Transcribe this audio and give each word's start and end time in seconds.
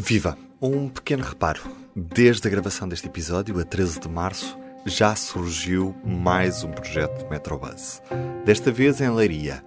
Viva! 0.00 0.38
Um 0.62 0.88
pequeno 0.88 1.24
reparo. 1.24 1.60
Desde 1.92 2.46
a 2.46 2.50
gravação 2.50 2.88
deste 2.88 3.08
episódio, 3.08 3.58
a 3.58 3.64
13 3.64 3.98
de 3.98 4.08
março, 4.08 4.56
já 4.86 5.16
surgiu 5.16 5.92
mais 6.04 6.62
um 6.62 6.70
projeto 6.70 7.24
de 7.24 7.28
Metrobus. 7.28 8.00
Desta 8.44 8.70
vez 8.70 9.00
em 9.00 9.10
Leiria. 9.10 9.60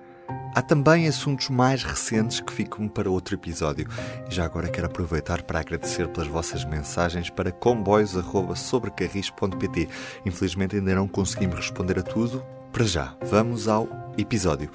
Há 0.55 0.61
também 0.61 1.05
assuntos 1.05 1.49
mais 1.49 1.83
recentes 1.83 2.39
que 2.39 2.53
ficam 2.53 2.87
para 2.87 3.11
outro 3.11 3.35
episódio. 3.35 3.89
E 4.29 4.33
já 4.33 4.45
agora 4.45 4.69
quero 4.69 4.87
aproveitar 4.87 5.43
para 5.43 5.59
agradecer 5.59 6.07
pelas 6.07 6.29
vossas 6.29 6.63
mensagens 6.63 7.29
para 7.29 7.51
comboios.sobrecarris.pt. 7.51 9.89
Infelizmente 10.25 10.77
ainda 10.77 10.95
não 10.95 11.09
conseguimos 11.09 11.57
responder 11.57 11.99
a 11.99 12.03
tudo. 12.03 12.41
Para 12.71 12.85
já, 12.85 13.17
vamos 13.29 13.67
ao 13.67 13.89
episódio. 14.17 14.71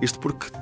Isto 0.00 0.20
porque 0.20 0.52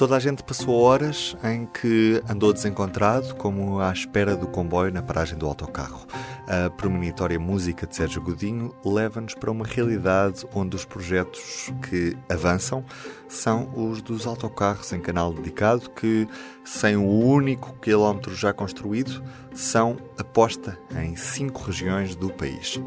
Toda 0.00 0.16
a 0.16 0.18
gente 0.18 0.42
passou 0.42 0.80
horas 0.80 1.36
em 1.44 1.66
que 1.66 2.22
andou 2.26 2.54
desencontrado, 2.54 3.34
como 3.34 3.80
à 3.80 3.92
espera 3.92 4.34
do 4.34 4.46
comboio 4.46 4.90
na 4.90 5.02
paragem 5.02 5.36
do 5.36 5.46
autocarro. 5.46 6.06
A 6.48 6.70
premonitória 6.70 7.38
música 7.38 7.86
de 7.86 7.96
Sérgio 7.96 8.22
Godinho 8.22 8.74
leva-nos 8.82 9.34
para 9.34 9.50
uma 9.50 9.66
realidade 9.66 10.46
onde 10.54 10.74
os 10.74 10.86
projetos 10.86 11.70
que 11.86 12.16
avançam 12.30 12.82
são 13.28 13.70
os 13.76 14.00
dos 14.00 14.26
autocarros 14.26 14.90
em 14.94 15.00
canal 15.00 15.34
dedicado, 15.34 15.90
que, 15.90 16.26
sem 16.64 16.96
o 16.96 17.06
único 17.06 17.74
quilómetro 17.78 18.34
já 18.34 18.54
construído, 18.54 19.22
são 19.52 19.98
aposta 20.18 20.78
em 20.96 21.14
cinco 21.14 21.64
regiões 21.64 22.16
do 22.16 22.30
país. 22.30 22.80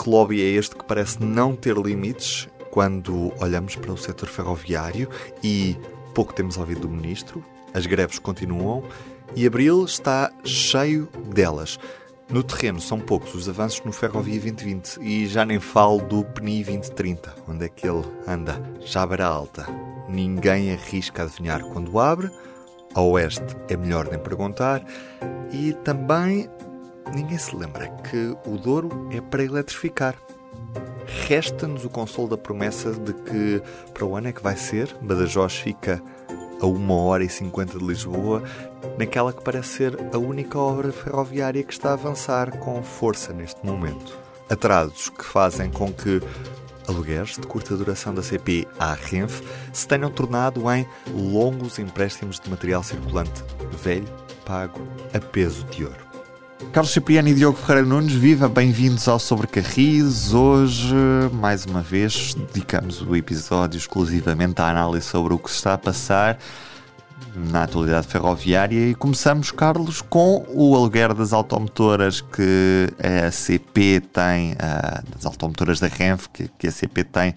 Que 0.00 0.08
lobby 0.08 0.40
é 0.40 0.44
este 0.44 0.76
que 0.76 0.84
parece 0.84 1.20
não 1.20 1.56
ter 1.56 1.76
limites 1.76 2.48
quando 2.70 3.32
olhamos 3.40 3.74
para 3.74 3.92
o 3.92 3.98
setor 3.98 4.28
ferroviário 4.28 5.08
e 5.42 5.76
pouco 6.12 6.32
temos 6.32 6.56
ouvido 6.56 6.82
do 6.82 6.88
ministro, 6.88 7.44
as 7.74 7.86
greves 7.86 8.18
continuam 8.18 8.84
e 9.34 9.46
abril 9.46 9.84
está 9.84 10.30
cheio 10.44 11.08
delas. 11.28 11.78
No 12.28 12.42
terreno 12.42 12.80
são 12.80 12.98
poucos 12.98 13.34
os 13.34 13.48
avanços 13.48 13.84
no 13.84 13.92
Ferrovia 13.92 14.40
2020 14.40 14.98
e 15.02 15.26
já 15.26 15.44
nem 15.44 15.60
falo 15.60 16.00
do 16.00 16.24
PNI 16.24 16.64
2030, 16.64 17.34
onde 17.48 17.64
é 17.66 17.68
que 17.68 17.86
ele 17.86 18.04
anda. 18.26 18.62
Jábara 18.80 19.26
Alta. 19.26 19.66
Ninguém 20.08 20.72
arrisca 20.72 21.22
adivinhar 21.22 21.62
quando 21.64 21.98
abre. 21.98 22.30
A 22.94 23.00
oeste 23.00 23.56
é 23.68 23.76
melhor 23.76 24.08
nem 24.10 24.18
perguntar. 24.18 24.82
E 25.50 25.72
também 25.84 26.48
ninguém 27.14 27.38
se 27.38 27.54
lembra 27.54 27.88
que 27.88 28.34
o 28.46 28.56
Douro 28.56 29.08
é 29.10 29.20
para 29.20 29.44
eletrificar. 29.44 30.16
Resta-nos 31.26 31.84
o 31.84 31.90
consolo 31.90 32.28
da 32.28 32.38
promessa 32.38 32.92
de 32.92 33.12
que 33.12 33.62
para 33.92 34.04
o 34.04 34.16
ano 34.16 34.28
é 34.28 34.32
que 34.32 34.42
vai 34.42 34.56
ser. 34.56 34.94
Badajoz 35.00 35.54
fica 35.54 36.02
a 36.60 36.66
1 36.66 36.90
hora 36.90 37.24
e 37.24 37.28
50 37.28 37.78
de 37.78 37.84
Lisboa, 37.84 38.42
naquela 38.96 39.32
que 39.32 39.42
parece 39.42 39.68
ser 39.68 39.98
a 40.12 40.18
única 40.18 40.58
obra 40.58 40.92
ferroviária 40.92 41.62
que 41.62 41.72
está 41.72 41.90
a 41.90 41.94
avançar 41.94 42.58
com 42.58 42.82
força 42.82 43.32
neste 43.32 43.64
momento. 43.66 44.16
Atrasos 44.48 45.08
que 45.08 45.24
fazem 45.24 45.70
com 45.70 45.92
que 45.92 46.20
alugueres 46.86 47.36
de 47.36 47.46
curta 47.46 47.76
duração 47.76 48.14
da 48.14 48.22
CP 48.22 48.66
à 48.78 48.94
Renfe 48.94 49.42
se 49.72 49.86
tenham 49.86 50.10
tornado 50.10 50.70
em 50.70 50.86
longos 51.08 51.78
empréstimos 51.78 52.38
de 52.38 52.50
material 52.50 52.82
circulante 52.82 53.42
velho 53.82 54.08
pago 54.44 54.80
a 55.14 55.20
peso 55.20 55.64
de 55.66 55.84
ouro. 55.84 56.11
Carlos 56.70 56.92
Cipriano 56.92 57.28
e 57.28 57.34
Diogo 57.34 57.58
Ferreira 57.58 57.86
Nunes, 57.86 58.12
viva, 58.12 58.48
bem-vindos 58.48 59.08
ao 59.08 59.18
Sobrecarris. 59.18 60.32
Hoje, 60.32 60.94
mais 61.32 61.64
uma 61.64 61.82
vez, 61.82 62.34
dedicamos 62.34 63.00
o 63.02 63.16
episódio 63.16 63.78
exclusivamente 63.78 64.60
à 64.60 64.68
análise 64.68 65.06
sobre 65.06 65.34
o 65.34 65.38
que 65.38 65.50
se 65.50 65.56
está 65.56 65.74
a 65.74 65.78
passar 65.78 66.38
na 67.34 67.62
atualidade 67.62 68.06
ferroviária 68.06 68.90
e 68.90 68.94
começamos, 68.94 69.50
Carlos, 69.50 70.02
com 70.02 70.44
o 70.48 70.76
aluguer 70.76 71.14
das 71.14 71.32
automotoras 71.32 72.20
que 72.20 72.88
a 73.26 73.30
CP 73.30 74.02
tem, 74.12 74.54
das 75.10 75.24
automotoras 75.24 75.80
da 75.80 75.88
Renfe, 75.88 76.28
que, 76.58 76.66
a 76.66 76.72
CP 76.72 77.04
tem 77.04 77.34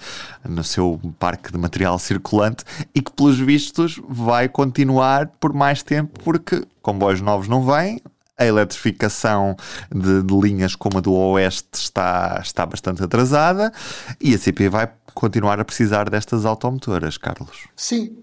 no 0.48 0.64
seu 0.64 1.00
parque 1.18 1.52
de 1.52 1.58
material 1.58 1.98
circulante 1.98 2.64
e 2.94 3.02
que, 3.02 3.12
pelos 3.12 3.40
vistos, 3.40 4.02
vai 4.08 4.50
continuar 4.50 5.28
por 5.40 5.54
mais 5.54 5.82
tempo 5.82 6.20
porque 6.24 6.64
comboios 6.82 7.22
novos 7.22 7.48
não 7.48 7.66
vêm, 7.66 8.02
a 8.38 8.46
eletrificação 8.46 9.56
de, 9.94 10.22
de, 10.22 10.40
linhas 10.40 10.76
como 10.76 10.98
a 10.98 11.02
do 11.02 11.14
Oeste 11.14 11.70
está, 11.74 12.40
está 12.44 12.66
bastante 12.66 13.04
atrasada 13.04 13.72
e 14.20 14.34
a 14.34 14.38
CP 14.38 14.70
vai 14.70 14.92
continuar 15.14 15.60
a 15.60 15.66
precisar 15.66 16.10
destas 16.10 16.46
automotoras, 16.46 17.18
Carlos. 17.18 17.68
Sim, 17.76 18.18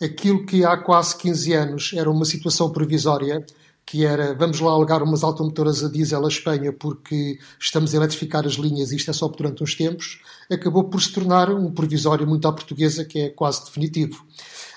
eh, 0.00 0.06
aquilo 0.06 0.46
que 0.46 0.64
há 0.64 0.76
quase 0.76 1.16
15 1.16 1.52
anos 1.52 1.92
era 1.94 2.08
uma 2.08 2.24
situação 2.24 2.70
provisória, 2.70 3.44
que 3.84 4.06
era 4.06 4.34
vamos 4.34 4.60
lá 4.60 4.70
alugar 4.70 5.02
umas 5.02 5.24
automotoras 5.24 5.82
a 5.82 5.90
diesel 5.90 6.24
à 6.24 6.28
Espanha 6.28 6.72
porque 6.72 7.38
estamos 7.58 7.92
a 7.92 7.96
eletrificar 7.96 8.46
as 8.46 8.54
linhas 8.54 8.92
e 8.92 8.96
isto 8.96 9.10
é 9.10 9.14
só 9.14 9.26
durante 9.28 9.62
uns 9.62 9.74
tempos, 9.74 10.20
acabou 10.50 10.84
por 10.84 11.02
se 11.02 11.12
tornar 11.12 11.50
um 11.50 11.70
provisório 11.72 12.26
muito 12.26 12.46
à 12.46 12.52
portuguesa 12.52 13.04
que 13.04 13.18
é 13.18 13.28
quase 13.30 13.64
definitivo. 13.64 14.24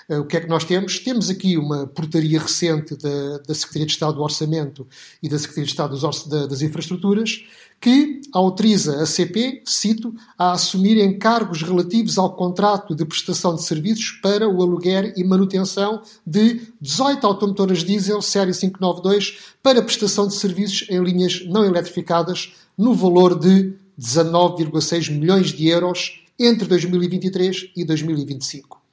Eh, 0.10 0.18
o 0.20 0.26
que 0.26 0.38
é 0.38 0.42
que 0.42 0.48
nós 0.48 0.64
temos? 0.64 1.00
Temos 1.00 1.30
aqui 1.30 1.58
uma 1.58 1.86
portaria 1.88 2.40
recente 2.40 2.96
da, 2.96 3.40
da 3.40 3.54
Secretaria 3.54 3.86
de 3.86 3.92
Estado 3.92 4.16
do 4.16 4.24
Orçamento 4.24 4.88
e 5.22 5.28
da 5.28 5.38
Secretaria 5.38 5.66
de 5.66 5.72
Estado 5.72 5.98
dos, 5.98 6.28
das 6.28 6.62
Infraestruturas 6.62 7.46
que 7.80 8.22
autoriza 8.34 9.04
a 9.04 9.06
CP, 9.06 9.62
cito, 9.64 10.14
a 10.38 10.54
assumir 10.54 10.98
encargos 10.98 11.62
relativos 11.62 12.18
ao 12.18 12.36
contrato 12.36 12.96
de 12.96 13.06
prestação 13.06 13.54
de 13.54 13.64
serviços 13.64 14.12
para 14.22 14.50
o 14.50 14.62
aluguer 14.64 15.14
e 15.16 15.24
manutenção 15.24 16.02
de 16.26 16.62
18 16.82 17.26
automotoras 17.28 17.84
diesel 17.84 18.22
série 18.22 18.52
592 18.52 19.38
para 19.62 19.84
prestação 19.84 20.28
de 20.28 20.34
serviços 20.34 20.88
em 20.90 21.04
linhas 21.04 21.46
não 21.46 21.64
eletrificadas 21.64 22.54
no 22.76 22.96
valor 22.96 23.38
de 23.38 23.74
19,6 24.00 25.12
milhões 25.12 25.48
de 25.54 25.68
euros 25.68 26.24
entre 26.40 26.68
2023 26.68 27.72
e 27.76 27.86
2025. 27.86 28.87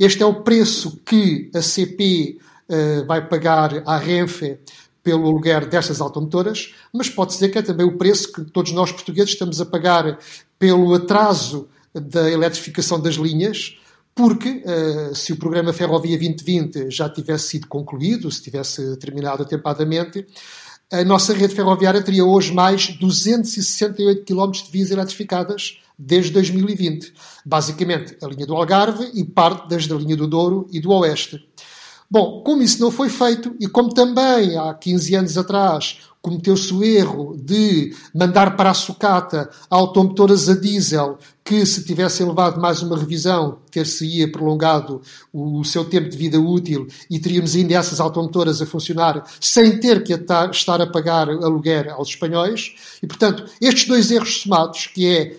Este 0.00 0.22
é 0.22 0.26
o 0.26 0.42
preço 0.42 0.98
que 1.04 1.50
a 1.54 1.60
CP 1.60 2.38
uh, 2.38 2.72
eh, 2.72 3.02
vai 3.02 3.28
pagar 3.28 3.82
à 3.84 3.98
Renfe 3.98 4.58
pelo 5.02 5.26
aluguer 5.28 5.68
destas 5.68 6.00
automotoras, 6.00 6.74
mas 6.90 7.10
pode 7.10 7.32
dizer 7.32 7.50
que 7.50 7.58
é 7.58 7.62
também 7.62 7.86
o 7.86 7.98
preço 7.98 8.32
que 8.32 8.42
todos 8.44 8.72
nós 8.72 8.90
portugueses 8.90 9.34
estamos 9.34 9.60
a 9.60 9.66
pagar 9.66 10.18
pelo 10.58 10.94
atraso 10.94 11.68
da 11.92 12.30
eletrificação 12.30 12.98
das 12.98 13.16
linhas, 13.16 13.78
porque 14.14 14.64
uh, 14.64 15.14
se 15.14 15.34
o 15.34 15.36
programa 15.36 15.70
Ferrovia 15.70 16.16
2020 16.16 16.90
já 16.90 17.06
tivesse 17.06 17.48
sido 17.48 17.66
concluído, 17.66 18.30
se 18.30 18.42
tivesse 18.42 18.96
terminado 18.96 19.42
atempadamente, 19.42 20.26
a 20.92 21.04
nossa 21.04 21.32
rede 21.32 21.54
ferroviária 21.54 22.02
teria 22.02 22.24
hoje 22.24 22.52
mais 22.52 22.88
268 22.88 24.24
km 24.24 24.50
de 24.50 24.70
vias 24.70 24.90
eletrificadas 24.90 25.78
desde 25.96 26.32
2020. 26.32 27.12
Basicamente, 27.44 28.16
a 28.22 28.26
linha 28.26 28.46
do 28.46 28.56
Algarve 28.56 29.10
e 29.14 29.24
parte 29.24 29.68
das 29.68 29.86
da 29.86 29.94
linha 29.94 30.16
do 30.16 30.26
Douro 30.26 30.66
e 30.72 30.80
do 30.80 30.90
Oeste. 30.92 31.46
Bom, 32.10 32.42
como 32.42 32.62
isso 32.62 32.80
não 32.80 32.90
foi 32.90 33.08
feito 33.08 33.54
e 33.60 33.68
como 33.68 33.94
também 33.94 34.56
há 34.58 34.74
15 34.74 35.14
anos 35.14 35.38
atrás 35.38 35.98
cometeu-se 36.22 36.72
o 36.72 36.84
erro 36.84 37.36
de 37.36 37.94
mandar 38.14 38.56
para 38.56 38.70
a 38.70 38.74
sucata 38.74 39.50
automotoras 39.70 40.48
a 40.48 40.54
diesel 40.54 41.18
que, 41.42 41.64
se 41.64 41.84
tivessem 41.84 42.26
levado 42.26 42.60
mais 42.60 42.82
uma 42.82 42.96
revisão, 42.96 43.58
ter-se-ia 43.70 44.30
prolongado 44.30 45.00
o 45.32 45.64
seu 45.64 45.84
tempo 45.84 46.08
de 46.08 46.16
vida 46.16 46.38
útil 46.38 46.86
e 47.10 47.18
teríamos 47.18 47.56
ainda 47.56 47.74
essas 47.74 48.00
automotoras 48.00 48.60
a 48.60 48.66
funcionar 48.66 49.24
sem 49.40 49.80
ter 49.80 50.04
que 50.04 50.12
estar 50.12 50.80
a 50.80 50.86
pagar 50.86 51.28
aluguer 51.28 51.88
aos 51.88 52.08
espanhóis. 52.08 52.74
E, 53.02 53.06
portanto, 53.06 53.46
estes 53.60 53.86
dois 53.86 54.10
erros 54.10 54.42
somados, 54.42 54.86
que 54.86 55.06
é 55.06 55.36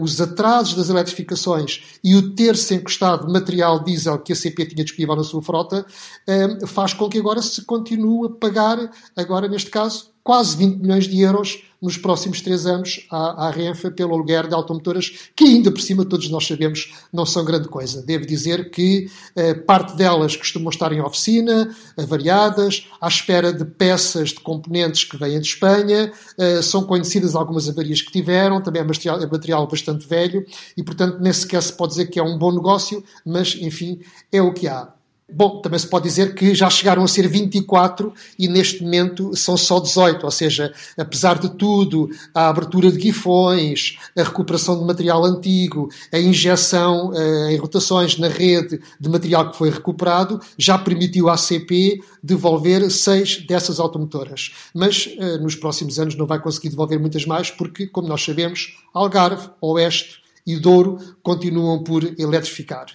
os 0.00 0.20
atrasos 0.20 0.74
das 0.74 0.88
eletrificações 0.88 1.98
e 2.02 2.14
o 2.14 2.34
ter-se 2.34 2.74
encostado 2.74 3.30
material 3.30 3.82
diesel 3.82 4.18
que 4.18 4.32
a 4.32 4.36
CP 4.36 4.66
tinha 4.66 4.84
disponível 4.84 5.16
na 5.16 5.24
sua 5.24 5.42
frota, 5.42 5.84
uh, 6.28 6.66
faz 6.66 6.94
com 6.94 7.08
que 7.08 7.18
agora 7.18 7.42
se 7.42 7.64
continue 7.64 8.28
a 8.28 8.30
pagar, 8.30 8.90
agora 9.16 9.48
neste 9.48 9.70
caso, 9.70 10.10
quase 10.22 10.56
20 10.56 10.80
milhões 10.80 11.04
de 11.04 11.20
euros 11.20 11.65
nos 11.80 11.96
próximos 11.96 12.40
três 12.40 12.66
anos 12.66 13.06
à, 13.10 13.46
à 13.46 13.50
Renfe 13.50 13.90
pelo 13.90 14.14
aluguer 14.14 14.46
de 14.46 14.54
automotoras, 14.54 15.30
que 15.34 15.44
ainda 15.44 15.70
por 15.70 15.80
cima 15.80 16.04
todos 16.04 16.28
nós 16.30 16.46
sabemos 16.46 16.94
não 17.12 17.26
são 17.26 17.44
grande 17.44 17.68
coisa. 17.68 18.02
Devo 18.02 18.26
dizer 18.26 18.70
que 18.70 19.10
eh, 19.34 19.54
parte 19.54 19.96
delas 19.96 20.36
costumam 20.36 20.70
estar 20.70 20.92
em 20.92 21.00
oficina, 21.00 21.74
avariadas, 21.96 22.88
à 23.00 23.08
espera 23.08 23.52
de 23.52 23.64
peças 23.64 24.30
de 24.30 24.40
componentes 24.40 25.04
que 25.04 25.16
vêm 25.16 25.40
de 25.40 25.46
Espanha, 25.46 26.12
eh, 26.38 26.62
são 26.62 26.84
conhecidas 26.84 27.34
algumas 27.34 27.68
avarias 27.68 28.00
que 28.00 28.12
tiveram, 28.12 28.62
também 28.62 28.82
é 28.82 28.84
material, 28.84 29.20
é 29.20 29.26
material 29.26 29.66
bastante 29.66 30.06
velho 30.06 30.44
e, 30.76 30.82
portanto, 30.82 31.18
nem 31.20 31.32
sequer 31.32 31.62
se 31.62 31.72
pode 31.72 31.92
dizer 31.92 32.06
que 32.06 32.18
é 32.18 32.22
um 32.22 32.38
bom 32.38 32.52
negócio, 32.52 33.02
mas, 33.24 33.54
enfim, 33.60 34.00
é 34.32 34.40
o 34.40 34.52
que 34.52 34.66
há. 34.66 34.95
Bom, 35.28 35.60
também 35.60 35.76
se 35.76 35.88
pode 35.88 36.08
dizer 36.08 36.36
que 36.36 36.54
já 36.54 36.70
chegaram 36.70 37.02
a 37.02 37.08
ser 37.08 37.26
24 37.26 38.14
e 38.38 38.46
neste 38.46 38.84
momento 38.84 39.36
são 39.36 39.56
só 39.56 39.80
18, 39.80 40.22
ou 40.22 40.30
seja, 40.30 40.72
apesar 40.96 41.36
de 41.40 41.48
tudo, 41.48 42.08
a 42.32 42.48
abertura 42.48 42.92
de 42.92 42.96
guifões, 42.96 43.98
a 44.16 44.22
recuperação 44.22 44.78
de 44.78 44.84
material 44.84 45.24
antigo, 45.24 45.88
a 46.12 46.18
injeção 46.20 47.12
eh, 47.12 47.54
em 47.54 47.56
rotações 47.56 48.16
na 48.18 48.28
rede 48.28 48.80
de 49.00 49.08
material 49.08 49.50
que 49.50 49.58
foi 49.58 49.68
recuperado, 49.68 50.40
já 50.56 50.78
permitiu 50.78 51.28
à 51.28 51.36
CP 51.36 52.00
devolver 52.22 52.88
seis 52.88 53.44
dessas 53.44 53.80
automotoras. 53.80 54.52
Mas 54.72 55.08
eh, 55.18 55.38
nos 55.38 55.56
próximos 55.56 55.98
anos 55.98 56.14
não 56.14 56.26
vai 56.26 56.38
conseguir 56.38 56.68
devolver 56.68 57.00
muitas 57.00 57.26
mais 57.26 57.50
porque, 57.50 57.88
como 57.88 58.06
nós 58.06 58.24
sabemos, 58.24 58.78
Algarve, 58.94 59.50
Oeste 59.60 60.22
e 60.46 60.56
Douro 60.56 60.98
continuam 61.20 61.82
por 61.82 62.04
eletrificar. 62.16 62.86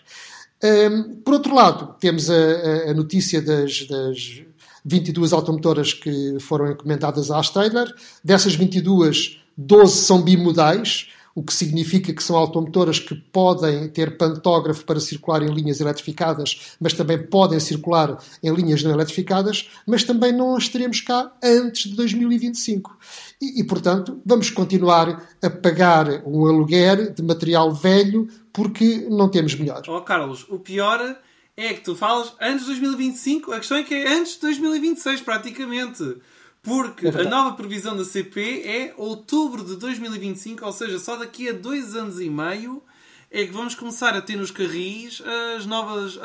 Um, 0.63 1.15
por 1.23 1.33
outro 1.33 1.55
lado, 1.55 1.95
temos 1.99 2.29
a, 2.29 2.91
a 2.91 2.93
notícia 2.93 3.41
das, 3.41 3.87
das 3.87 4.43
22 4.85 5.33
automotoras 5.33 5.93
que 5.93 6.37
foram 6.39 6.71
encomendadas 6.71 7.31
à 7.31 7.41
Steyler. 7.41 7.93
Dessas 8.23 8.55
22, 8.55 9.41
12 9.57 9.97
são 9.97 10.21
bimodais, 10.21 11.09
o 11.33 11.44
que 11.44 11.54
significa 11.54 12.13
que 12.13 12.24
são 12.24 12.36
automotoras 12.36 13.00
que 13.00 13.16
podem 13.16 13.88
ter 13.89 14.18
pantógrafo 14.18 14.86
para 14.86 15.00
circular 15.00 15.42
em 15.42 15.50
linhas 15.50 15.80
eletrificadas, 15.80 16.75
mas 16.80 16.94
também 16.94 17.22
podem 17.22 17.60
circular 17.60 18.18
em 18.44 18.54
linhas 18.54 18.83
não 18.83 18.92
eletrificadas, 18.92 19.69
mas 19.88 20.04
também 20.04 20.31
não 20.31 20.56
as 20.56 20.68
teremos 20.68 21.01
cá 21.01 21.31
antes 21.44 21.89
de 21.89 21.95
2025. 21.95 22.98
E, 23.42 23.62
e 23.62 23.63
portanto, 23.63 24.22
vamos 24.25 24.50
continuar 24.50 25.28
a 25.42 25.50
pagar 25.50 26.24
um 26.25 26.45
aluguer 26.45 27.13
de 27.13 27.24
material 27.24 27.72
velho 27.74 28.28
porque 28.54 29.07
não 29.10 29.30
temos 29.30 29.56
melhor. 29.56 29.81
Oh, 29.88 30.01
Carlos, 30.01 30.45
o 30.50 30.60
pior 30.60 31.18
é 31.56 31.74
que 31.74 31.81
tu 31.81 31.95
falas 31.95 32.33
antes 32.39 32.62
de 32.62 32.68
2025, 32.68 33.51
a 33.51 33.57
questão 33.57 33.78
é 33.78 33.83
que 33.83 33.94
é 33.94 34.13
antes 34.13 34.33
de 34.33 34.42
2026, 34.42 35.22
praticamente. 35.22 36.18
Porque 36.63 37.07
é 37.07 37.21
a 37.21 37.23
nova 37.23 37.55
previsão 37.55 37.97
da 37.97 38.05
CP 38.05 38.61
é 38.65 38.93
outubro 38.95 39.63
de 39.63 39.75
2025, 39.77 40.63
ou 40.63 40.71
seja, 40.71 40.99
só 40.99 41.15
daqui 41.15 41.49
a 41.49 41.53
dois 41.53 41.95
anos 41.95 42.19
e 42.19 42.29
meio 42.29 42.83
é 43.31 43.45
que 43.45 43.51
vamos 43.51 43.73
começar 43.73 44.15
a 44.15 44.21
ter 44.21 44.35
nos 44.35 44.51
carris 44.51 45.23
as 45.57 45.65
novas 45.65 46.17
uh, 46.17 46.21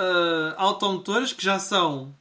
automotoras 0.57 1.33
que 1.33 1.43
já 1.43 1.59
são 1.59 2.15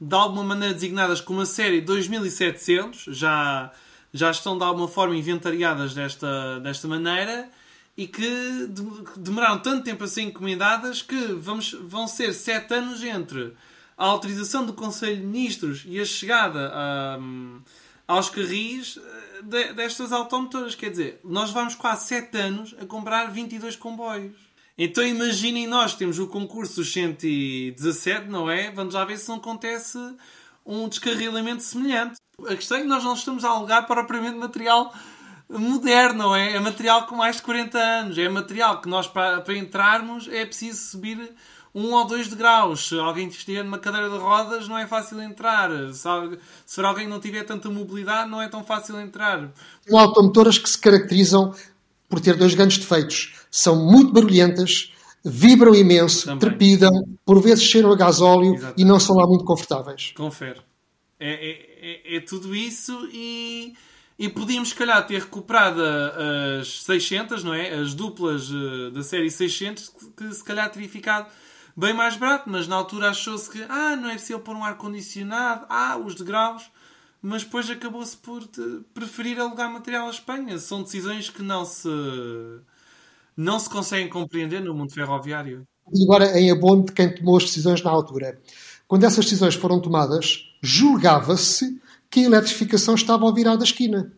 de 0.00 0.14
alguma 0.14 0.42
maneira 0.42 0.74
designadas 0.74 1.20
como 1.20 1.42
a 1.42 1.46
série 1.46 1.80
2700, 1.82 3.04
já, 3.08 3.70
já 4.12 4.30
estão 4.30 4.56
de 4.56 4.64
alguma 4.64 4.88
forma 4.88 5.14
inventariadas 5.14 5.92
desta, 5.94 6.58
desta 6.60 6.88
maneira 6.88 7.50
e 7.96 8.06
que 8.06 8.66
demoraram 9.16 9.58
tanto 9.58 9.84
tempo 9.84 10.02
a 10.02 10.08
ser 10.08 10.22
encomendadas 10.22 11.02
que 11.02 11.34
vamos, 11.34 11.72
vão 11.72 12.08
ser 12.08 12.32
sete 12.32 12.72
anos 12.72 13.04
entre 13.04 13.52
a 14.00 14.06
autorização 14.06 14.64
do 14.64 14.72
Conselho 14.72 15.18
de 15.18 15.26
Ministros 15.26 15.84
e 15.86 16.00
a 16.00 16.04
chegada 16.06 16.72
um, 17.20 17.60
aos 18.08 18.30
carris 18.30 18.98
eh, 18.98 19.42
de, 19.42 19.74
destas 19.74 20.10
automotoras. 20.10 20.74
Quer 20.74 20.88
dizer, 20.88 21.20
nós 21.22 21.50
vamos 21.50 21.74
quase 21.74 22.06
7 22.06 22.34
anos 22.38 22.74
a 22.80 22.86
comprar 22.86 23.30
22 23.30 23.76
comboios. 23.76 24.32
Então 24.78 25.04
imaginem 25.06 25.66
nós, 25.66 25.94
temos 25.94 26.18
o 26.18 26.26
concurso 26.26 26.76
dos 26.76 26.90
117, 26.90 28.26
não 28.26 28.50
é? 28.50 28.70
Vamos 28.70 28.94
lá 28.94 29.04
ver 29.04 29.18
se 29.18 29.28
não 29.28 29.36
acontece 29.36 29.98
um 30.64 30.88
descarrilamento 30.88 31.62
semelhante. 31.62 32.16
A 32.46 32.56
questão 32.56 32.78
é 32.78 32.80
que 32.80 32.86
nós 32.86 33.04
não 33.04 33.12
estamos 33.12 33.44
a 33.44 33.50
alugar 33.50 33.86
propriamente 33.86 34.38
material 34.38 34.94
moderno, 35.46 36.18
não 36.20 36.34
é? 36.34 36.54
É 36.54 36.58
material 36.58 37.06
com 37.06 37.16
mais 37.16 37.36
de 37.36 37.42
40 37.42 37.78
anos. 37.78 38.16
É 38.16 38.30
material 38.30 38.80
que 38.80 38.88
nós, 38.88 39.06
para, 39.06 39.42
para 39.42 39.54
entrarmos, 39.58 40.26
é 40.26 40.46
preciso 40.46 40.92
subir 40.92 41.34
um 41.74 41.92
ou 41.92 42.06
dois 42.06 42.28
degraus. 42.28 42.88
Se 42.88 42.98
alguém 42.98 43.28
estiver 43.28 43.62
numa 43.62 43.78
cadeira 43.78 44.08
de 44.08 44.16
rodas, 44.16 44.68
não 44.68 44.76
é 44.76 44.86
fácil 44.86 45.20
entrar. 45.20 45.70
Se, 46.66 46.80
alguém 46.80 47.08
não 47.08 47.20
tiver 47.20 47.44
tanta 47.44 47.70
mobilidade, 47.70 48.30
não 48.30 48.40
é 48.40 48.48
tão 48.48 48.64
fácil 48.64 49.00
entrar. 49.00 49.50
São 49.88 49.98
automotoras 49.98 50.58
que 50.58 50.68
se 50.68 50.78
caracterizam 50.78 51.54
por 52.08 52.20
ter 52.20 52.36
dois 52.36 52.54
grandes 52.54 52.78
defeitos. 52.78 53.34
São 53.50 53.76
muito 53.76 54.12
barulhentas, 54.12 54.92
vibram 55.24 55.74
imenso, 55.74 56.24
Também. 56.24 56.40
trepidam, 56.40 56.90
por 57.24 57.40
vezes 57.40 57.64
cheiram 57.64 57.92
a 57.92 57.96
gasóleo 57.96 58.54
Exatamente. 58.54 58.82
e 58.82 58.84
não 58.84 58.98
são 58.98 59.16
lá 59.16 59.26
muito 59.26 59.44
confortáveis. 59.44 60.12
Confere. 60.16 60.60
É, 61.18 61.32
é, 61.32 62.14
é, 62.14 62.16
é 62.16 62.20
tudo 62.20 62.54
isso 62.54 63.08
e 63.12 63.74
e 64.20 64.28
podíamos, 64.28 64.68
se 64.68 64.74
calhar, 64.74 65.06
ter 65.06 65.18
recuperado 65.18 65.80
as 66.60 66.82
600, 66.82 67.42
não 67.42 67.54
é? 67.54 67.72
As 67.72 67.94
duplas 67.94 68.50
eh, 68.50 68.90
da 68.90 69.02
série 69.02 69.30
600, 69.30 69.90
que 70.14 70.34
se 70.34 70.44
calhar 70.44 70.70
teria 70.70 70.90
ficado 70.90 71.26
bem 71.76 71.92
mais 71.92 72.16
barato, 72.16 72.48
mas 72.48 72.66
na 72.66 72.76
altura 72.76 73.10
achou-se 73.10 73.48
que 73.50 73.62
ah, 73.68 73.96
não 73.96 74.10
é 74.10 74.14
possível 74.14 74.40
pôr 74.40 74.54
um 74.54 74.64
ar-condicionado, 74.64 75.66
ah, 75.68 75.96
os 75.98 76.14
degraus, 76.14 76.70
mas 77.22 77.44
depois 77.44 77.68
acabou-se 77.68 78.16
por 78.16 78.42
preferir 78.94 79.38
alugar 79.38 79.70
material 79.72 80.06
à 80.06 80.10
Espanha. 80.10 80.58
São 80.58 80.82
decisões 80.82 81.28
que 81.28 81.42
não 81.42 81.64
se, 81.64 81.88
não 83.36 83.58
se 83.58 83.68
conseguem 83.68 84.08
compreender 84.08 84.60
no 84.60 84.74
mundo 84.74 84.92
ferroviário. 84.92 85.66
E 85.92 86.04
agora, 86.04 86.38
em 86.38 86.50
abono 86.50 86.84
de 86.84 86.92
quem 86.92 87.14
tomou 87.14 87.36
as 87.36 87.44
decisões 87.44 87.82
na 87.82 87.90
altura. 87.90 88.40
Quando 88.86 89.04
essas 89.04 89.24
decisões 89.24 89.54
foram 89.54 89.80
tomadas, 89.80 90.52
julgava-se 90.62 91.80
que 92.10 92.20
a 92.20 92.24
eletrificação 92.24 92.94
estava 92.94 93.24
ao 93.24 93.34
virar 93.34 93.56
da 93.56 93.64
esquina. 93.64 94.12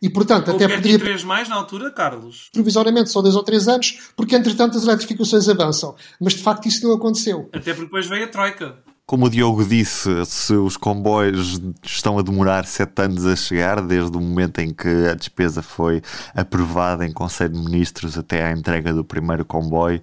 E, 0.00 0.10
portanto, 0.10 0.50
até 0.50 0.68
poderia. 0.68 0.98
três 0.98 1.24
mais 1.24 1.48
na 1.48 1.56
altura, 1.56 1.90
Carlos? 1.90 2.50
Provisoriamente, 2.52 3.10
só 3.10 3.22
dois 3.22 3.34
ou 3.34 3.42
três 3.42 3.66
anos, 3.68 4.10
porque 4.16 4.36
entretanto 4.36 4.76
as 4.76 4.84
eletrificações 4.84 5.48
avançam. 5.48 5.94
Mas 6.20 6.34
de 6.34 6.42
facto 6.42 6.66
isso 6.66 6.86
não 6.86 6.94
aconteceu. 6.94 7.48
Até 7.52 7.72
porque 7.72 7.86
depois 7.86 8.06
veio 8.06 8.24
a 8.24 8.28
Troika. 8.28 8.76
Como 9.06 9.26
o 9.26 9.30
Diogo 9.30 9.64
disse, 9.64 10.10
se 10.26 10.52
os 10.52 10.76
comboios 10.76 11.60
estão 11.84 12.18
a 12.18 12.22
demorar 12.22 12.66
sete 12.66 13.02
anos 13.02 13.24
a 13.24 13.36
chegar, 13.36 13.80
desde 13.80 14.16
o 14.16 14.20
momento 14.20 14.58
em 14.58 14.74
que 14.74 14.88
a 14.88 15.14
despesa 15.14 15.62
foi 15.62 16.02
aprovada 16.34 17.06
em 17.06 17.12
Conselho 17.12 17.52
de 17.52 17.60
Ministros 17.60 18.18
até 18.18 18.44
à 18.44 18.50
entrega 18.50 18.92
do 18.92 19.04
primeiro 19.04 19.44
comboio, 19.44 20.00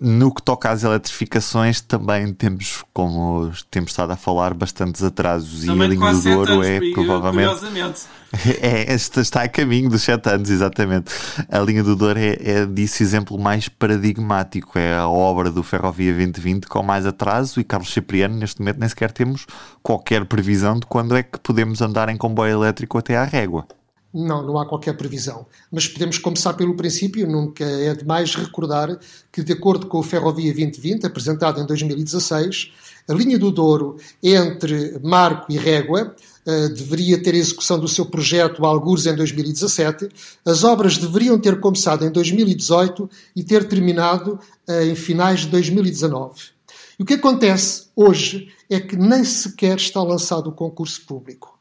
no 0.00 0.32
que 0.32 0.40
toca 0.40 0.70
às 0.70 0.84
eletrificações, 0.84 1.80
também 1.80 2.32
temos, 2.32 2.84
como 2.92 3.50
temos 3.68 3.90
estado 3.90 4.12
a 4.12 4.16
falar, 4.16 4.54
bastantes 4.54 5.02
atrasos. 5.02 5.64
Também 5.64 5.90
e 5.90 5.92
a 5.92 5.94
linha 5.94 6.12
do 6.12 6.22
Douro 6.22 6.62
é 6.62 6.80
provavelmente. 6.92 8.06
É, 8.60 8.92
esta 8.92 9.22
está 9.22 9.42
a 9.42 9.48
caminho 9.48 9.88
dos 9.88 10.02
7 10.02 10.28
anos, 10.28 10.50
exatamente. 10.50 11.10
A 11.50 11.60
linha 11.60 11.82
do 11.82 11.96
Douro 11.96 12.18
é, 12.18 12.36
é 12.38 12.66
disso 12.66 13.02
exemplo 13.02 13.38
mais 13.38 13.70
paradigmático. 13.70 14.78
É 14.78 14.98
a 14.98 15.08
obra 15.08 15.50
do 15.50 15.62
Ferrovia 15.62 16.12
2020 16.12 16.66
com 16.66 16.82
mais 16.82 17.06
atraso 17.06 17.58
e 17.58 17.64
Carlos 17.64 17.90
Cipriano, 17.90 18.36
neste 18.36 18.60
momento, 18.60 18.80
nem 18.80 18.88
sequer 18.90 19.12
temos 19.12 19.46
qualquer 19.82 20.26
previsão 20.26 20.78
de 20.78 20.84
quando 20.84 21.16
é 21.16 21.22
que 21.22 21.38
podemos 21.38 21.80
andar 21.80 22.10
em 22.10 22.18
comboio 22.18 22.52
elétrico 22.52 22.98
até 22.98 23.16
à 23.16 23.24
régua. 23.24 23.66
Não, 24.12 24.42
não 24.46 24.58
há 24.58 24.66
qualquer 24.66 24.96
previsão. 24.96 25.46
Mas 25.70 25.86
podemos 25.86 26.16
começar 26.16 26.54
pelo 26.54 26.74
princípio, 26.74 27.28
nunca 27.28 27.64
é 27.64 27.94
demais 27.94 28.34
recordar 28.34 28.98
que, 29.30 29.42
de 29.42 29.52
acordo 29.52 29.86
com 29.86 29.98
o 29.98 30.02
Ferrovia 30.02 30.52
2020, 30.52 31.06
apresentado 31.06 31.60
em 31.60 31.66
2016, 31.66 32.72
a 33.06 33.12
linha 33.12 33.38
do 33.38 33.50
Douro 33.50 33.96
entre 34.22 34.98
Marco 35.02 35.52
e 35.52 35.58
Régua 35.58 36.14
uh, 36.46 36.68
deveria 36.74 37.22
ter 37.22 37.34
execução 37.34 37.78
do 37.78 37.88
seu 37.88 38.06
projeto 38.06 38.64
algures 38.64 39.06
em 39.06 39.14
2017. 39.14 40.08
As 40.44 40.64
obras 40.64 40.96
deveriam 40.96 41.38
ter 41.38 41.60
começado 41.60 42.04
em 42.04 42.10
2018 42.10 43.08
e 43.36 43.44
ter 43.44 43.68
terminado 43.68 44.38
uh, 44.68 44.82
em 44.82 44.94
finais 44.94 45.40
de 45.40 45.48
2019. 45.48 46.58
E 46.98 47.02
o 47.02 47.06
que 47.06 47.14
acontece 47.14 47.86
hoje 47.94 48.48
é 48.70 48.80
que 48.80 48.96
nem 48.96 49.22
sequer 49.22 49.76
está 49.76 50.02
lançado 50.02 50.48
o 50.48 50.52
concurso 50.52 51.04
público. 51.06 51.57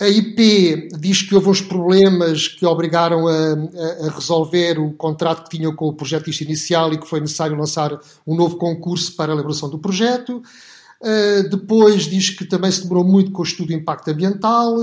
A 0.00 0.08
IP 0.08 0.88
diz 0.98 1.22
que 1.22 1.34
houve 1.36 1.50
uns 1.50 1.60
problemas 1.60 2.48
que 2.48 2.66
obrigaram 2.66 3.28
a, 3.28 3.52
a, 4.06 4.10
resolver 4.10 4.76
o 4.78 4.92
contrato 4.92 5.44
que 5.44 5.56
tinham 5.56 5.74
com 5.74 5.86
o 5.86 5.92
projetista 5.92 6.42
inicial 6.42 6.92
e 6.92 6.98
que 6.98 7.06
foi 7.06 7.20
necessário 7.20 7.56
lançar 7.56 8.00
um 8.26 8.34
novo 8.34 8.56
concurso 8.56 9.14
para 9.14 9.32
a 9.32 9.34
elaboração 9.34 9.70
do 9.70 9.78
projeto. 9.78 10.42
Uh, 11.00 11.48
depois 11.48 12.04
diz 12.04 12.30
que 12.30 12.44
também 12.44 12.72
se 12.72 12.82
demorou 12.82 13.04
muito 13.04 13.30
com 13.30 13.42
o 13.42 13.44
estudo 13.44 13.68
de 13.68 13.74
impacto 13.74 14.10
ambiental. 14.10 14.74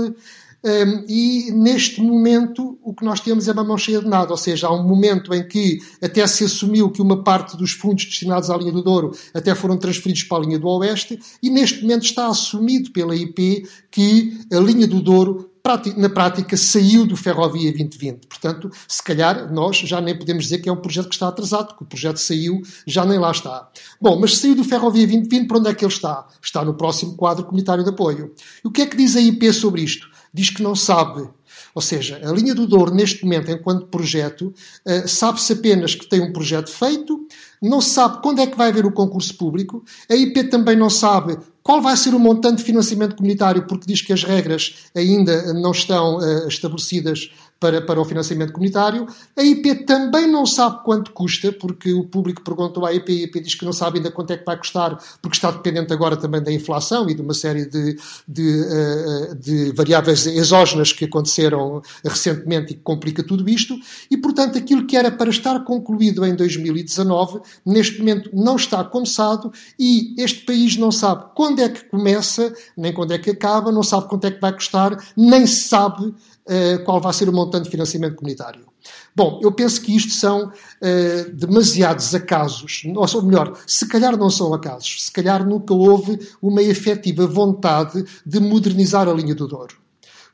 Um, 0.64 1.04
e 1.08 1.50
neste 1.50 2.00
momento 2.00 2.78
o 2.82 2.94
que 2.94 3.04
nós 3.04 3.18
temos 3.18 3.48
é 3.48 3.52
uma 3.52 3.64
mão 3.64 3.76
cheia 3.76 4.00
de 4.00 4.08
nada, 4.08 4.30
ou 4.30 4.36
seja, 4.36 4.68
há 4.68 4.72
um 4.72 4.86
momento 4.86 5.34
em 5.34 5.46
que 5.46 5.80
até 6.00 6.24
se 6.26 6.44
assumiu 6.44 6.90
que 6.90 7.02
uma 7.02 7.24
parte 7.24 7.56
dos 7.56 7.72
fundos 7.72 8.04
destinados 8.04 8.48
à 8.48 8.56
linha 8.56 8.70
do 8.70 8.82
Douro 8.82 9.12
até 9.34 9.54
foram 9.54 9.76
transferidos 9.76 10.22
para 10.22 10.38
a 10.38 10.46
linha 10.46 10.58
do 10.58 10.68
Oeste, 10.68 11.18
e 11.42 11.50
neste 11.50 11.82
momento 11.82 12.04
está 12.04 12.28
assumido 12.28 12.92
pela 12.92 13.16
IP 13.16 13.68
que 13.90 14.38
a 14.52 14.58
linha 14.58 14.86
do 14.86 15.00
Douro 15.00 15.52
na 15.96 16.08
prática 16.08 16.56
saiu 16.56 17.06
do 17.06 17.16
Ferrovia 17.16 17.70
2020. 17.70 18.26
Portanto, 18.26 18.70
se 18.88 19.00
calhar 19.02 19.52
nós 19.52 19.76
já 19.76 20.00
nem 20.00 20.16
podemos 20.16 20.44
dizer 20.44 20.58
que 20.58 20.68
é 20.68 20.72
um 20.72 20.76
projeto 20.76 21.08
que 21.08 21.14
está 21.14 21.28
atrasado, 21.28 21.68
porque 21.68 21.84
o 21.84 21.86
projeto 21.86 22.16
saiu, 22.16 22.60
já 22.84 23.04
nem 23.04 23.18
lá 23.18 23.30
está. 23.30 23.70
Bom, 24.00 24.18
mas 24.18 24.38
saiu 24.38 24.56
do 24.56 24.64
Ferrovia 24.64 25.06
2020, 25.06 25.46
para 25.46 25.58
onde 25.58 25.68
é 25.68 25.74
que 25.74 25.84
ele 25.84 25.92
está? 25.92 26.26
Está 26.42 26.64
no 26.64 26.74
próximo 26.74 27.14
quadro 27.14 27.44
comunitário 27.44 27.84
de 27.84 27.90
apoio. 27.90 28.34
E 28.64 28.66
o 28.66 28.72
que 28.72 28.82
é 28.82 28.86
que 28.86 28.96
diz 28.96 29.14
a 29.14 29.20
IP 29.20 29.52
sobre 29.52 29.82
isto? 29.82 30.11
Diz 30.32 30.50
que 30.50 30.62
não 30.62 30.74
sabe. 30.74 31.28
Ou 31.74 31.82
seja, 31.82 32.20
a 32.22 32.32
linha 32.32 32.54
do 32.54 32.66
Douro, 32.66 32.94
neste 32.94 33.24
momento, 33.24 33.50
enquanto 33.50 33.86
projeto, 33.86 34.52
uh, 34.86 35.08
sabe-se 35.08 35.52
apenas 35.52 35.94
que 35.94 36.06
tem 36.06 36.20
um 36.20 36.32
projeto 36.32 36.70
feito, 36.70 37.26
não 37.60 37.80
sabe 37.80 38.22
quando 38.22 38.40
é 38.40 38.46
que 38.46 38.56
vai 38.56 38.68
haver 38.68 38.86
o 38.86 38.92
concurso 38.92 39.34
público, 39.36 39.84
a 40.10 40.14
IP 40.14 40.44
também 40.44 40.76
não 40.76 40.90
sabe 40.90 41.38
qual 41.62 41.80
vai 41.80 41.96
ser 41.96 42.14
o 42.14 42.18
montante 42.18 42.58
de 42.58 42.64
financiamento 42.64 43.16
comunitário, 43.16 43.66
porque 43.66 43.86
diz 43.86 44.02
que 44.02 44.12
as 44.12 44.24
regras 44.24 44.74
ainda 44.94 45.52
não 45.54 45.70
estão 45.70 46.18
uh, 46.18 46.48
estabelecidas 46.48 47.30
para, 47.62 47.80
para 47.80 48.00
o 48.00 48.04
financiamento 48.04 48.52
comunitário. 48.52 49.06
A 49.36 49.42
IP 49.44 49.86
também 49.86 50.26
não 50.28 50.44
sabe 50.44 50.82
quanto 50.82 51.12
custa, 51.12 51.52
porque 51.52 51.92
o 51.92 52.02
público 52.02 52.42
perguntou 52.42 52.84
à 52.84 52.92
IP 52.92 53.12
e 53.12 53.20
a 53.20 53.24
IP 53.26 53.40
diz 53.40 53.54
que 53.54 53.64
não 53.64 53.72
sabe 53.72 53.98
ainda 53.98 54.10
quanto 54.10 54.32
é 54.32 54.36
que 54.36 54.44
vai 54.44 54.56
custar, 54.56 54.98
porque 55.22 55.36
está 55.36 55.52
dependente 55.52 55.92
agora 55.92 56.16
também 56.16 56.42
da 56.42 56.52
inflação 56.52 57.08
e 57.08 57.14
de 57.14 57.22
uma 57.22 57.32
série 57.32 57.64
de, 57.66 57.96
de, 58.26 58.42
uh, 58.42 59.34
de 59.36 59.72
variáveis 59.74 60.26
exógenas 60.26 60.92
que 60.92 61.04
aconteceram 61.04 61.80
recentemente 62.04 62.72
e 62.72 62.76
que 62.76 62.82
complica 62.82 63.22
tudo 63.22 63.48
isto. 63.48 63.78
E, 64.10 64.16
portanto, 64.16 64.58
aquilo 64.58 64.84
que 64.84 64.96
era 64.96 65.12
para 65.12 65.30
estar 65.30 65.60
concluído 65.60 66.26
em 66.26 66.34
2019, 66.34 67.42
neste 67.64 68.00
momento 68.00 68.28
não 68.32 68.56
está 68.56 68.82
começado 68.82 69.52
e 69.78 70.20
este 70.20 70.44
país 70.44 70.76
não 70.76 70.90
sabe 70.90 71.26
quando 71.36 71.60
é 71.60 71.68
que 71.68 71.84
começa, 71.84 72.52
nem 72.76 72.92
quando 72.92 73.12
é 73.12 73.18
que 73.18 73.30
acaba, 73.30 73.70
não 73.70 73.84
sabe 73.84 74.08
quanto 74.08 74.24
é 74.24 74.32
que 74.32 74.40
vai 74.40 74.52
custar, 74.52 74.98
nem 75.16 75.46
sabe 75.46 76.12
uh, 76.46 76.84
qual 76.84 77.00
vai 77.00 77.12
ser 77.12 77.28
o 77.28 77.32
montante 77.32 77.64
de 77.64 77.70
financiamento 77.70 78.16
comunitário. 78.16 78.66
Bom, 79.14 79.40
eu 79.42 79.52
penso 79.52 79.80
que 79.80 79.94
isto 79.94 80.12
são 80.12 80.48
uh, 80.48 81.32
demasiados 81.34 82.14
acasos, 82.14 82.82
ou 83.14 83.22
melhor, 83.22 83.58
se 83.66 83.86
calhar 83.86 84.16
não 84.16 84.30
são 84.30 84.52
acasos, 84.54 85.04
se 85.04 85.12
calhar 85.12 85.46
nunca 85.46 85.74
houve 85.74 86.18
uma 86.40 86.62
efetiva 86.62 87.26
vontade 87.26 88.04
de 88.24 88.40
modernizar 88.40 89.08
a 89.08 89.12
linha 89.12 89.34
do 89.34 89.46
Douro. 89.46 89.76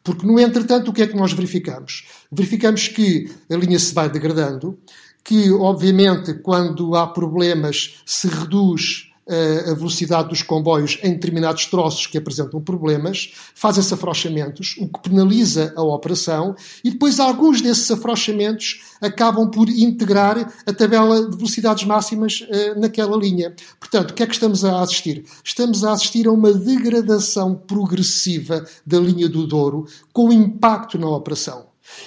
Porque, 0.03 0.27
no 0.27 0.39
entretanto, 0.39 0.91
o 0.91 0.93
que 0.93 1.03
é 1.03 1.07
que 1.07 1.17
nós 1.17 1.33
verificamos? 1.33 2.07
Verificamos 2.31 2.89
que 2.89 3.31
a 3.51 3.57
linha 3.57 3.79
se 3.79 3.93
vai 3.93 4.09
degradando, 4.09 4.79
que, 5.25 5.51
obviamente, 5.53 6.35
quando 6.35 6.95
há 6.95 7.07
problemas, 7.07 8.01
se 8.07 8.29
reduz 8.29 9.08
a 9.29 9.75
velocidade 9.75 10.29
dos 10.29 10.43
comboios 10.43 10.99
em 11.03 11.13
determinados 11.13 11.67
troços 11.67 12.07
que 12.07 12.19
apresentam 12.19 12.61
problemas, 12.61 13.33
fazem-se 13.55 13.93
afrouxamentos, 13.93 14.77
o 14.79 14.89
que 14.89 15.09
penaliza 15.09 15.73
a 15.77 15.83
operação, 15.83 16.55
e 16.83 16.91
depois 16.91 17.21
alguns 17.21 17.61
desses 17.61 17.91
afrouxamentos 17.91 18.83
acabam 19.01 19.51
por 19.51 19.69
integrar 19.69 20.53
a 20.67 20.73
tabela 20.73 21.29
de 21.29 21.37
velocidades 21.37 21.85
máximas 21.85 22.41
uh, 22.41 22.81
naquela 22.81 23.17
linha. 23.17 23.55
Portanto, 23.79 24.11
o 24.11 24.15
que 24.15 24.23
é 24.23 24.27
que 24.27 24.35
estamos 24.35 24.65
a 24.65 24.81
assistir? 24.81 25.25
Estamos 25.45 25.85
a 25.85 25.93
assistir 25.93 26.27
a 26.27 26.33
uma 26.33 26.53
degradação 26.53 27.55
progressiva 27.55 28.65
da 28.87 28.99
linha 28.99 29.29
do 29.29 29.47
Douro, 29.47 29.87
com 30.13 30.33
impacto 30.33 30.99
na 30.99 31.09
operação. 31.09 31.67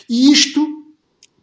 E 0.10 0.32
isto 0.32 0.81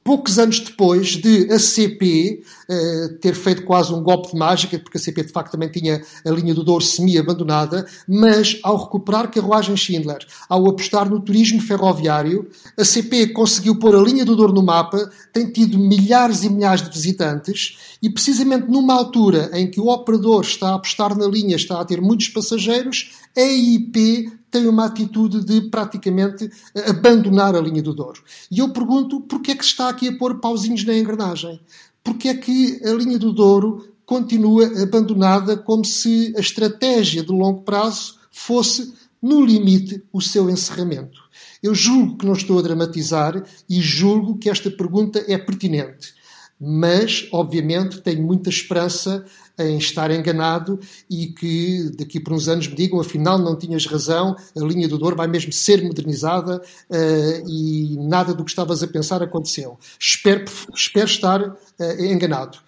poucos 0.08 0.38
anos 0.38 0.58
depois 0.58 1.16
de 1.16 1.52
a 1.52 1.58
CP 1.58 2.40
uh, 2.40 2.72
eh, 2.72 3.08
ter 3.20 3.34
feito 3.34 3.62
quase 3.66 3.92
um 3.92 4.02
golpe 4.02 4.32
de 4.32 4.38
mágica, 4.38 4.78
porque 4.78 4.96
a 4.96 5.00
CP 5.00 5.24
de 5.24 5.32
facto 5.32 5.52
também 5.52 5.68
tinha 5.68 6.00
a 6.24 6.30
linha 6.30 6.54
do 6.54 6.64
Douro 6.64 6.82
semi-abandonada, 6.82 7.86
mas 8.08 8.58
ao 8.62 8.84
recuperar 8.84 9.30
carruagem 9.30 9.76
Schindler, 9.76 10.26
ao 10.48 10.66
apostar 10.66 11.10
no 11.10 11.20
turismo 11.20 11.60
ferroviário, 11.60 12.48
a 12.74 12.86
CP 12.86 13.34
conseguiu 13.34 13.78
pôr 13.78 13.94
a 13.94 14.00
linha 14.00 14.24
do 14.24 14.34
Douro 14.34 14.54
no 14.54 14.62
mapa, 14.62 15.10
tem 15.30 15.52
tido 15.52 15.78
milhares 15.78 16.42
e 16.42 16.48
milhares 16.48 16.80
de 16.80 16.88
visitantes 16.88 17.76
e 18.02 18.08
precisamente 18.08 18.66
numa 18.66 18.94
altura 18.94 19.50
em 19.52 19.70
que 19.70 19.78
o 19.78 19.88
operador 19.88 20.40
está 20.40 20.70
a 20.70 20.74
apostar 20.76 21.14
na 21.18 21.26
linha, 21.26 21.54
está 21.54 21.78
a 21.78 21.84
ter 21.84 22.00
muitos 22.00 22.28
passageiros, 22.28 23.10
a 23.38 23.52
IP 23.52 24.32
tem 24.50 24.66
uma 24.66 24.86
atitude 24.86 25.44
de 25.44 25.68
praticamente 25.70 26.50
abandonar 26.86 27.54
a 27.54 27.60
linha 27.60 27.82
do 27.82 27.94
Douro. 27.94 28.22
E 28.50 28.58
eu 28.58 28.70
pergunto 28.70 29.20
porquê 29.20 29.52
é 29.52 29.54
que 29.54 29.64
se 29.64 29.70
está 29.70 29.88
aqui 29.88 30.08
a 30.08 30.16
pôr 30.16 30.40
pauzinhos 30.40 30.84
na 30.84 30.94
engrenagem? 30.94 31.60
Porquê 32.02 32.28
é 32.28 32.34
que 32.34 32.80
a 32.84 32.92
linha 32.92 33.18
do 33.18 33.32
Douro 33.32 33.88
continua 34.04 34.82
abandonada 34.82 35.56
como 35.56 35.84
se 35.84 36.32
a 36.36 36.40
estratégia 36.40 37.22
de 37.22 37.30
longo 37.30 37.62
prazo 37.62 38.18
fosse, 38.30 38.94
no 39.20 39.44
limite, 39.44 40.02
o 40.12 40.20
seu 40.20 40.48
encerramento? 40.50 41.20
Eu 41.62 41.74
julgo 41.74 42.16
que 42.16 42.26
não 42.26 42.32
estou 42.32 42.58
a 42.58 42.62
dramatizar 42.62 43.44
e 43.68 43.80
julgo 43.80 44.38
que 44.38 44.48
esta 44.48 44.70
pergunta 44.70 45.24
é 45.28 45.36
pertinente. 45.36 46.14
Mas, 46.60 47.28
obviamente, 47.32 48.00
tenho 48.00 48.22
muita 48.22 48.50
esperança 48.50 49.24
em 49.58 49.76
estar 49.78 50.10
enganado 50.10 50.78
e 51.10 51.26
que 51.26 51.90
daqui 51.96 52.20
por 52.20 52.32
uns 52.32 52.48
anos 52.48 52.68
me 52.68 52.74
digam 52.74 53.00
afinal 53.00 53.38
não 53.38 53.56
tinhas 53.56 53.86
razão, 53.86 54.36
a 54.56 54.60
linha 54.60 54.88
do 54.88 54.98
Douro 54.98 55.16
vai 55.16 55.26
mesmo 55.26 55.52
ser 55.52 55.82
modernizada 55.82 56.62
uh, 56.90 57.48
e 57.48 57.96
nada 57.98 58.32
do 58.32 58.44
que 58.44 58.50
estavas 58.50 58.82
a 58.82 58.86
pensar 58.86 59.22
aconteceu. 59.22 59.78
Espero, 59.98 60.44
espero 60.74 61.06
estar 61.06 61.42
uh, 61.42 62.04
enganado. 62.04 62.58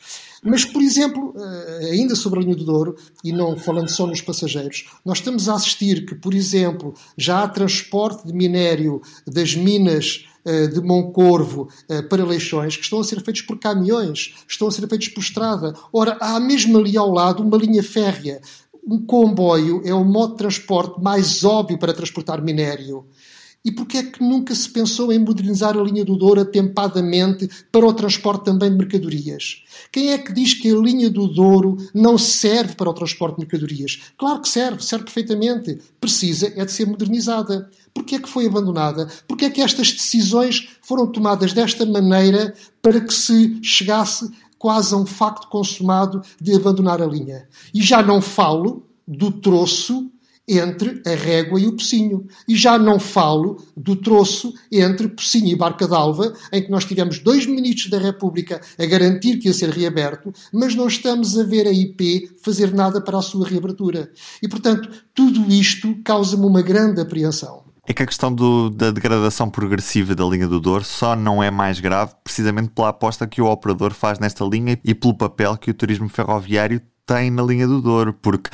Mas, 0.43 0.65
por 0.65 0.81
exemplo, 0.81 1.35
eh, 1.37 1.91
ainda 1.93 2.15
sobre 2.15 2.41
a 2.41 2.43
linha 2.43 2.57
do 2.57 2.65
Douro, 2.65 2.97
e 3.23 3.31
não 3.31 3.59
falando 3.59 3.91
só 3.91 4.07
nos 4.07 4.23
passageiros, 4.23 4.87
nós 5.05 5.19
estamos 5.19 5.51
a 5.51 5.55
assistir 5.55 6.07
que, 6.07 6.15
por 6.15 6.33
exemplo, 6.33 6.95
já 7.17 7.43
há 7.43 7.49
transporte 7.49 8.27
de 8.27 8.33
minério 8.33 9.03
das 9.27 9.55
minas 9.55 10.27
de 10.45 10.81
Moncorvo 10.81 11.69
eh, 11.89 12.03
para 12.03 12.25
Leixões 12.25 12.77
que 12.77 12.83
estão 12.83 13.01
a 13.01 13.05
ser 13.05 13.23
feitos 13.23 13.43
por 13.43 13.59
caminhões, 13.59 14.35
estão 14.49 14.69
a 14.69 14.71
ser 14.71 14.87
feitos 14.89 15.09
por 15.09 15.21
estrada. 15.21 15.75
Ora, 15.93 16.17
há 16.21 16.39
mesmo 16.41 16.79
ali 16.79 16.97
ao 16.97 17.11
lado 17.11 17.43
uma 17.43 17.57
linha 17.57 17.83
férrea. 17.83 18.41
Um 18.87 19.05
comboio 19.05 19.83
é 19.85 19.93
o 19.93 20.05
modo 20.05 20.33
de 20.33 20.39
transporte 20.39 21.01
mais 21.03 21.45
óbvio 21.45 21.79
para 21.79 21.93
transportar 21.93 22.43
minério. 22.43 23.07
E 23.63 23.71
porquê 23.71 23.99
é 23.99 24.03
que 24.05 24.23
nunca 24.23 24.55
se 24.55 24.71
pensou 24.71 25.13
em 25.13 25.19
modernizar 25.19 25.77
a 25.77 25.83
linha 25.83 26.03
do 26.03 26.17
Douro 26.17 26.41
atempadamente 26.41 27.49
para 27.71 27.87
o 27.87 27.93
transporte 27.93 28.47
também 28.47 28.71
de 28.71 28.79
mercadorias? 28.79 29.63
Quem 29.93 30.13
é 30.13 30.19
que 30.19 30.33
diz 30.33 30.55
que 30.55 30.71
a 30.71 30.79
linha 30.79 31.11
do 31.11 31.27
Douro 31.27 31.77
não 31.93 32.17
serve 32.17 32.75
para 32.75 32.89
o 32.89 32.95
transporte 32.95 33.35
de 33.35 33.41
mercadorias? 33.41 34.01
Claro 34.17 34.41
que 34.41 34.49
serve, 34.49 34.83
serve 34.83 35.05
perfeitamente. 35.05 35.79
Precisa 36.01 36.51
é 36.57 36.65
de 36.65 36.73
ser 36.73 36.87
modernizada. 36.87 37.71
Porquê 37.93 38.15
é 38.15 38.19
que 38.19 38.31
foi 38.31 38.47
abandonada? 38.47 39.09
Porquê 39.29 39.45
é 39.45 39.51
que 39.51 39.61
estas 39.61 39.93
decisões 39.93 40.71
foram 40.81 41.07
tomadas 41.07 41.53
desta 41.53 41.85
maneira 41.85 42.55
para 42.81 42.99
que 42.99 43.13
se 43.13 43.59
chegasse 43.63 44.31
quase 44.59 44.95
a 44.95 44.97
um 44.97 45.05
facto 45.05 45.49
consumado 45.49 46.23
de 46.41 46.55
abandonar 46.55 47.03
a 47.03 47.07
linha? 47.07 47.47
E 47.75 47.83
já 47.83 48.03
não 48.03 48.23
falo 48.23 48.87
do 49.07 49.31
troço 49.31 50.11
entre 50.59 51.03
a 51.07 51.15
régua 51.15 51.61
e 51.61 51.67
o 51.67 51.77
pocinho. 51.77 52.27
E 52.49 52.57
já 52.57 52.79
não 52.79 52.99
falo 52.99 53.63
do 53.77 53.95
troço 53.97 54.53
entre 54.71 55.09
Pocinho 55.09 55.49
e 55.49 55.57
Barca 55.57 55.87
d'Alva, 55.87 56.33
em 56.53 56.63
que 56.63 56.71
nós 56.71 56.85
tivemos 56.85 57.19
dois 57.19 57.47
ministros 57.47 57.91
da 57.91 57.99
República 57.99 58.61
a 58.79 58.87
garantir 58.87 59.39
que 59.39 59.49
ia 59.49 59.55
ser 59.55 59.71
reaberto, 59.71 60.33
mas 60.53 60.75
não 60.75 60.89
estamos 60.89 61.39
a 61.39 61.45
ver 61.45 61.67
a 61.67 61.73
IP 61.73 62.31
fazer 62.43 62.73
nada 62.73 63.01
para 63.01 63.19
a 63.19 63.23
sua 63.23 63.47
reabertura. 63.47 64.11
E, 64.43 64.49
portanto, 64.49 64.89
tudo 65.15 65.51
isto 65.53 65.97
causa-me 66.03 66.45
uma 66.45 66.63
grande 66.63 67.01
apreensão. 67.01 67.71
É 67.87 67.93
que 67.93 68.03
a 68.03 68.07
questão 68.07 68.33
do, 68.33 68.71
da 68.71 68.91
degradação 68.91 69.51
progressiva 69.51 70.15
da 70.15 70.25
linha 70.25 70.47
do 70.47 70.61
Douro 70.61 70.85
só 70.85 71.17
não 71.17 71.43
é 71.43 71.51
mais 71.51 71.81
grave 71.81 72.13
precisamente 72.23 72.71
pela 72.71 72.91
aposta 72.91 73.27
que 73.27 73.41
o 73.41 73.47
operador 73.47 73.93
faz 73.93 74.19
nesta 74.19 74.45
linha 74.45 74.79
e 74.85 74.95
pelo 74.95 75.17
papel 75.17 75.57
que 75.57 75.71
o 75.71 75.75
turismo 75.75 76.09
ferroviário 76.09 76.81
tem 77.05 77.29
na 77.29 77.43
linha 77.43 77.67
do 77.67 77.83
Douro, 77.83 78.15
porque 78.15 78.51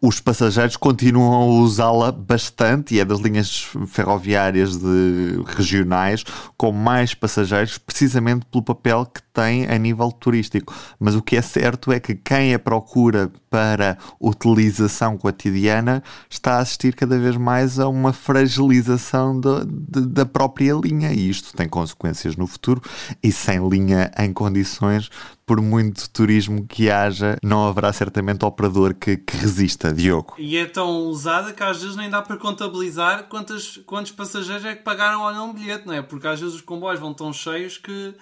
os 0.00 0.20
passageiros 0.20 0.76
continuam 0.76 1.32
a 1.34 1.44
usá-la 1.46 2.12
bastante 2.12 2.94
e 2.94 3.00
é 3.00 3.04
das 3.04 3.18
linhas 3.18 3.66
ferroviárias 3.88 4.76
de, 4.76 5.42
regionais 5.56 6.24
com 6.56 6.70
mais 6.70 7.14
passageiros, 7.14 7.78
precisamente 7.78 8.46
pelo 8.46 8.62
papel 8.62 9.04
que 9.06 9.20
tem 9.32 9.66
a 9.66 9.78
nível 9.78 10.10
turístico. 10.12 10.74
Mas 10.98 11.14
o 11.14 11.22
que 11.22 11.36
é 11.36 11.42
certo 11.42 11.92
é 11.92 11.98
que 11.98 12.14
quem 12.14 12.54
a 12.54 12.58
procura 12.58 13.30
para 13.50 13.98
utilização 14.20 15.16
cotidiana 15.18 16.02
está 16.30 16.54
a 16.54 16.58
assistir 16.60 16.94
cada 16.94 17.18
vez 17.18 17.36
mais 17.36 17.78
a 17.78 17.88
uma 17.88 18.12
fragilização 18.12 19.38
do, 19.38 19.64
de, 19.64 20.06
da 20.06 20.24
própria 20.24 20.72
linha 20.74 21.12
e 21.12 21.28
isto 21.28 21.54
tem 21.54 21.68
consequências 21.68 22.36
no 22.36 22.46
futuro 22.46 22.80
e 23.22 23.30
sem 23.30 23.68
linha 23.68 24.10
em 24.18 24.32
condições 24.32 25.10
por 25.44 25.60
muito 25.60 26.08
turismo 26.08 26.66
que 26.66 26.90
haja, 26.90 27.36
não 27.42 27.66
haverá 27.68 27.92
certamente 27.92 28.44
operador 28.44 28.94
que, 28.94 29.18
que 29.18 29.36
resista, 29.36 29.92
Diogo. 29.92 30.34
E 30.38 30.56
é 30.56 30.64
tão 30.64 31.08
usada 31.08 31.52
que 31.52 31.62
às 31.62 31.82
vezes 31.82 31.96
nem 31.96 32.08
dá 32.08 32.22
para 32.22 32.36
contabilizar 32.36 33.24
quantos, 33.24 33.78
quantos 33.84 34.12
passageiros 34.12 34.64
é 34.64 34.74
que 34.74 34.82
pagaram 34.82 35.22
ou 35.22 35.32
não 35.32 35.50
o 35.50 35.52
bilhete, 35.52 35.86
não 35.86 35.92
é? 35.92 36.00
Porque 36.00 36.26
às 36.26 36.40
vezes 36.40 36.54
os 36.54 36.60
comboios 36.62 37.00
vão 37.00 37.12
tão 37.12 37.32
cheios 37.32 37.76
que 37.76 38.14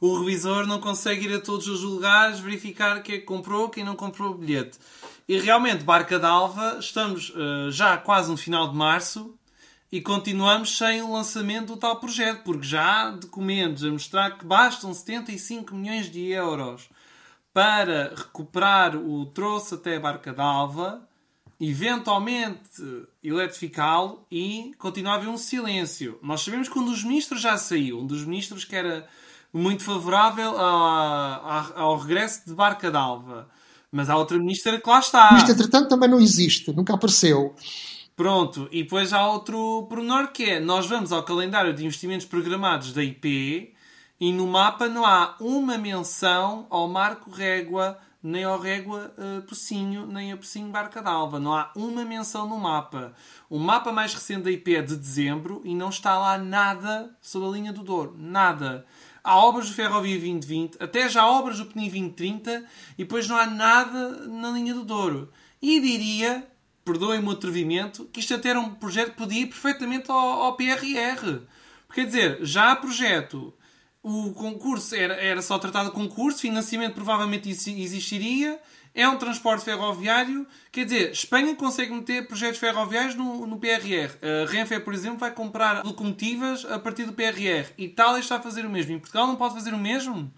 o 0.00 0.18
revisor 0.18 0.66
não 0.66 0.80
consegue 0.80 1.26
ir 1.26 1.34
a 1.34 1.40
todos 1.40 1.66
os 1.68 1.82
lugares 1.82 2.40
verificar 2.40 3.02
quem 3.02 3.16
é 3.16 3.20
comprou, 3.20 3.68
quem 3.68 3.84
não 3.84 3.96
comprou 3.96 4.32
o 4.32 4.38
bilhete. 4.38 4.78
E 5.28 5.38
realmente, 5.38 5.84
Barca 5.84 6.18
d'Alva, 6.18 6.78
estamos 6.78 7.30
uh, 7.30 7.70
já 7.70 7.96
quase 7.96 8.30
no 8.30 8.36
final 8.36 8.68
de 8.68 8.76
março 8.76 9.34
e 9.90 10.00
continuamos 10.00 10.76
sem 10.76 11.02
o 11.02 11.12
lançamento 11.12 11.74
do 11.74 11.76
tal 11.76 11.98
projeto, 11.98 12.42
porque 12.44 12.66
já 12.66 13.08
há 13.08 13.10
documentos 13.10 13.84
a 13.84 13.90
mostrar 13.90 14.38
que 14.38 14.44
bastam 14.44 14.92
75 14.92 15.74
milhões 15.74 16.10
de 16.10 16.30
euros 16.30 16.88
para 17.52 18.14
recuperar 18.14 18.96
o 18.96 19.26
troço 19.26 19.76
até 19.76 19.98
Barca 19.98 20.32
d'Alva 20.32 21.06
eventualmente 21.60 23.06
eletrificá-lo 23.22 24.26
e 24.30 24.74
continuar 24.78 25.14
a 25.14 25.16
haver 25.16 25.28
um 25.28 25.38
silêncio. 25.38 26.18
Nós 26.22 26.42
sabemos 26.42 26.68
que 26.68 26.78
um 26.78 26.84
dos 26.84 27.02
ministros 27.02 27.40
já 27.40 27.56
saiu, 27.56 28.00
um 28.00 28.06
dos 28.06 28.24
ministros 28.24 28.64
que 28.64 28.76
era 28.76 29.08
muito 29.56 29.82
favorável 29.84 30.54
ao 30.56 31.96
regresso 31.98 32.42
de 32.46 32.54
Barca 32.54 32.90
d'Alva. 32.90 33.48
Mas 33.90 34.10
há 34.10 34.16
outra 34.16 34.38
ministra 34.38 34.80
que 34.80 34.88
lá 34.88 34.98
está. 34.98 35.36
Isto, 35.36 35.52
entretanto, 35.52 35.88
também 35.88 36.08
não 36.08 36.20
existe, 36.20 36.72
nunca 36.72 36.94
apareceu. 36.94 37.54
Pronto, 38.16 38.68
e 38.72 38.82
depois 38.82 39.12
há 39.12 39.28
outro 39.28 39.86
pormenor 39.88 40.28
que 40.28 40.44
é: 40.44 40.60
nós 40.60 40.86
vamos 40.86 41.12
ao 41.12 41.22
calendário 41.22 41.74
de 41.74 41.84
investimentos 41.84 42.26
programados 42.26 42.92
da 42.92 43.02
IP 43.02 43.74
e 44.18 44.32
no 44.32 44.46
mapa 44.46 44.88
não 44.88 45.04
há 45.04 45.36
uma 45.38 45.76
menção 45.76 46.66
ao 46.70 46.88
Marco 46.88 47.30
Régua, 47.30 47.98
nem 48.22 48.44
ao 48.44 48.58
Régua 48.58 49.14
uh, 49.18 49.42
Pocinho, 49.42 50.06
nem 50.06 50.32
a 50.32 50.36
Pocinho 50.36 50.70
Barca 50.70 51.02
d'Alva. 51.02 51.38
Não 51.38 51.54
há 51.54 51.70
uma 51.76 52.04
menção 52.04 52.48
no 52.48 52.58
mapa. 52.58 53.12
O 53.50 53.58
mapa 53.58 53.92
mais 53.92 54.14
recente 54.14 54.44
da 54.44 54.50
IP 54.50 54.74
é 54.74 54.82
de 54.82 54.96
dezembro 54.96 55.60
e 55.64 55.74
não 55.74 55.90
está 55.90 56.18
lá 56.18 56.38
nada 56.38 57.14
sobre 57.20 57.48
a 57.48 57.50
linha 57.52 57.72
do 57.72 57.82
Douro. 57.82 58.16
Nada. 58.18 58.86
Há 59.26 59.36
obras 59.38 59.66
do 59.66 59.74
Ferrovia 59.74 60.14
2020, 60.14 60.76
até 60.78 61.08
já 61.08 61.22
há 61.22 61.28
obras 61.28 61.58
do 61.58 61.66
PNI 61.66 61.90
2030 61.90 62.64
e 62.96 63.02
depois 63.02 63.26
não 63.26 63.36
há 63.36 63.44
nada 63.44 64.24
na 64.28 64.50
linha 64.50 64.72
do 64.72 64.84
Douro. 64.84 65.32
E 65.60 65.80
diria, 65.80 66.46
perdoem-me 66.84 67.26
o 67.26 67.32
atrevimento, 67.32 68.04
que 68.12 68.20
isto 68.20 68.32
até 68.32 68.50
era 68.50 68.60
um 68.60 68.76
projeto 68.76 69.10
que 69.10 69.16
podia 69.16 69.40
ir 69.40 69.46
perfeitamente 69.46 70.08
ao, 70.12 70.16
ao 70.16 70.56
PRR. 70.56 71.40
Quer 71.92 72.06
dizer, 72.06 72.38
já 72.42 72.70
há 72.70 72.76
projeto 72.76 73.52
o 74.00 74.32
concurso 74.32 74.94
era, 74.94 75.14
era 75.14 75.42
só 75.42 75.58
tratado 75.58 75.88
de 75.88 75.96
concurso, 75.96 76.38
financiamento 76.38 76.94
provavelmente 76.94 77.50
existiria, 77.50 78.60
é 78.96 79.06
um 79.06 79.18
transporte 79.18 79.62
ferroviário. 79.64 80.46
Quer 80.72 80.86
dizer, 80.86 81.12
Espanha 81.12 81.54
consegue 81.54 81.92
meter 81.92 82.26
projetos 82.26 82.58
ferroviários 82.58 83.14
no, 83.14 83.46
no 83.46 83.58
PRR. 83.58 84.10
A 84.22 84.50
Renfe, 84.50 84.80
por 84.80 84.94
exemplo, 84.94 85.18
vai 85.18 85.30
comprar 85.30 85.84
locomotivas 85.84 86.64
a 86.64 86.78
partir 86.78 87.04
do 87.04 87.12
PRR. 87.12 87.70
Itália 87.76 88.20
está 88.20 88.36
a 88.36 88.40
fazer 88.40 88.64
o 88.64 88.70
mesmo. 88.70 88.94
Em 88.94 88.98
Portugal 88.98 89.26
não 89.26 89.36
pode 89.36 89.54
fazer 89.54 89.74
o 89.74 89.78
mesmo? 89.78 90.32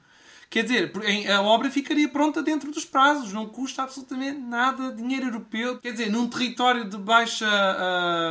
Quer 0.50 0.64
dizer, 0.64 0.92
a 1.30 1.42
obra 1.42 1.70
ficaria 1.70 2.08
pronta 2.08 2.42
dentro 2.42 2.72
dos 2.72 2.84
prazos, 2.84 3.34
não 3.34 3.46
custa 3.46 3.82
absolutamente 3.82 4.40
nada 4.40 4.92
dinheiro 4.92 5.26
europeu. 5.26 5.78
Quer 5.78 5.92
dizer, 5.92 6.10
num 6.10 6.26
território 6.26 6.88
de 6.88 6.98
baixa. 6.98 7.46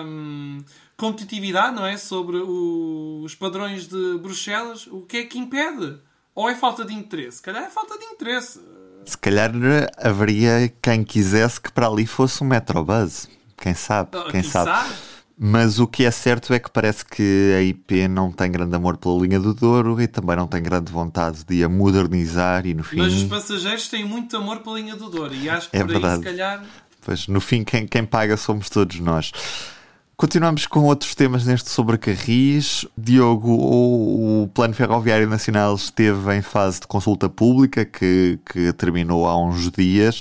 Hum, 0.05 0.63
competitividade, 0.97 1.75
não 1.75 1.85
é? 1.85 1.95
Sobre 1.95 2.37
o, 2.37 3.21
os 3.23 3.35
padrões 3.35 3.87
de 3.87 4.17
Bruxelas, 4.17 4.87
o 4.87 5.01
que 5.01 5.17
é 5.17 5.23
que 5.23 5.37
impede? 5.37 5.99
Ou 6.33 6.49
é 6.49 6.55
falta 6.55 6.83
de 6.83 6.93
interesse? 6.93 7.37
Se 7.37 7.43
calhar 7.43 7.63
é 7.63 7.69
falta 7.69 7.97
de 7.97 8.05
interesse. 8.05 8.59
Se 9.07 9.17
calhar 9.17 9.51
haveria 9.97 10.71
quem 10.81 11.01
quisesse 11.01 11.61
que 11.61 11.71
para 11.71 11.87
ali 11.87 12.05
fosse 12.05 12.43
um 12.43 12.47
Metrobus. 12.47 13.29
Quem 13.55 13.73
sabe? 13.73 14.09
Ah, 14.13 14.27
quem, 14.29 14.43
sabe? 14.43 14.69
sabe? 14.69 14.93
Mas 15.39 15.79
o 15.79 15.87
que 15.87 16.03
é 16.03 16.11
certo 16.11 16.53
é 16.53 16.59
que 16.59 16.69
parece 16.69 17.05
que 17.05 17.53
a 17.57 17.61
IP 17.61 18.07
não 18.07 18.31
tem 18.31 18.51
grande 18.51 18.75
amor 18.75 18.97
pela 18.97 19.17
linha 19.19 19.39
do 19.39 19.53
Douro 19.53 20.01
e 20.01 20.07
também 20.07 20.35
não 20.35 20.45
tem 20.45 20.61
grande 20.61 20.91
vontade 20.91 21.45
de 21.45 21.63
a 21.63 21.69
modernizar 21.69 22.65
e 22.65 22.73
no 22.73 22.83
fim... 22.83 22.97
Mas 22.97 23.13
os 23.13 23.23
passageiros 23.23 23.87
têm 23.87 24.03
muito 24.03 24.35
amor 24.35 24.59
pela 24.59 24.77
linha 24.77 24.95
do 24.95 25.09
Douro 25.09 25.33
e 25.33 25.49
acho 25.49 25.69
que 25.69 25.77
é 25.77 25.81
por 25.81 25.91
verdade. 25.91 26.13
aí 26.13 26.19
se 26.19 26.23
calhar... 26.25 26.65
Pois 27.01 27.27
no 27.27 27.39
fim 27.39 27.63
quem, 27.63 27.87
quem 27.87 28.03
paga 28.03 28.35
somos 28.35 28.69
todos 28.69 28.99
nós. 28.99 29.31
Continuamos 30.19 30.65
com 30.65 30.79
outros 30.85 31.13
temas 31.13 31.45
neste 31.45 31.69
sobre 31.69 31.95
Carris. 31.95 32.87
Diogo, 32.97 33.51
o, 33.51 34.45
o, 34.45 34.47
Plano 34.47 34.73
Ferroviário 34.73 35.29
Nacional 35.29 35.75
esteve 35.75 36.35
em 36.35 36.41
fase 36.41 36.79
de 36.79 36.87
consulta 36.87 37.29
pública 37.29 37.85
que, 37.85 38.39
que 38.43 38.73
terminou 38.73 39.27
há 39.27 39.39
uns 39.39 39.69
dias 39.69 40.19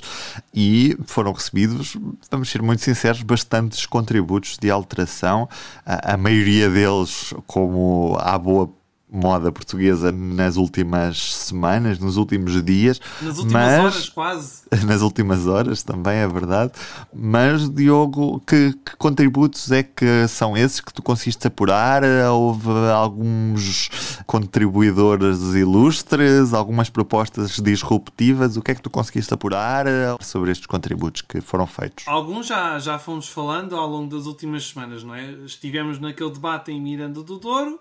e 0.53 0.95
foram 1.07 1.31
recebidos, 1.31 1.97
vamos 2.29 2.47
ser 2.47 2.61
muito 2.61 2.83
sinceros, 2.83 3.23
bastantes 3.23 3.87
contributos 3.87 4.59
de 4.59 4.69
alteração. 4.69 5.49
A, 5.83 6.13
a 6.13 6.17
maioria 6.17 6.69
deles, 6.69 7.33
como 7.47 8.15
à 8.19 8.37
boa 8.37 8.71
moda 9.09 9.51
portuguesa 9.51 10.11
nas 10.11 10.57
últimas 10.57 11.33
semanas, 11.33 11.97
nos 11.97 12.17
últimos 12.17 12.61
dias. 12.63 12.99
Nas 13.21 13.37
últimas 13.37 13.53
mas, 13.53 13.79
horas, 13.79 14.09
quase. 14.09 14.61
Nas 14.85 15.01
últimas 15.01 15.47
horas, 15.47 15.81
também 15.81 16.17
é 16.17 16.27
verdade. 16.27 16.73
Mas, 17.13 17.69
Diogo, 17.69 18.41
que, 18.41 18.73
que, 18.73 18.97
contributos 18.97 19.71
é 19.71 19.81
que 19.83 20.27
são 20.27 20.57
esses 20.57 20.81
que 20.81 20.93
tu 20.93 21.01
conseguiste 21.01 21.47
apurar? 21.47 22.03
Houve 22.31 22.69
alguns 22.93 23.89
contribuidores 24.25 25.39
ilustres, 25.55 26.53
algumas 26.53 26.89
propostas 26.89 27.55
disruptivas. 27.61 28.57
O 28.57 28.61
que 28.61 28.71
é 28.71 28.75
que 28.75 28.81
tu 28.81 28.89
conseguiste 28.89 29.33
apurar 29.33 29.85
sobre 30.19 30.51
estes 30.51 30.67
contributos 30.67 31.21
que 31.21 31.39
foram 31.39 31.65
feitos? 31.65 32.05
Alguns 32.07 32.47
já, 32.47 32.77
já 32.77 32.99
fomos 32.99 33.29
falando 33.29 33.75
ao 33.75 33.87
longo 33.87 34.13
das 34.13 34.25
últimas 34.25 34.67
semanas, 34.67 35.03
não 35.03 35.15
é? 35.15 35.31
Estivemos 35.45 35.99
naquele 35.99 36.31
debate 36.31 36.71
em 36.71 36.81
Miranda 36.81 37.23
do 37.23 37.39
Douro 37.39 37.79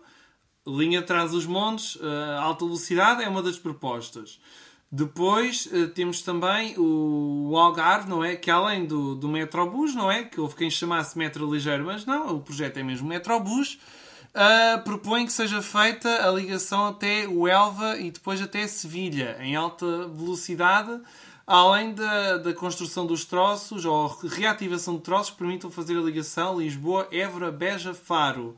linha 0.66 1.00
atrás 1.00 1.30
dos 1.30 1.46
montes, 1.46 1.96
uh, 1.96 2.40
alta 2.40 2.64
velocidade 2.64 3.22
é 3.22 3.28
uma 3.28 3.42
das 3.42 3.58
propostas. 3.58 4.40
Depois 4.90 5.66
uh, 5.66 5.88
temos 5.88 6.22
também 6.22 6.74
o, 6.78 7.56
Algarve, 7.56 8.08
não 8.08 8.24
é? 8.24 8.36
Que 8.36 8.50
além 8.50 8.86
do, 8.86 9.14
do 9.14 9.28
Metrobus, 9.28 9.94
não 9.94 10.10
é? 10.10 10.24
Que 10.24 10.40
houve 10.40 10.54
quem 10.54 10.70
chamasse 10.70 11.18
Metro 11.18 11.52
Ligeiro, 11.52 11.84
mas 11.84 12.04
não, 12.04 12.36
o 12.36 12.40
projeto 12.40 12.76
é 12.78 12.82
mesmo 12.82 13.08
Metrobus. 13.08 13.78
Uh, 14.34 14.82
propõe 14.84 15.24
que 15.24 15.32
seja 15.32 15.62
feita 15.62 16.28
a 16.28 16.30
ligação 16.30 16.88
até 16.88 17.26
o 17.26 17.48
Elva 17.48 17.96
e 17.96 18.10
depois 18.10 18.42
até 18.42 18.66
Sevilha, 18.66 19.38
em 19.40 19.56
alta 19.56 20.06
velocidade, 20.08 21.00
além 21.46 21.94
da, 21.94 22.36
da 22.36 22.52
construção 22.52 23.06
dos 23.06 23.24
troços 23.24 23.86
ou 23.86 24.06
reativação 24.08 24.96
de 24.96 25.02
troços 25.02 25.34
permitam 25.34 25.70
fazer 25.70 25.96
a 25.96 26.02
ligação 26.02 26.60
Lisboa, 26.60 27.08
Évora, 27.10 27.50
Beja, 27.50 27.94
Faro. 27.94 28.56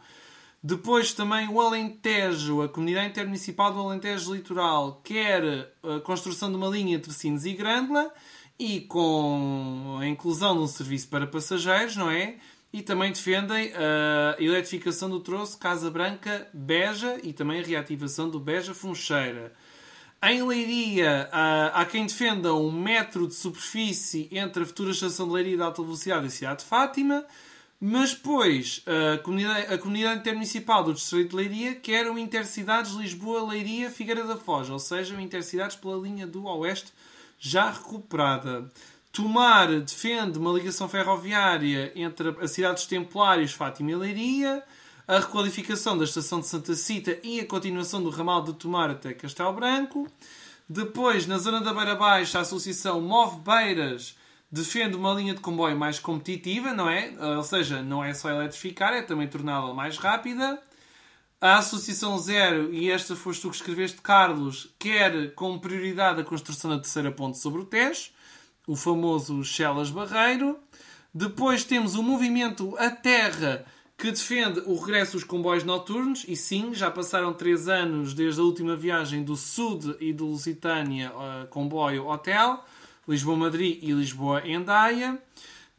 Depois 0.62 1.12
também 1.12 1.48
o 1.48 1.60
Alentejo, 1.60 2.62
a 2.62 2.68
Comunidade 2.68 3.10
Intermunicipal 3.10 3.72
do 3.72 3.80
Alentejo 3.80 4.34
Litoral, 4.34 5.00
quer 5.04 5.72
a 5.82 6.00
construção 6.00 6.50
de 6.50 6.56
uma 6.56 6.66
linha 6.66 6.96
entre 6.96 7.12
Sines 7.12 7.44
e 7.44 7.52
Grândola 7.52 8.12
e 8.58 8.80
com 8.80 9.98
a 10.00 10.06
inclusão 10.06 10.56
de 10.56 10.62
um 10.62 10.66
serviço 10.66 11.08
para 11.08 11.28
passageiros, 11.28 11.94
não 11.94 12.10
é? 12.10 12.36
E 12.72 12.82
também 12.82 13.12
defendem 13.12 13.72
a 13.72 14.36
eletrificação 14.42 15.08
do 15.08 15.20
troço 15.20 15.56
Casa 15.58 15.90
Branca 15.90 16.48
Beja 16.52 17.20
e 17.22 17.32
também 17.32 17.60
a 17.60 17.64
reativação 17.64 18.28
do 18.28 18.40
Beja 18.40 18.74
Funcheira. 18.74 19.52
Em 20.20 20.42
Leiria, 20.42 21.28
há 21.72 21.86
quem 21.86 22.04
defenda 22.04 22.52
um 22.52 22.72
metro 22.72 23.28
de 23.28 23.34
superfície 23.34 24.28
entre 24.32 24.64
a 24.64 24.66
futura 24.66 24.90
estação 24.90 25.28
de 25.28 25.34
Leiria 25.34 25.56
de 25.56 25.62
alta 25.62 25.80
velocidade 25.80 26.24
e 26.24 26.26
a 26.26 26.30
cidade 26.30 26.58
de 26.62 26.64
Fátima. 26.64 27.24
Mas 27.80 28.12
depois, 28.12 28.82
a 28.86 29.18
comunidade, 29.18 29.72
a 29.72 29.78
comunidade 29.78 30.20
intermunicipal 30.20 30.82
do 30.82 30.92
Distrito 30.92 31.30
de 31.30 31.36
Leiria 31.36 31.74
quer 31.76 32.10
o 32.10 32.18
Intercidades 32.18 32.92
Lisboa-Leiria-Figueira 32.92 34.24
da 34.24 34.36
Foz, 34.36 34.68
ou 34.68 34.80
seja, 34.80 35.14
o 35.14 35.20
Intercidades 35.20 35.76
pela 35.76 35.96
linha 35.96 36.26
do 36.26 36.44
Oeste 36.44 36.92
já 37.38 37.70
recuperada. 37.70 38.68
Tomar 39.12 39.68
defende 39.80 40.38
uma 40.38 40.52
ligação 40.52 40.88
ferroviária 40.88 41.92
entre 41.94 42.30
a 42.40 42.48
cidade 42.48 42.74
dos 42.74 42.86
Templários, 42.86 43.52
Fátima 43.52 43.92
e 43.92 43.96
Leiria, 43.96 44.62
a 45.06 45.20
requalificação 45.20 45.96
da 45.96 46.04
estação 46.04 46.40
de 46.40 46.48
Santa 46.48 46.74
Cita 46.74 47.16
e 47.22 47.40
a 47.40 47.46
continuação 47.46 48.02
do 48.02 48.10
ramal 48.10 48.42
de 48.42 48.54
Tomar 48.54 48.90
até 48.90 49.14
Castelo 49.14 49.52
Branco. 49.52 50.06
Depois, 50.68 51.26
na 51.26 51.38
zona 51.38 51.60
da 51.60 51.72
Beira 51.72 51.94
Baixa, 51.94 52.38
a 52.38 52.42
associação 52.42 53.00
Move 53.00 53.38
Beiras 53.40 54.16
defende 54.50 54.96
uma 54.96 55.12
linha 55.12 55.34
de 55.34 55.40
comboio 55.40 55.76
mais 55.76 55.98
competitiva, 55.98 56.72
não 56.72 56.88
é? 56.88 57.12
Ou 57.36 57.42
seja, 57.42 57.82
não 57.82 58.02
é 58.02 58.14
só 58.14 58.30
eletrificar, 58.30 58.94
é 58.94 59.02
também 59.02 59.28
torná-la 59.28 59.74
mais 59.74 59.98
rápida. 59.98 60.60
A 61.40 61.58
Associação 61.58 62.18
Zero, 62.18 62.74
e 62.74 62.90
esta 62.90 63.14
foste 63.14 63.42
tu 63.42 63.50
que 63.50 63.56
escreveste, 63.56 64.00
Carlos, 64.00 64.74
quer 64.78 65.34
como 65.34 65.60
prioridade 65.60 66.20
a 66.20 66.24
construção 66.24 66.70
da 66.70 66.78
terceira 66.78 67.12
ponte 67.12 67.38
sobre 67.38 67.60
o 67.60 67.64
Tejo, 67.64 68.10
o 68.66 68.74
famoso 68.74 69.44
Chelas 69.44 69.90
Barreiro. 69.90 70.58
Depois 71.14 71.64
temos 71.64 71.94
o 71.94 72.02
movimento 72.02 72.74
A 72.76 72.90
Terra, 72.90 73.64
que 73.96 74.10
defende 74.10 74.60
o 74.66 74.76
regresso 74.76 75.12
dos 75.12 75.24
comboios 75.24 75.62
noturnos, 75.62 76.24
e 76.26 76.34
sim, 76.34 76.74
já 76.74 76.90
passaram 76.90 77.32
três 77.32 77.68
anos 77.68 78.14
desde 78.14 78.40
a 78.40 78.44
última 78.44 78.74
viagem 78.74 79.22
do 79.22 79.36
Sud 79.36 79.96
e 80.00 80.12
do 80.12 80.26
Lusitânia 80.26 81.12
uh, 81.12 81.46
comboio 81.48 82.08
hotel. 82.08 82.64
Lisboa-Madrid 83.08 83.78
e 83.82 83.92
Lisboa-Endaia. 83.92 85.18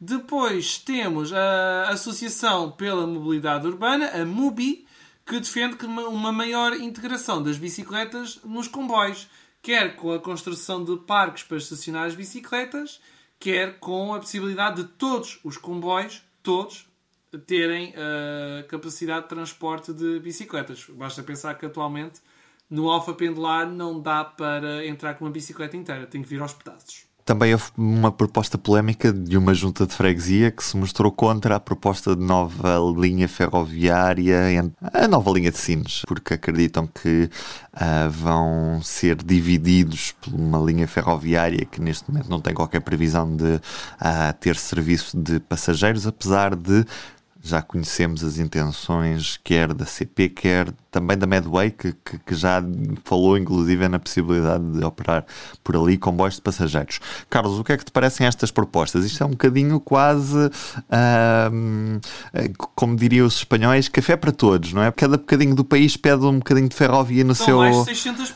Depois 0.00 0.78
temos 0.78 1.32
a 1.32 1.90
Associação 1.90 2.72
pela 2.72 3.06
Mobilidade 3.06 3.66
Urbana, 3.66 4.10
a 4.10 4.24
MUBI, 4.24 4.86
que 5.24 5.38
defende 5.38 5.76
uma 5.84 6.32
maior 6.32 6.74
integração 6.74 7.42
das 7.42 7.56
bicicletas 7.56 8.40
nos 8.42 8.66
comboios, 8.66 9.28
quer 9.62 9.94
com 9.94 10.12
a 10.12 10.18
construção 10.18 10.82
de 10.82 10.96
parques 10.96 11.44
para 11.44 11.58
estacionar 11.58 12.06
as 12.06 12.14
bicicletas, 12.14 13.00
quer 13.38 13.78
com 13.78 14.12
a 14.12 14.18
possibilidade 14.18 14.82
de 14.82 14.88
todos 14.88 15.38
os 15.44 15.56
comboios, 15.56 16.22
todos, 16.42 16.88
terem 17.46 17.94
a 17.94 18.64
capacidade 18.64 19.22
de 19.22 19.28
transporte 19.28 19.92
de 19.92 20.18
bicicletas. 20.18 20.86
Basta 20.88 21.22
pensar 21.22 21.54
que 21.54 21.66
atualmente 21.66 22.20
no 22.68 22.90
Alfa 22.90 23.12
Pendular 23.12 23.70
não 23.70 24.00
dá 24.00 24.24
para 24.24 24.84
entrar 24.86 25.14
com 25.14 25.26
uma 25.26 25.30
bicicleta 25.30 25.76
inteira, 25.76 26.06
tem 26.06 26.22
que 26.22 26.28
vir 26.28 26.40
aos 26.40 26.54
pedaços. 26.54 27.09
Também 27.24 27.52
houve 27.52 27.64
uma 27.76 28.10
proposta 28.10 28.58
polémica 28.58 29.12
de 29.12 29.36
uma 29.36 29.54
junta 29.54 29.86
de 29.86 29.94
freguesia 29.94 30.50
que 30.50 30.64
se 30.64 30.76
mostrou 30.76 31.12
contra 31.12 31.56
a 31.56 31.60
proposta 31.60 32.16
de 32.16 32.22
nova 32.22 32.78
linha 32.96 33.28
ferroviária, 33.28 34.72
a 34.92 35.08
nova 35.08 35.30
linha 35.30 35.50
de 35.50 35.58
Sines, 35.58 36.02
porque 36.06 36.34
acreditam 36.34 36.86
que 36.86 37.30
uh, 37.74 38.10
vão 38.10 38.80
ser 38.82 39.16
divididos 39.22 40.12
por 40.20 40.34
uma 40.34 40.58
linha 40.58 40.88
ferroviária 40.88 41.64
que 41.64 41.80
neste 41.80 42.10
momento 42.10 42.28
não 42.28 42.40
tem 42.40 42.54
qualquer 42.54 42.80
previsão 42.80 43.36
de 43.36 43.54
uh, 43.54 43.60
ter 44.40 44.56
serviço 44.56 45.16
de 45.16 45.38
passageiros, 45.40 46.06
apesar 46.06 46.56
de 46.56 46.84
já 47.42 47.62
conhecemos 47.62 48.22
as 48.22 48.38
intenções 48.38 49.40
quer 49.42 49.72
da 49.72 49.86
CP, 49.86 50.28
quer 50.28 50.70
também 50.90 51.16
da 51.16 51.26
Medway, 51.26 51.70
que, 51.70 51.92
que, 52.04 52.18
que, 52.18 52.34
já 52.34 52.62
falou 53.04 53.38
inclusive 53.38 53.88
na 53.88 53.98
possibilidade 53.98 54.64
de 54.72 54.84
operar 54.84 55.24
por 55.62 55.76
ali 55.76 55.96
comboios 55.96 56.34
de 56.36 56.42
passageiros. 56.42 57.00
Carlos, 57.28 57.58
o 57.58 57.64
que 57.64 57.72
é 57.72 57.76
que 57.76 57.84
te 57.84 57.92
parecem 57.92 58.26
estas 58.26 58.50
propostas? 58.50 59.04
Isto 59.04 59.22
é 59.22 59.26
um 59.26 59.30
bocadinho 59.30 59.78
quase, 59.78 60.36
uh, 60.36 62.00
como 62.74 62.96
diriam 62.96 63.26
os 63.26 63.36
espanhóis, 63.36 63.88
café 63.88 64.16
para 64.16 64.32
todos, 64.32 64.72
não 64.72 64.82
é? 64.82 64.90
Cada 64.90 65.16
bocadinho 65.16 65.54
do 65.54 65.64
país 65.64 65.96
pede 65.96 66.24
um 66.24 66.38
bocadinho 66.38 66.68
de 66.68 66.74
ferrovia 66.74 67.22
no 67.22 67.34
seu 67.34 67.60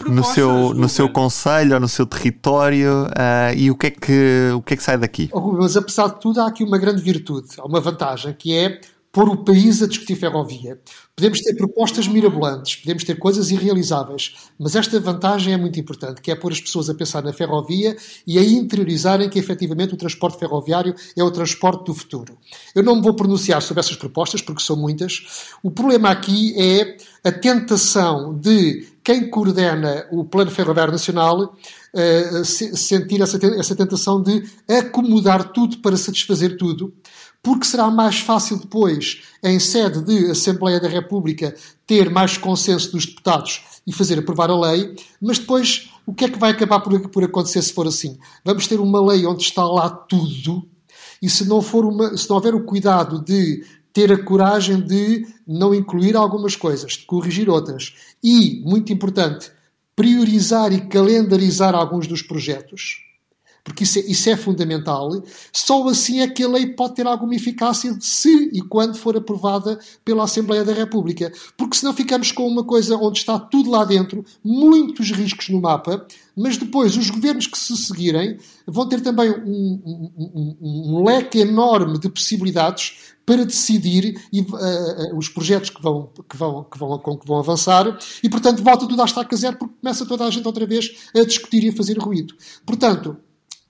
no 0.06 0.24
seu 0.24 0.74
no 0.74 0.88
seu 0.88 1.08
conselho 1.08 1.74
ou 1.74 1.80
no 1.80 1.88
seu 1.88 2.06
território 2.06 3.06
uh, 3.06 3.54
e 3.56 3.70
o 3.70 3.76
que 3.76 3.86
é 3.88 3.90
que 3.90 4.50
o 4.54 4.62
que 4.62 4.74
é 4.74 4.76
que 4.76 4.82
sai 4.82 4.96
daqui? 4.96 5.30
Mas 5.58 5.76
apesar 5.76 6.08
de 6.08 6.20
tudo 6.20 6.40
há 6.40 6.46
aqui 6.46 6.62
uma 6.62 6.78
grande 6.78 7.02
virtude, 7.02 7.48
há 7.58 7.64
uma 7.64 7.80
vantagem 7.80 8.32
que 8.32 8.56
é 8.56 8.80
pôr 9.14 9.28
o 9.28 9.36
país 9.36 9.80
a 9.80 9.86
discutir 9.86 10.16
ferrovia. 10.16 10.76
Podemos 11.14 11.40
ter 11.40 11.54
propostas 11.54 12.08
mirabolantes, 12.08 12.74
podemos 12.74 13.04
ter 13.04 13.14
coisas 13.14 13.52
irrealizáveis, 13.52 14.34
mas 14.58 14.74
esta 14.74 14.98
vantagem 14.98 15.54
é 15.54 15.56
muito 15.56 15.78
importante, 15.78 16.20
que 16.20 16.32
é 16.32 16.34
pôr 16.34 16.50
as 16.50 16.60
pessoas 16.60 16.90
a 16.90 16.94
pensar 16.94 17.22
na 17.22 17.32
ferrovia 17.32 17.96
e 18.26 18.36
a 18.36 18.42
interiorizarem 18.42 19.30
que 19.30 19.38
efetivamente 19.38 19.94
o 19.94 19.96
transporte 19.96 20.40
ferroviário 20.40 20.92
é 21.16 21.22
o 21.22 21.30
transporte 21.30 21.84
do 21.84 21.94
futuro. 21.94 22.36
Eu 22.74 22.82
não 22.82 22.96
me 22.96 23.02
vou 23.02 23.14
pronunciar 23.14 23.62
sobre 23.62 23.78
essas 23.78 23.96
propostas, 23.96 24.42
porque 24.42 24.60
são 24.60 24.76
muitas. 24.76 25.46
O 25.62 25.70
problema 25.70 26.10
aqui 26.10 26.52
é 26.60 26.96
a 27.22 27.30
tentação 27.30 28.36
de 28.36 28.88
quem 29.04 29.30
coordena 29.30 30.06
o 30.10 30.24
Plano 30.24 30.50
Ferroviário 30.50 30.92
Nacional 30.92 31.54
uh, 31.94 32.44
sentir 32.44 33.20
essa, 33.20 33.38
essa 33.58 33.76
tentação 33.76 34.20
de 34.20 34.42
acomodar 34.68 35.52
tudo 35.52 35.78
para 35.78 35.96
satisfazer 35.96 36.56
tudo 36.56 36.92
porque 37.44 37.66
será 37.66 37.90
mais 37.90 38.20
fácil 38.20 38.58
depois, 38.58 39.22
em 39.42 39.60
sede 39.60 40.00
de 40.00 40.30
Assembleia 40.30 40.80
da 40.80 40.88
República, 40.88 41.54
ter 41.86 42.08
mais 42.08 42.38
consenso 42.38 42.90
dos 42.90 43.04
deputados 43.04 43.62
e 43.86 43.92
fazer 43.92 44.18
aprovar 44.18 44.50
a 44.50 44.58
lei, 44.58 44.96
mas 45.20 45.38
depois 45.38 45.90
o 46.06 46.14
que 46.14 46.24
é 46.24 46.28
que 46.30 46.38
vai 46.38 46.52
acabar 46.52 46.80
por, 46.80 46.98
por 47.10 47.22
acontecer 47.22 47.60
se 47.60 47.74
for 47.74 47.86
assim? 47.86 48.18
Vamos 48.42 48.66
ter 48.66 48.80
uma 48.80 48.98
lei 48.98 49.26
onde 49.26 49.42
está 49.42 49.62
lá 49.62 49.90
tudo, 49.90 50.66
e 51.20 51.28
se 51.28 51.46
não, 51.46 51.60
for 51.60 51.84
uma, 51.84 52.16
se 52.16 52.26
não 52.30 52.36
houver 52.36 52.54
o 52.54 52.64
cuidado 52.64 53.22
de 53.22 53.62
ter 53.92 54.10
a 54.10 54.24
coragem 54.24 54.80
de 54.80 55.26
não 55.46 55.74
incluir 55.74 56.16
algumas 56.16 56.56
coisas, 56.56 56.92
de 56.92 57.04
corrigir 57.04 57.50
outras, 57.50 57.94
e, 58.22 58.62
muito 58.64 58.90
importante, 58.90 59.52
priorizar 59.94 60.72
e 60.72 60.88
calendarizar 60.88 61.74
alguns 61.74 62.06
dos 62.06 62.22
projetos, 62.22 63.03
porque 63.64 63.84
isso 63.84 63.98
é, 63.98 64.02
isso 64.02 64.28
é 64.28 64.36
fundamental. 64.36 65.10
Só 65.50 65.88
assim 65.88 66.20
é 66.20 66.28
que 66.28 66.44
a 66.44 66.48
lei 66.48 66.66
pode 66.66 66.96
ter 66.96 67.06
alguma 67.06 67.34
eficácia 67.34 67.96
se 67.98 68.50
e 68.52 68.60
quando 68.60 68.94
for 68.94 69.16
aprovada 69.16 69.78
pela 70.04 70.24
Assembleia 70.24 70.62
da 70.62 70.74
República. 70.74 71.32
Porque 71.56 71.78
senão 71.78 71.94
ficamos 71.94 72.30
com 72.30 72.46
uma 72.46 72.62
coisa 72.62 72.96
onde 72.96 73.18
está 73.18 73.38
tudo 73.38 73.70
lá 73.70 73.84
dentro, 73.84 74.22
muitos 74.44 75.10
riscos 75.10 75.48
no 75.48 75.62
mapa, 75.62 76.06
mas 76.36 76.58
depois 76.58 76.96
os 76.96 77.08
governos 77.08 77.46
que 77.46 77.58
se 77.58 77.74
seguirem 77.76 78.36
vão 78.66 78.86
ter 78.86 79.00
também 79.00 79.30
um, 79.30 79.80
um, 79.84 80.54
um, 80.60 80.96
um 80.96 81.04
leque 81.04 81.38
enorme 81.38 81.98
de 81.98 82.10
possibilidades 82.10 83.14
para 83.24 83.46
decidir 83.46 84.20
e, 84.30 84.40
uh, 84.40 84.44
uh, 84.44 85.16
os 85.16 85.28
projetos 85.28 85.70
que 85.70 85.80
vão, 85.80 86.10
que, 86.28 86.36
vão, 86.36 86.64
que, 86.64 86.78
vão, 86.78 86.98
que 86.98 87.26
vão 87.26 87.38
avançar 87.38 87.98
e, 88.22 88.28
portanto, 88.28 88.62
volta 88.62 88.86
tudo 88.86 89.00
à 89.00 89.04
estaca 89.06 89.34
zero 89.34 89.56
porque 89.56 89.74
começa 89.80 90.04
toda 90.04 90.26
a 90.26 90.30
gente 90.30 90.46
outra 90.46 90.66
vez 90.66 91.08
a 91.16 91.24
discutir 91.24 91.64
e 91.64 91.70
a 91.70 91.72
fazer 91.72 91.98
ruído. 91.98 92.34
Portanto, 92.66 93.16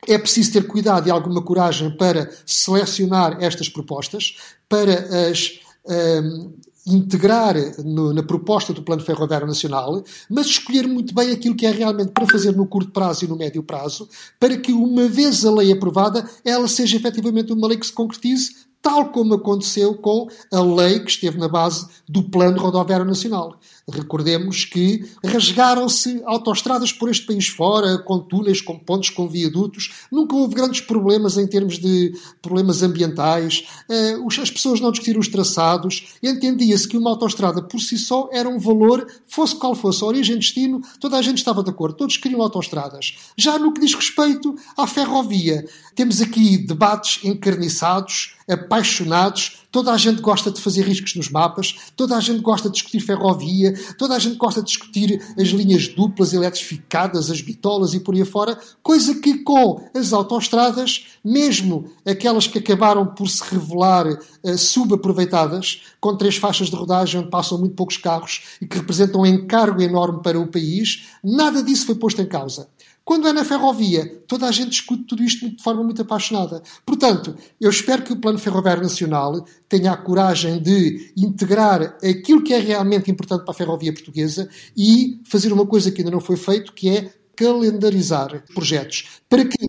é 0.09 0.19
preciso 0.19 0.53
ter 0.53 0.67
cuidado 0.67 1.09
e 1.09 1.11
alguma 1.11 1.43
coragem 1.43 1.97
para 1.97 2.31
selecionar 2.47 3.43
estas 3.43 3.69
propostas, 3.69 4.37
para 4.69 5.29
as 5.29 5.61
um, 5.87 6.53
integrar 6.87 7.55
no, 7.83 8.13
na 8.13 8.23
proposta 8.23 8.73
do 8.73 8.83
Plano 8.83 9.03
Ferroviário 9.03 9.47
Nacional, 9.47 10.03
mas 10.29 10.47
escolher 10.47 10.87
muito 10.87 11.15
bem 11.15 11.31
aquilo 11.31 11.55
que 11.55 11.67
é 11.67 11.71
realmente 11.71 12.13
para 12.13 12.27
fazer 12.27 12.55
no 12.55 12.67
curto 12.67 12.91
prazo 12.91 13.25
e 13.25 13.29
no 13.29 13.37
médio 13.37 13.63
prazo, 13.63 14.09
para 14.39 14.57
que, 14.57 14.73
uma 14.73 15.09
vez 15.09 15.45
a 15.45 15.51
lei 15.51 15.73
aprovada, 15.73 16.29
ela 16.45 16.69
seja 16.69 16.97
efetivamente 16.97 17.53
uma 17.53 17.67
lei 17.67 17.79
que 17.79 17.87
se 17.87 17.93
concretize 17.93 18.65
tal 18.83 19.09
como 19.09 19.33
aconteceu 19.33 19.95
com 19.95 20.29
a 20.53 20.61
lei 20.61 21.01
que 21.01 21.11
esteve 21.11 21.39
na 21.39 21.49
base 21.49 21.89
do 22.07 22.23
Plano 22.25 22.61
Rodoviário 22.61 23.07
Nacional. 23.07 23.59
Recordemos 23.87 24.65
que 24.65 25.05
rasgaram-se 25.23 26.23
autoestradas 26.25 26.91
por 26.91 27.11
este 27.11 27.27
país 27.27 27.49
fora, 27.49 27.99
com 27.99 28.19
túneis, 28.19 28.63
com 28.63 28.79
pontes, 28.79 29.11
com 29.11 29.29
viadutos. 29.29 29.93
Nunca 30.11 30.35
houve 30.35 30.55
grandes 30.55 30.81
problemas 30.81 31.37
em 31.37 31.47
termos 31.47 31.79
de 31.79 32.15
problemas 32.41 32.83
ambientais. 32.83 33.67
Eh, 33.91 34.17
as 34.41 34.51
pessoas 34.51 34.81
não 34.81 34.91
discutiram 34.91 35.21
os 35.21 35.29
traçados. 35.29 36.15
Entendia-se 36.23 36.89
que 36.89 36.97
uma 36.97 37.11
autoestrada 37.11 37.63
por 37.63 37.79
si 37.79 37.99
só 37.99 38.31
era 38.33 38.49
um 38.49 38.59
valor, 38.59 39.07
fosse 39.27 39.55
qual 39.57 39.75
fosse 39.75 40.03
a 40.03 40.07
origem 40.07 40.37
e 40.37 40.39
destino, 40.39 40.81
toda 40.99 41.19
a 41.19 41.23
gente 41.23 41.39
estava 41.39 41.63
de 41.63 41.71
acordo. 41.71 41.97
Todos 41.97 42.17
queriam 42.17 42.41
autoestradas. 42.41 43.17
Já 43.37 43.59
no 43.59 43.73
que 43.73 43.81
diz 43.83 43.95
respeito 43.95 44.55
à 44.77 44.87
ferrovia, 44.87 45.67
temos 45.95 46.23
aqui 46.23 46.57
debates 46.57 47.23
encarniçados, 47.23 48.35
apaixonados. 48.49 49.64
Toda 49.75 49.93
a 49.93 49.97
gente 49.97 50.23
gosta 50.23 50.53
de 50.53 50.61
fazer 50.61 50.83
riscos 50.83 51.17
nos 51.17 51.29
mapas, 51.29 51.75
toda 51.97 52.17
a 52.17 52.21
gente 52.21 52.41
gosta 52.41 52.69
de 52.69 52.75
discutir 52.75 53.01
ferrovia, 53.01 53.75
toda 53.99 54.15
a 54.15 54.21
gente 54.21 54.37
gosta 54.37 54.61
de 54.61 54.69
discutir 54.69 55.21
as 55.37 55.49
linhas 55.49 55.89
duplas 55.89 56.33
eletrificadas, 56.33 57.29
as 57.29 57.41
bitolas 57.41 57.93
e 57.93 57.99
por 57.99 58.15
aí 58.15 58.25
fora, 58.25 58.57
coisa 58.85 59.17
que 59.17 59.43
com 59.43 59.85
as 59.93 60.13
autoestradas, 60.13 61.07
mesmo 61.25 61.91
aquelas 62.07 62.47
que 62.47 62.59
acabaram 62.59 63.05
por 63.05 63.29
se 63.29 63.43
revelar 63.51 64.07
uh, 64.07 64.57
subaproveitadas, 64.57 65.83
com 66.01 66.17
três 66.17 66.37
faixas 66.37 66.69
de 66.69 66.77
rodagem 66.77 67.23
onde 67.23 67.31
passam 67.31 67.59
muito 67.59 67.75
poucos 67.75 67.97
carros 67.97 68.43
e 68.63 68.69
que 68.69 68.77
representam 68.77 69.23
um 69.23 69.27
encargo 69.27 69.83
enorme 69.83 70.23
para 70.23 70.39
o 70.39 70.47
país, 70.47 71.09
nada 71.21 71.65
disso 71.65 71.87
foi 71.87 71.97
posto 71.97 72.23
em 72.23 72.27
causa. 72.27 72.69
Quando 73.05 73.29
é 73.29 73.33
na 73.35 73.45
ferrovia, 73.45 74.07
toda 74.27 74.47
a 74.47 74.51
gente 74.51 74.71
discute 74.71 75.05
tudo 75.05 75.23
isto 75.23 75.49
de 75.51 75.63
forma 75.63 75.83
muito 75.83 76.01
apaixonada. 76.01 76.63
Portanto, 76.87 77.37
eu 77.61 77.69
espero 77.69 78.03
que 78.03 78.13
o 78.15 78.17
Plano 78.17 78.39
Ferroviário 78.39 78.83
Nacional 78.83 79.47
tenha 79.69 79.93
a 79.93 79.97
coragem 79.97 80.61
de 80.61 81.13
integrar 81.15 81.99
aquilo 82.03 82.43
que 82.43 82.55
é 82.55 82.59
realmente 82.59 83.11
importante 83.11 83.45
para 83.45 83.53
a 83.53 83.57
ferrovia 83.57 83.93
portuguesa 83.93 84.49
e 84.75 85.21
fazer 85.25 85.53
uma 85.53 85.67
coisa 85.67 85.91
que 85.91 86.01
ainda 86.01 86.11
não 86.11 86.21
foi 86.21 86.37
feito, 86.37 86.73
que 86.73 86.89
é 86.89 87.13
calendarizar 87.37 88.43
projetos, 88.55 89.21
para 89.29 89.45
que, 89.45 89.67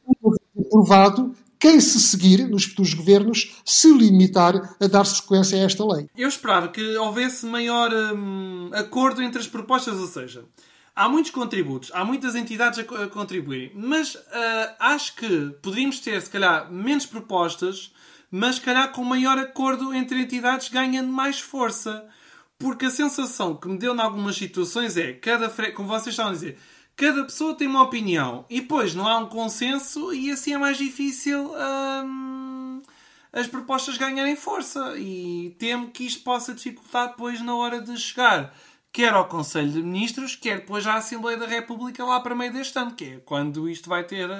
aprovado, 0.58 1.36
quem 1.60 1.80
se 1.80 2.00
seguir 2.00 2.48
nos 2.48 2.66
futuros 2.66 2.94
governos 2.94 3.62
se 3.66 3.92
limitar 3.92 4.76
a 4.80 4.88
dar 4.88 5.06
sequência 5.06 5.58
a 5.58 5.64
esta 5.64 5.86
lei. 5.86 6.08
Eu 6.16 6.30
esperava 6.30 6.70
que 6.70 6.96
houvesse 6.96 7.46
maior 7.46 7.92
hum, 7.94 8.70
acordo 8.74 9.22
entre 9.22 9.40
as 9.40 9.48
propostas, 9.48 9.96
ou 9.96 10.08
seja, 10.08 10.46
há 10.96 11.10
muitos 11.10 11.32
contributos, 11.32 11.92
há 11.94 12.06
muitas 12.06 12.36
entidades 12.36 12.80
a, 12.80 13.08
contribuírem, 13.08 13.72
mas 13.76 14.16
uh, 14.16 14.22
acho 14.80 15.16
que 15.16 15.50
poderíamos 15.62 16.00
ter, 16.00 16.22
se 16.22 16.30
calhar, 16.30 16.72
menos 16.72 17.06
propostas, 17.06 17.92
mas, 18.32 18.56
se 18.56 18.62
calhar, 18.62 18.92
com 18.92 19.04
maior 19.04 19.38
acordo 19.38 19.94
entre 19.94 20.22
entidades, 20.22 20.70
ganhando 20.70 21.12
mais 21.12 21.40
força. 21.40 22.06
Porque 22.58 22.86
a 22.86 22.90
sensação 22.90 23.56
que 23.56 23.68
me 23.68 23.78
deu 23.78 23.94
em 23.94 24.00
algumas 24.00 24.36
situações 24.38 24.96
é, 24.96 25.14
cada 25.14 25.50
como 25.74 25.88
vocês 25.90 26.08
estavam 26.08 26.32
a 26.32 26.36
dizer, 26.36 26.58
cada 26.96 27.24
pessoa 27.24 27.54
tem 27.54 27.68
uma 27.68 27.84
opinião 27.84 28.46
e 28.50 28.62
depois 28.62 28.96
não 28.96 29.08
há 29.08 29.18
um 29.18 29.28
consenso 29.28 30.14
e 30.14 30.32
assim 30.32 30.54
é 30.54 30.58
mais 30.58 30.78
difícil 30.78 31.52
hum, 32.06 32.82
as 33.34 33.48
propostas 33.48 33.98
ganharem 33.98 34.38
força. 34.38 34.98
E 34.98 35.56
temo 35.60 35.92
que 35.92 36.06
isto 36.06 36.24
possa 36.24 36.54
dificultar 36.54 37.10
depois 37.10 37.42
na 37.42 37.56
hora 37.56 37.82
de 37.82 37.98
chegar 37.98 38.56
quer 38.96 39.14
ao 39.14 39.28
Conselho 39.28 39.70
de 39.70 39.84
Ministros, 39.84 40.38
quer 40.38 40.62
depois 40.62 40.88
à 40.88 40.96
Assembleia 40.96 41.38
da 41.38 41.46
República 41.46 42.06
lá 42.06 42.22
para 42.22 42.34
meio 42.34 42.54
deste 42.54 42.80
ano, 42.80 42.96
que 42.96 43.04
é 43.04 43.18
quando 43.26 43.68
isto 43.68 43.90
vai 43.90 44.06
ter 44.06 44.32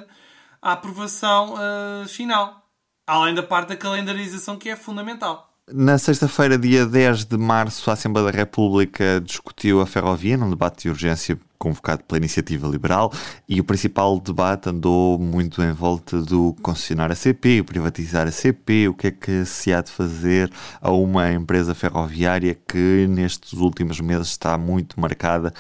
a 0.62 0.72
aprovação 0.72 1.56
uh, 1.56 2.08
final. 2.08 2.66
Além 3.06 3.36
da 3.36 3.44
parte 3.44 3.68
da 3.68 3.76
calendarização 3.76 4.58
que 4.58 4.70
é 4.70 4.78
fundamental. 4.78 5.45
Na 5.74 5.98
sexta-feira, 5.98 6.60
dia 6.60 6.86
10 6.86 7.26
de 7.26 7.38
março, 7.38 7.90
a 7.90 7.94
Assembleia 7.94 8.32
da 8.32 8.38
República 8.38 9.20
discutiu 9.20 9.82
a 9.82 9.88
ferrovia 9.88 10.38
num 10.38 10.52
debate 10.52 10.84
de 10.84 10.90
urgência 10.90 11.40
convocado 11.58 12.04
pela 12.04 12.20
Iniciativa 12.20 12.68
Liberal 12.68 13.12
e 13.50 13.60
o 13.60 13.64
principal 13.64 14.20
debate 14.20 14.70
andou 14.70 15.18
muito 15.18 15.64
em 15.64 15.72
volta 15.72 16.22
do 16.22 16.56
concessionar 16.62 17.12
a 17.12 17.16
CP, 17.16 17.64
privatizar 17.64 18.28
a 18.28 18.32
CP, 18.32 18.90
o 18.90 18.94
que 18.94 19.08
é 19.08 19.12
que 19.12 19.44
se 19.46 19.74
há 19.74 19.82
de 19.82 19.90
fazer 19.90 20.52
a 20.80 20.92
uma 20.92 21.32
empresa 21.34 21.74
ferroviária 21.74 22.56
que 22.68 23.08
nestes 23.10 23.54
últimos 23.54 24.00
meses 24.00 24.28
está 24.28 24.60
muito 24.60 25.00
marcada 25.00 25.52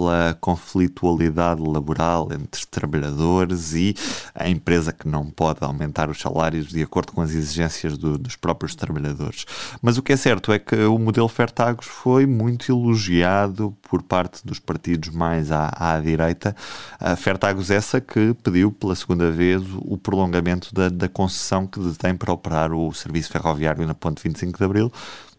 pela 0.00 0.34
conflitualidade 0.40 1.60
laboral 1.60 2.30
entre 2.32 2.64
trabalhadores 2.66 3.74
e 3.74 3.94
a 4.34 4.48
empresa 4.48 4.94
que 4.94 5.06
não 5.06 5.26
pode 5.26 5.62
aumentar 5.62 6.08
os 6.08 6.18
salários 6.18 6.68
de 6.68 6.82
acordo 6.82 7.12
com 7.12 7.20
as 7.20 7.32
exigências 7.32 7.98
do, 7.98 8.16
dos 8.16 8.34
próprios 8.34 8.74
trabalhadores. 8.74 9.44
Mas 9.82 9.98
o 9.98 10.02
que 10.02 10.14
é 10.14 10.16
certo 10.16 10.52
é 10.52 10.58
que 10.58 10.74
o 10.74 10.98
modelo 10.98 11.28
Fertagos 11.28 11.84
foi 11.84 12.24
muito 12.24 12.72
elogiado 12.72 13.76
por 13.82 14.02
parte 14.02 14.40
dos 14.42 14.58
partidos 14.58 15.10
mais 15.10 15.52
à, 15.52 15.70
à 15.76 16.00
direita. 16.00 16.56
A 16.98 17.14
Fertagos 17.14 17.70
essa 17.70 18.00
que 18.00 18.32
pediu 18.42 18.72
pela 18.72 18.96
segunda 18.96 19.30
vez 19.30 19.62
o 19.82 19.98
prolongamento 19.98 20.72
da, 20.74 20.88
da 20.88 21.10
concessão 21.10 21.66
que 21.66 21.78
detém 21.78 22.16
para 22.16 22.32
operar 22.32 22.72
o 22.72 22.90
serviço 22.94 23.30
ferroviário 23.30 23.86
na 23.86 23.92
Ponte 23.92 24.22
25 24.22 24.56
de 24.56 24.64
Abril, 24.64 24.92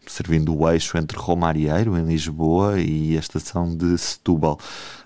servindo 0.06 0.56
o 0.56 0.68
eixo 0.68 0.98
entre 0.98 1.18
Romarieiro, 1.18 1.96
em 1.96 2.04
Lisboa, 2.04 2.80
e 2.80 3.16
a 3.16 3.20
estação 3.20 3.76
de 3.76 3.96
Setúbal. 3.98 4.58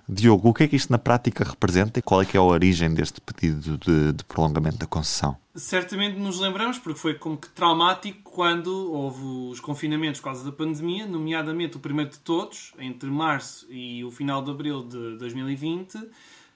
Diogo, 0.08 0.50
o 0.50 0.54
que 0.54 0.62
é 0.62 0.68
que 0.68 0.76
isto 0.76 0.90
na 0.90 0.98
prática 0.98 1.42
representa 1.42 1.98
e 1.98 2.02
qual 2.02 2.22
é 2.22 2.24
que 2.24 2.36
é 2.36 2.40
a 2.40 2.42
origem 2.42 2.94
deste 2.94 3.20
pedido 3.20 3.76
de, 3.76 4.12
de 4.12 4.24
prolongamento 4.24 4.78
da 4.78 4.86
concessão? 4.86 5.36
Certamente 5.56 6.16
nos 6.16 6.38
lembramos, 6.38 6.78
porque 6.78 7.00
foi 7.00 7.14
como 7.14 7.36
que 7.36 7.48
traumático 7.48 8.30
quando 8.30 8.92
houve 8.92 9.50
os 9.50 9.58
confinamentos 9.58 10.20
por 10.20 10.26
causa 10.26 10.44
da 10.44 10.52
pandemia, 10.52 11.06
nomeadamente 11.06 11.76
o 11.76 11.80
primeiro 11.80 12.12
de 12.12 12.20
todos, 12.20 12.72
entre 12.78 13.10
março 13.10 13.66
e 13.68 14.04
o 14.04 14.10
final 14.10 14.42
de 14.42 14.50
abril 14.52 14.84
de 14.84 15.16
2020, 15.18 15.96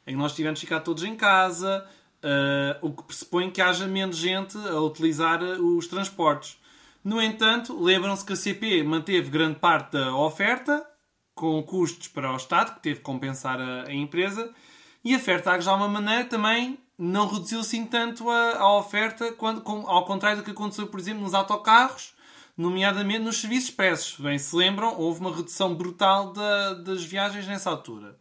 em 0.07 0.13
que 0.13 0.17
nós 0.17 0.33
tivemos 0.33 0.61
de 0.61 0.67
ficar 0.67 0.81
todos 0.81 1.03
em 1.03 1.17
casa, 1.17 1.85
uh, 2.23 2.87
o 2.87 2.93
que 2.93 3.03
pressupõe 3.03 3.51
que 3.51 3.61
haja 3.61 3.87
menos 3.87 4.17
gente 4.17 4.57
a 4.57 4.81
utilizar 4.81 5.43
os 5.43 5.89
transportes. 5.89 6.57
No 7.03 7.21
entanto, 7.21 7.83
lembram-se 7.83 8.25
que 8.25 8.33
a 8.35 8.37
CP 8.37 8.83
manteve 8.83 9.31
grande 9.31 9.59
parte 9.59 9.93
da 9.93 10.15
oferta, 10.15 10.87
com 11.35 11.63
custos 11.63 12.09
para 12.09 12.33
o 12.33 12.37
Estado, 12.37 12.75
que 12.75 12.83
teve 12.83 12.97
que 12.97 13.05
compensar 13.05 13.59
a, 13.61 13.85
a 13.89 13.93
empresa, 13.93 14.53
e 15.03 15.15
a 15.15 15.19
Fertagos, 15.19 15.65
de 15.65 15.71
alguma 15.71 15.89
maneira, 15.89 16.25
também 16.25 16.79
não 16.99 17.27
reduziu 17.27 17.61
assim 17.61 17.87
tanto 17.87 18.29
a, 18.29 18.59
a 18.59 18.77
oferta, 18.77 19.33
quando, 19.33 19.63
com, 19.63 19.89
ao 19.89 20.05
contrário 20.05 20.39
do 20.39 20.45
que 20.45 20.51
aconteceu, 20.51 20.87
por 20.87 21.01
exemplo, 21.01 21.23
nos 21.23 21.33
autocarros, 21.33 22.13
nomeadamente 22.57 23.21
nos 23.21 23.41
serviços 23.41 23.71
expressos. 23.71 24.21
Bem, 24.21 24.39
se 24.39 24.55
lembram, 24.55 24.95
houve 24.99 25.21
uma 25.21 25.35
redução 25.35 25.75
brutal 25.75 26.35
da, 26.35 26.75
das 26.75 27.03
viagens 27.03 27.47
nessa 27.47 27.71
altura. 27.71 28.15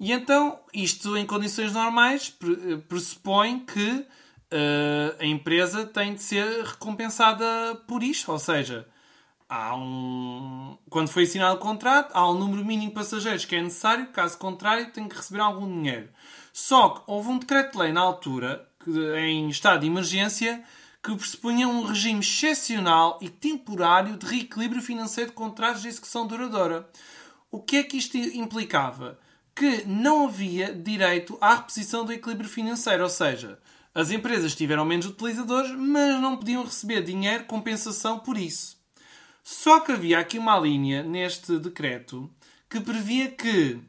E 0.00 0.12
então, 0.12 0.58
isto 0.74 1.16
em 1.16 1.24
condições 1.24 1.72
normais 1.72 2.34
pressupõe 2.88 3.60
que 3.60 4.04
a 5.18 5.24
empresa 5.24 5.84
tem 5.86 6.14
de 6.14 6.22
ser 6.22 6.64
recompensada 6.64 7.74
por 7.86 8.02
isto. 8.02 8.32
Ou 8.32 8.38
seja, 8.38 8.86
há 9.48 9.74
um. 9.74 10.76
Quando 10.90 11.08
foi 11.08 11.24
assinado 11.24 11.56
o 11.56 11.60
contrato, 11.60 12.12
há 12.14 12.28
um 12.30 12.38
número 12.38 12.64
mínimo 12.64 12.88
de 12.88 12.94
passageiros 12.94 13.44
que 13.44 13.56
é 13.56 13.62
necessário, 13.62 14.08
caso 14.08 14.38
contrário, 14.38 14.92
tem 14.92 15.08
que 15.08 15.16
receber 15.16 15.40
algum 15.40 15.66
dinheiro. 15.66 16.08
Só 16.52 16.88
que 16.90 17.02
houve 17.06 17.28
um 17.28 17.38
decreto-lei 17.38 17.92
na 17.92 18.00
altura, 18.00 18.68
que, 18.82 18.90
em 19.16 19.48
estado 19.48 19.80
de 19.80 19.86
emergência, 19.86 20.62
que 21.02 21.14
pressupunha 21.14 21.68
um 21.68 21.84
regime 21.84 22.20
excepcional 22.20 23.18
e 23.22 23.28
temporário 23.28 24.16
de 24.16 24.26
reequilíbrio 24.26 24.82
financeiro 24.82 25.30
de 25.30 25.36
contratos 25.36 25.82
de 25.82 25.88
execução 25.88 26.26
duradoura. 26.26 26.88
O 27.50 27.60
que 27.60 27.76
é 27.76 27.82
que 27.82 27.96
isto 27.96 28.16
implicava? 28.16 29.18
Que 29.54 29.84
não 29.86 30.26
havia 30.26 30.72
direito 30.72 31.38
à 31.40 31.54
reposição 31.54 32.04
do 32.04 32.12
equilíbrio 32.12 32.48
financeiro, 32.48 33.04
ou 33.04 33.08
seja, 33.08 33.58
as 33.98 34.12
empresas 34.12 34.54
tiveram 34.54 34.84
menos 34.84 35.06
utilizadores, 35.06 35.72
mas 35.72 36.20
não 36.20 36.36
podiam 36.36 36.62
receber 36.62 37.02
dinheiro 37.02 37.46
compensação 37.46 38.20
por 38.20 38.38
isso. 38.38 38.76
Só 39.42 39.80
que 39.80 39.90
havia 39.90 40.20
aqui 40.20 40.38
uma 40.38 40.56
linha 40.56 41.02
neste 41.02 41.58
decreto 41.58 42.30
que 42.70 42.78
previa 42.78 43.28
que, 43.28 43.80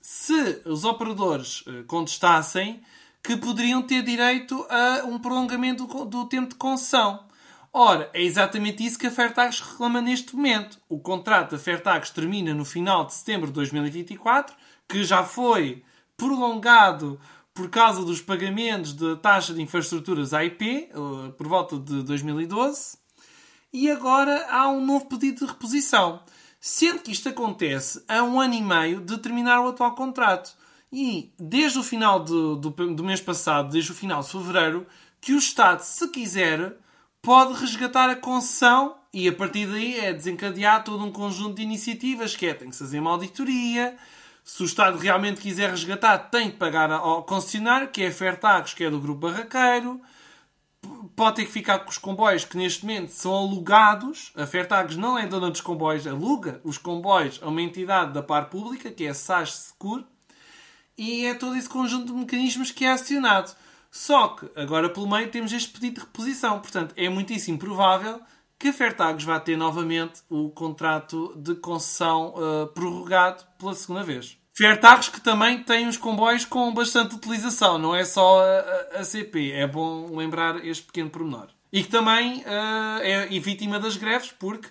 se 0.00 0.62
os 0.64 0.86
operadores 0.86 1.62
eh, 1.66 1.82
contestassem, 1.86 2.80
que 3.22 3.36
poderiam 3.36 3.82
ter 3.82 4.02
direito 4.02 4.66
a 4.70 5.04
um 5.04 5.18
prolongamento 5.18 5.86
do 6.06 6.24
tempo 6.24 6.48
de 6.48 6.54
concessão. 6.54 7.26
Ora, 7.70 8.08
é 8.14 8.22
exatamente 8.22 8.82
isso 8.82 8.98
que 8.98 9.08
a 9.08 9.10
Fertax 9.10 9.60
reclama 9.60 10.00
neste 10.00 10.34
momento. 10.34 10.78
O 10.88 10.98
contrato 10.98 11.50
da 11.50 11.58
Fertax 11.58 12.08
termina 12.08 12.54
no 12.54 12.64
final 12.64 13.04
de 13.04 13.12
setembro 13.12 13.48
de 13.48 13.52
2024, 13.52 14.56
que 14.88 15.04
já 15.04 15.22
foi 15.22 15.84
prolongado 16.16 17.20
por 17.60 17.68
causa 17.68 18.02
dos 18.02 18.22
pagamentos 18.22 18.94
da 18.94 19.16
taxa 19.16 19.52
de 19.52 19.60
infraestruturas 19.60 20.32
AIP, 20.32 20.64
eh, 20.64 20.88
por 21.36 21.46
volta 21.46 21.78
de 21.78 22.02
2012, 22.04 22.96
e 23.70 23.90
agora 23.90 24.46
há 24.48 24.66
um 24.70 24.82
novo 24.82 25.04
pedido 25.04 25.40
de 25.40 25.52
reposição. 25.52 26.22
Sendo 26.58 27.00
que 27.00 27.12
isto 27.12 27.28
acontece 27.28 28.02
há 28.08 28.22
um 28.22 28.40
ano 28.40 28.54
e 28.54 28.62
meio 28.62 29.02
de 29.02 29.18
terminar 29.18 29.60
o 29.60 29.68
atual 29.68 29.94
contrato. 29.94 30.56
E 30.90 31.34
desde 31.38 31.78
o 31.78 31.82
final 31.82 32.20
do, 32.20 32.56
do, 32.56 32.70
do 32.70 33.04
mês 33.04 33.20
passado, 33.20 33.70
desde 33.70 33.92
o 33.92 33.94
final 33.94 34.22
de 34.22 34.30
fevereiro, 34.30 34.86
que 35.20 35.34
o 35.34 35.38
Estado, 35.38 35.80
se 35.80 36.08
quiser, 36.08 36.78
pode 37.20 37.52
resgatar 37.60 38.08
a 38.08 38.16
concessão 38.16 38.96
e 39.12 39.28
a 39.28 39.32
partir 39.34 39.66
daí 39.66 39.98
é 39.98 40.14
desencadear 40.14 40.82
todo 40.82 41.04
um 41.04 41.12
conjunto 41.12 41.56
de 41.56 41.62
iniciativas 41.62 42.34
que 42.34 42.46
é, 42.46 42.54
tem 42.54 42.70
que 42.70 42.76
fazer 42.76 43.00
uma 43.00 43.10
auditoria, 43.10 43.98
se 44.44 44.62
o 44.62 44.66
Estado 44.66 44.98
realmente 44.98 45.40
quiser 45.40 45.70
resgatar, 45.70 46.18
tem 46.18 46.50
que 46.50 46.56
pagar 46.56 46.90
ao 46.90 47.22
concessionário, 47.22 47.88
que 47.88 48.02
é 48.02 48.08
a 48.08 48.12
Fertagos, 48.12 48.74
que 48.74 48.84
é 48.84 48.90
do 48.90 49.00
Grupo 49.00 49.28
Barraqueiro. 49.28 50.00
Pode 51.14 51.36
ter 51.36 51.44
que 51.44 51.52
ficar 51.52 51.80
com 51.80 51.90
os 51.90 51.98
comboios 51.98 52.44
que 52.44 52.56
neste 52.56 52.84
momento 52.84 53.10
são 53.10 53.34
alugados. 53.34 54.32
A 54.34 54.46
Fertagos 54.46 54.96
não 54.96 55.18
é 55.18 55.26
dona 55.26 55.50
dos 55.50 55.60
comboios, 55.60 56.06
aluga 56.06 56.60
os 56.64 56.78
comboios 56.78 57.38
a 57.42 57.48
uma 57.48 57.62
entidade 57.62 58.12
da 58.12 58.22
par 58.22 58.48
pública, 58.48 58.90
que 58.90 59.04
é 59.04 59.10
a 59.10 59.14
SAS 59.14 59.52
Secur. 59.52 60.04
E 60.96 61.26
é 61.26 61.34
todo 61.34 61.56
esse 61.56 61.68
conjunto 61.68 62.06
de 62.06 62.12
mecanismos 62.12 62.70
que 62.70 62.84
é 62.84 62.92
acionado. 62.92 63.54
Só 63.90 64.28
que 64.28 64.50
agora 64.56 64.88
pelo 64.88 65.08
meio 65.08 65.30
temos 65.30 65.52
este 65.52 65.70
pedido 65.70 65.94
de 65.94 66.00
reposição. 66.00 66.60
Portanto, 66.60 66.94
é 66.96 67.08
muitíssimo 67.08 67.58
provável 67.58 68.20
que 68.60 68.68
a 68.68 68.72
Fertagos 68.74 69.24
vai 69.24 69.40
ter 69.40 69.56
novamente 69.56 70.20
o 70.28 70.50
contrato 70.50 71.32
de 71.34 71.54
concessão 71.54 72.34
uh, 72.36 72.66
prorrogado 72.66 73.42
pela 73.58 73.74
segunda 73.74 74.04
vez. 74.04 74.36
Fertagos 74.54 75.08
que 75.08 75.18
também 75.18 75.62
tem 75.62 75.88
os 75.88 75.96
comboios 75.96 76.44
com 76.44 76.70
bastante 76.74 77.14
utilização, 77.14 77.78
não 77.78 77.96
é 77.96 78.04
só 78.04 78.44
a, 78.44 78.98
a, 78.98 79.00
a 79.00 79.04
CP. 79.04 79.52
É 79.52 79.66
bom 79.66 80.14
lembrar 80.14 80.62
este 80.62 80.84
pequeno 80.84 81.08
pormenor. 81.08 81.48
E 81.72 81.82
que 81.82 81.88
também 81.88 82.40
uh, 82.40 83.00
é 83.00 83.26
vítima 83.40 83.80
das 83.80 83.96
greves, 83.96 84.30
porque, 84.38 84.68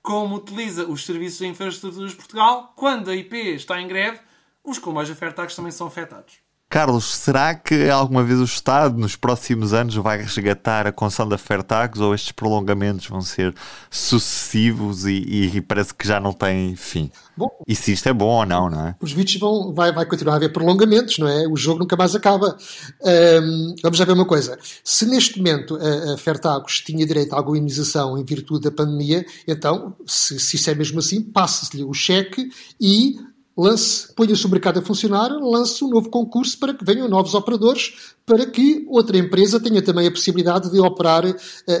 como 0.00 0.36
utiliza 0.36 0.86
os 0.86 1.04
serviços 1.04 1.40
de 1.40 1.46
infraestruturas 1.46 2.12
de 2.12 2.16
Portugal, 2.16 2.72
quando 2.74 3.10
a 3.10 3.14
IP 3.14 3.36
está 3.54 3.78
em 3.78 3.86
greve, 3.86 4.18
os 4.64 4.78
comboios 4.78 5.10
da 5.10 5.14
Fertagos 5.14 5.54
também 5.54 5.72
são 5.72 5.88
afetados. 5.88 6.45
Carlos, 6.68 7.14
será 7.14 7.54
que 7.54 7.88
alguma 7.88 8.24
vez 8.24 8.40
o 8.40 8.44
Estado, 8.44 8.98
nos 8.98 9.14
próximos 9.14 9.72
anos, 9.72 9.94
vai 9.94 10.18
resgatar 10.18 10.84
a 10.84 10.92
concessão 10.92 11.28
da 11.28 11.38
Fertagos 11.38 12.00
ou 12.00 12.12
estes 12.12 12.32
prolongamentos 12.32 13.06
vão 13.06 13.20
ser 13.20 13.54
sucessivos 13.88 15.06
e, 15.06 15.52
e, 15.54 15.60
parece 15.60 15.94
que 15.94 16.06
já 16.06 16.18
não 16.18 16.32
tem 16.32 16.74
fim? 16.74 17.08
Bom, 17.36 17.48
e 17.68 17.76
se 17.76 17.92
isto 17.92 18.08
é 18.08 18.12
bom 18.12 18.40
ou 18.40 18.44
não, 18.44 18.68
não 18.68 18.88
é? 18.88 18.96
Os 19.00 19.12
vídeos 19.12 19.38
vão, 19.38 19.72
vai, 19.72 19.92
vai 19.92 20.04
continuar 20.06 20.34
a 20.34 20.36
haver 20.38 20.52
prolongamentos, 20.52 21.18
não 21.18 21.28
é? 21.28 21.46
O 21.46 21.56
jogo 21.56 21.78
nunca 21.80 21.94
mais 21.94 22.16
acaba. 22.16 22.56
Um, 23.00 23.74
vamos 23.80 23.96
já 23.96 24.04
ver 24.04 24.12
uma 24.12 24.24
coisa. 24.24 24.58
Se 24.82 25.06
neste 25.06 25.38
momento 25.38 25.76
a, 25.76 26.14
a 26.14 26.18
Fertagos 26.18 26.80
tinha 26.80 27.06
direito 27.06 27.32
a 27.32 27.36
alguma 27.36 27.58
em 27.58 28.24
virtude 28.24 28.62
da 28.62 28.72
pandemia, 28.72 29.24
então, 29.46 29.94
se, 30.04 30.38
se 30.40 30.56
isso 30.56 30.68
é 30.68 30.74
mesmo 30.74 30.98
assim, 30.98 31.22
passa-se-lhe 31.22 31.84
o 31.84 31.92
cheque 31.92 32.50
e 32.80 33.14
lance, 33.56 34.12
ponha-se 34.14 34.44
o 34.44 34.48
mercado 34.50 34.78
a 34.78 34.82
funcionar, 34.82 35.30
lance 35.30 35.82
um 35.82 35.88
novo 35.88 36.10
concurso 36.10 36.58
para 36.58 36.74
que 36.74 36.84
venham 36.84 37.08
novos 37.08 37.34
operadores, 37.34 38.14
para 38.26 38.44
que 38.44 38.84
outra 38.88 39.16
empresa 39.16 39.58
tenha 39.58 39.80
também 39.80 40.06
a 40.06 40.10
possibilidade 40.10 40.70
de 40.70 40.78
operar 40.78 41.24
uh, 41.24 41.34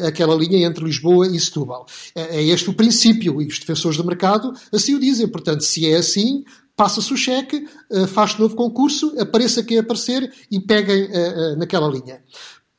aquela 0.06 0.34
linha 0.34 0.66
entre 0.66 0.84
Lisboa 0.84 1.26
e 1.26 1.38
Setúbal. 1.38 1.86
É, 2.14 2.36
é 2.36 2.42
este 2.44 2.70
o 2.70 2.74
princípio 2.74 3.42
e 3.42 3.46
os 3.46 3.58
defensores 3.58 3.98
do 3.98 4.04
mercado 4.04 4.52
assim 4.72 4.94
o 4.94 5.00
dizem. 5.00 5.28
Portanto, 5.28 5.62
se 5.62 5.86
é 5.86 5.96
assim, 5.96 6.44
passa-se 6.76 7.12
o 7.12 7.16
cheque, 7.16 7.66
uh, 7.90 8.06
faz 8.06 8.38
novo 8.38 8.54
concurso, 8.54 9.14
apareça 9.18 9.62
quem 9.62 9.78
aparecer 9.78 10.32
e 10.50 10.60
peguem 10.60 11.04
uh, 11.04 11.56
naquela 11.58 11.88
linha. 11.88 12.22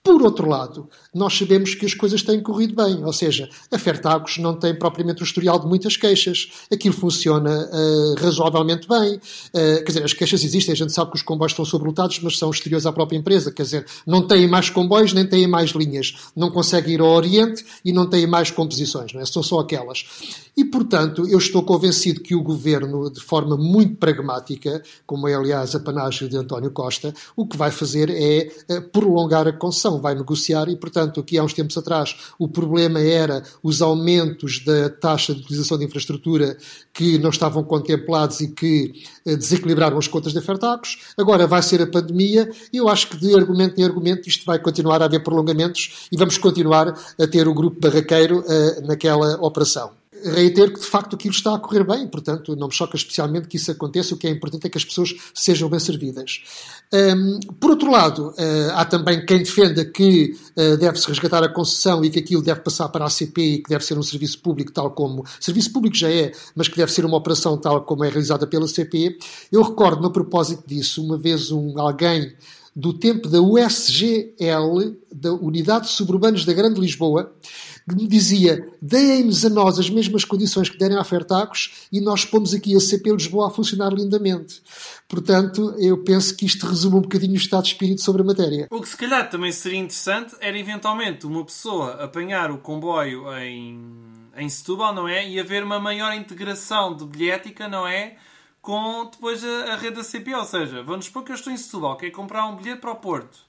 Por 0.07 0.23
outro 0.23 0.47
lado, 0.47 0.89
nós 1.13 1.37
sabemos 1.37 1.75
que 1.75 1.85
as 1.85 1.93
coisas 1.93 2.23
têm 2.23 2.41
corrido 2.41 2.73
bem, 2.73 3.03
ou 3.03 3.11
seja, 3.11 3.49
a 3.69 3.77
Fertagos 3.77 4.37
não 4.37 4.57
tem 4.57 4.73
propriamente 4.73 5.21
um 5.21 5.25
historial 5.25 5.59
de 5.59 5.67
muitas 5.67 5.97
queixas. 5.97 6.47
Aquilo 6.71 6.93
funciona 6.93 7.69
uh, 7.69 8.15
razoavelmente 8.17 8.87
bem. 8.87 9.15
Uh, 9.15 9.83
quer 9.83 9.87
dizer, 9.87 10.03
as 10.05 10.13
queixas 10.13 10.45
existem, 10.45 10.71
a 10.71 10.77
gente 10.77 10.93
sabe 10.93 11.11
que 11.11 11.17
os 11.17 11.21
comboios 11.21 11.51
estão 11.51 11.65
sobrelotados, 11.65 12.21
mas 12.21 12.37
são 12.37 12.49
exteriores 12.49 12.85
à 12.85 12.93
própria 12.93 13.17
empresa. 13.17 13.51
Quer 13.51 13.63
dizer, 13.63 13.85
não 14.05 14.25
têm 14.25 14.47
mais 14.47 14.69
comboios, 14.69 15.11
nem 15.11 15.27
têm 15.27 15.45
mais 15.45 15.71
linhas. 15.71 16.15
Não 16.33 16.49
conseguem 16.51 16.93
ir 16.93 17.01
ao 17.01 17.09
Oriente 17.09 17.65
e 17.83 17.91
não 17.91 18.09
têm 18.09 18.25
mais 18.25 18.49
composições, 18.49 19.11
não 19.11 19.19
é? 19.19 19.25
São 19.25 19.43
só 19.43 19.59
aquelas. 19.59 20.05
E, 20.55 20.63
portanto, 20.63 21.27
eu 21.27 21.37
estou 21.37 21.63
convencido 21.63 22.21
que 22.21 22.33
o 22.33 22.41
governo, 22.41 23.11
de 23.11 23.19
forma 23.19 23.57
muito 23.57 23.97
pragmática, 23.97 24.81
como 25.05 25.27
é 25.27 25.35
aliás 25.35 25.75
a 25.75 25.79
panagem 25.81 26.29
de 26.29 26.37
António 26.37 26.71
Costa, 26.71 27.13
o 27.35 27.45
que 27.45 27.57
vai 27.57 27.71
fazer 27.71 28.09
é 28.09 28.49
uh, 28.73 28.81
prolongar 28.89 29.47
a 29.47 29.51
concessão 29.51 29.96
Federação 29.97 30.01
vai 30.01 30.15
negociar 30.15 30.69
e, 30.69 30.75
portanto, 30.75 31.19
aqui 31.19 31.37
há 31.37 31.43
uns 31.43 31.53
tempos 31.53 31.77
atrás 31.77 32.15
o 32.39 32.47
problema 32.47 32.99
era 32.99 33.43
os 33.61 33.81
aumentos 33.81 34.63
da 34.63 34.89
taxa 34.89 35.33
de 35.33 35.41
utilização 35.41 35.77
de 35.77 35.85
infraestrutura 35.85 36.57
que 36.93 37.17
não 37.17 37.29
estavam 37.29 37.63
contemplados 37.63 38.39
e 38.41 38.49
que 38.49 38.93
eh, 39.25 39.35
desequilibraram 39.35 39.97
as 39.97 40.07
contas 40.07 40.33
da 40.33 40.41
Fertacos. 40.41 41.13
Agora 41.17 41.47
vai 41.47 41.61
ser 41.61 41.81
a 41.81 41.87
pandemia 41.87 42.49
e 42.71 42.77
eu 42.77 42.87
acho 42.87 43.09
que 43.09 43.17
de 43.17 43.35
argumento 43.35 43.79
em 43.79 43.83
argumento 43.83 44.29
isto 44.29 44.45
vai 44.45 44.59
continuar 44.59 45.01
a 45.01 45.05
haver 45.05 45.23
prolongamentos 45.23 46.07
e 46.11 46.17
vamos 46.17 46.37
continuar 46.37 46.87
a 47.19 47.27
ter 47.27 47.47
o 47.47 47.53
grupo 47.53 47.79
barraqueiro 47.79 48.39
uh, 48.39 48.87
naquela 48.87 49.35
operação 49.41 49.91
reitero 50.23 50.73
que 50.73 50.79
de 50.79 50.85
facto 50.85 51.15
aquilo 51.15 51.33
está 51.33 51.55
a 51.55 51.59
correr 51.59 51.83
bem, 51.83 52.07
portanto 52.07 52.55
não 52.55 52.67
me 52.67 52.73
choca 52.73 52.95
especialmente 52.95 53.47
que 53.47 53.57
isso 53.57 53.71
aconteça, 53.71 54.13
o 54.13 54.17
que 54.17 54.27
é 54.27 54.29
importante 54.29 54.67
é 54.67 54.69
que 54.69 54.77
as 54.77 54.85
pessoas 54.85 55.13
sejam 55.33 55.69
bem 55.69 55.79
servidas. 55.79 56.43
Um, 56.93 57.39
por 57.59 57.71
outro 57.71 57.91
lado, 57.91 58.29
uh, 58.29 58.71
há 58.73 58.85
também 58.85 59.25
quem 59.25 59.39
defenda 59.39 59.83
que 59.83 60.35
uh, 60.55 60.77
deve-se 60.77 61.07
resgatar 61.07 61.43
a 61.43 61.49
concessão 61.49 62.03
e 62.03 62.09
que 62.09 62.19
aquilo 62.19 62.41
deve 62.41 62.61
passar 62.61 62.89
para 62.89 63.05
a 63.05 63.07
ACP 63.07 63.41
e 63.41 63.57
que 63.63 63.69
deve 63.69 63.83
ser 63.83 63.97
um 63.97 64.03
serviço 64.03 64.39
público 64.39 64.71
tal 64.71 64.91
como... 64.91 65.25
Serviço 65.39 65.71
público 65.71 65.95
já 65.95 66.09
é, 66.09 66.31
mas 66.55 66.67
que 66.67 66.77
deve 66.77 66.91
ser 66.91 67.05
uma 67.05 67.17
operação 67.17 67.57
tal 67.57 67.83
como 67.83 68.03
é 68.03 68.09
realizada 68.09 68.47
pela 68.47 68.67
CP. 68.67 69.17
Eu 69.51 69.61
recordo, 69.61 70.01
no 70.01 70.11
propósito 70.11 70.63
disso, 70.65 71.03
uma 71.03 71.17
vez 71.17 71.51
um 71.51 71.77
alguém 71.79 72.33
do 72.77 72.93
tempo 72.93 73.27
da 73.27 73.41
USGL, 73.41 74.95
da 75.11 75.33
Unidade 75.33 75.87
de 75.87 75.93
Suburbanos 75.93 76.45
da 76.45 76.53
Grande 76.53 76.79
Lisboa, 76.79 77.35
que 77.89 77.95
me 77.95 78.07
dizia: 78.07 78.71
deem-nos 78.79 79.43
a 79.43 79.49
nós 79.49 79.79
as 79.79 79.89
mesmas 79.89 80.23
condições 80.23 80.69
que 80.69 80.77
derem 80.77 80.95
a 80.95 81.03
Fertacos 81.03 81.87
e 81.91 81.99
nós 81.99 82.23
pomos 82.23 82.53
aqui 82.53 82.75
a 82.75 82.79
CP 82.79 83.13
Lisboa 83.13 83.47
a 83.47 83.49
funcionar 83.49 83.91
lindamente. 83.91 84.61
Portanto, 85.09 85.73
eu 85.79 86.03
penso 86.03 86.37
que 86.37 86.45
isto 86.45 86.67
resume 86.67 86.97
um 86.97 87.01
bocadinho 87.01 87.33
o 87.33 87.37
estado 87.37 87.63
de 87.63 87.69
espírito 87.69 88.03
sobre 88.03 88.21
a 88.21 88.25
matéria. 88.25 88.67
O 88.69 88.79
que 88.79 88.89
se 88.89 88.97
calhar 88.97 89.27
também 89.27 89.51
seria 89.51 89.79
interessante 89.79 90.35
era 90.39 90.59
eventualmente 90.59 91.25
uma 91.25 91.43
pessoa 91.43 91.93
apanhar 92.03 92.51
o 92.51 92.59
comboio 92.59 93.25
em, 93.39 93.81
em 94.37 94.47
Setúbal, 94.49 94.93
não 94.93 95.07
é? 95.07 95.27
E 95.27 95.39
haver 95.39 95.63
uma 95.63 95.79
maior 95.79 96.13
integração 96.13 96.95
de 96.95 97.07
bilhética, 97.07 97.67
não 97.67 97.87
é? 97.87 98.17
Com 98.67 99.05
depois 99.05 99.41
a, 99.45 99.71
a 99.71 99.75
rede 99.77 99.95
da 99.95 100.03
CP, 100.03 100.35
ou 100.35 100.43
seja, 100.43 100.83
vamos 100.83 101.05
supor 101.05 101.23
que 101.23 101.31
eu 101.31 101.35
estou 101.35 101.53
em 101.53 101.55
Setúbal, 101.55 101.95
quero 101.95 102.11
comprar 102.11 102.45
um 102.47 102.57
bilhete 102.57 102.81
para 102.81 102.91
o 102.91 102.97
Porto 102.97 103.46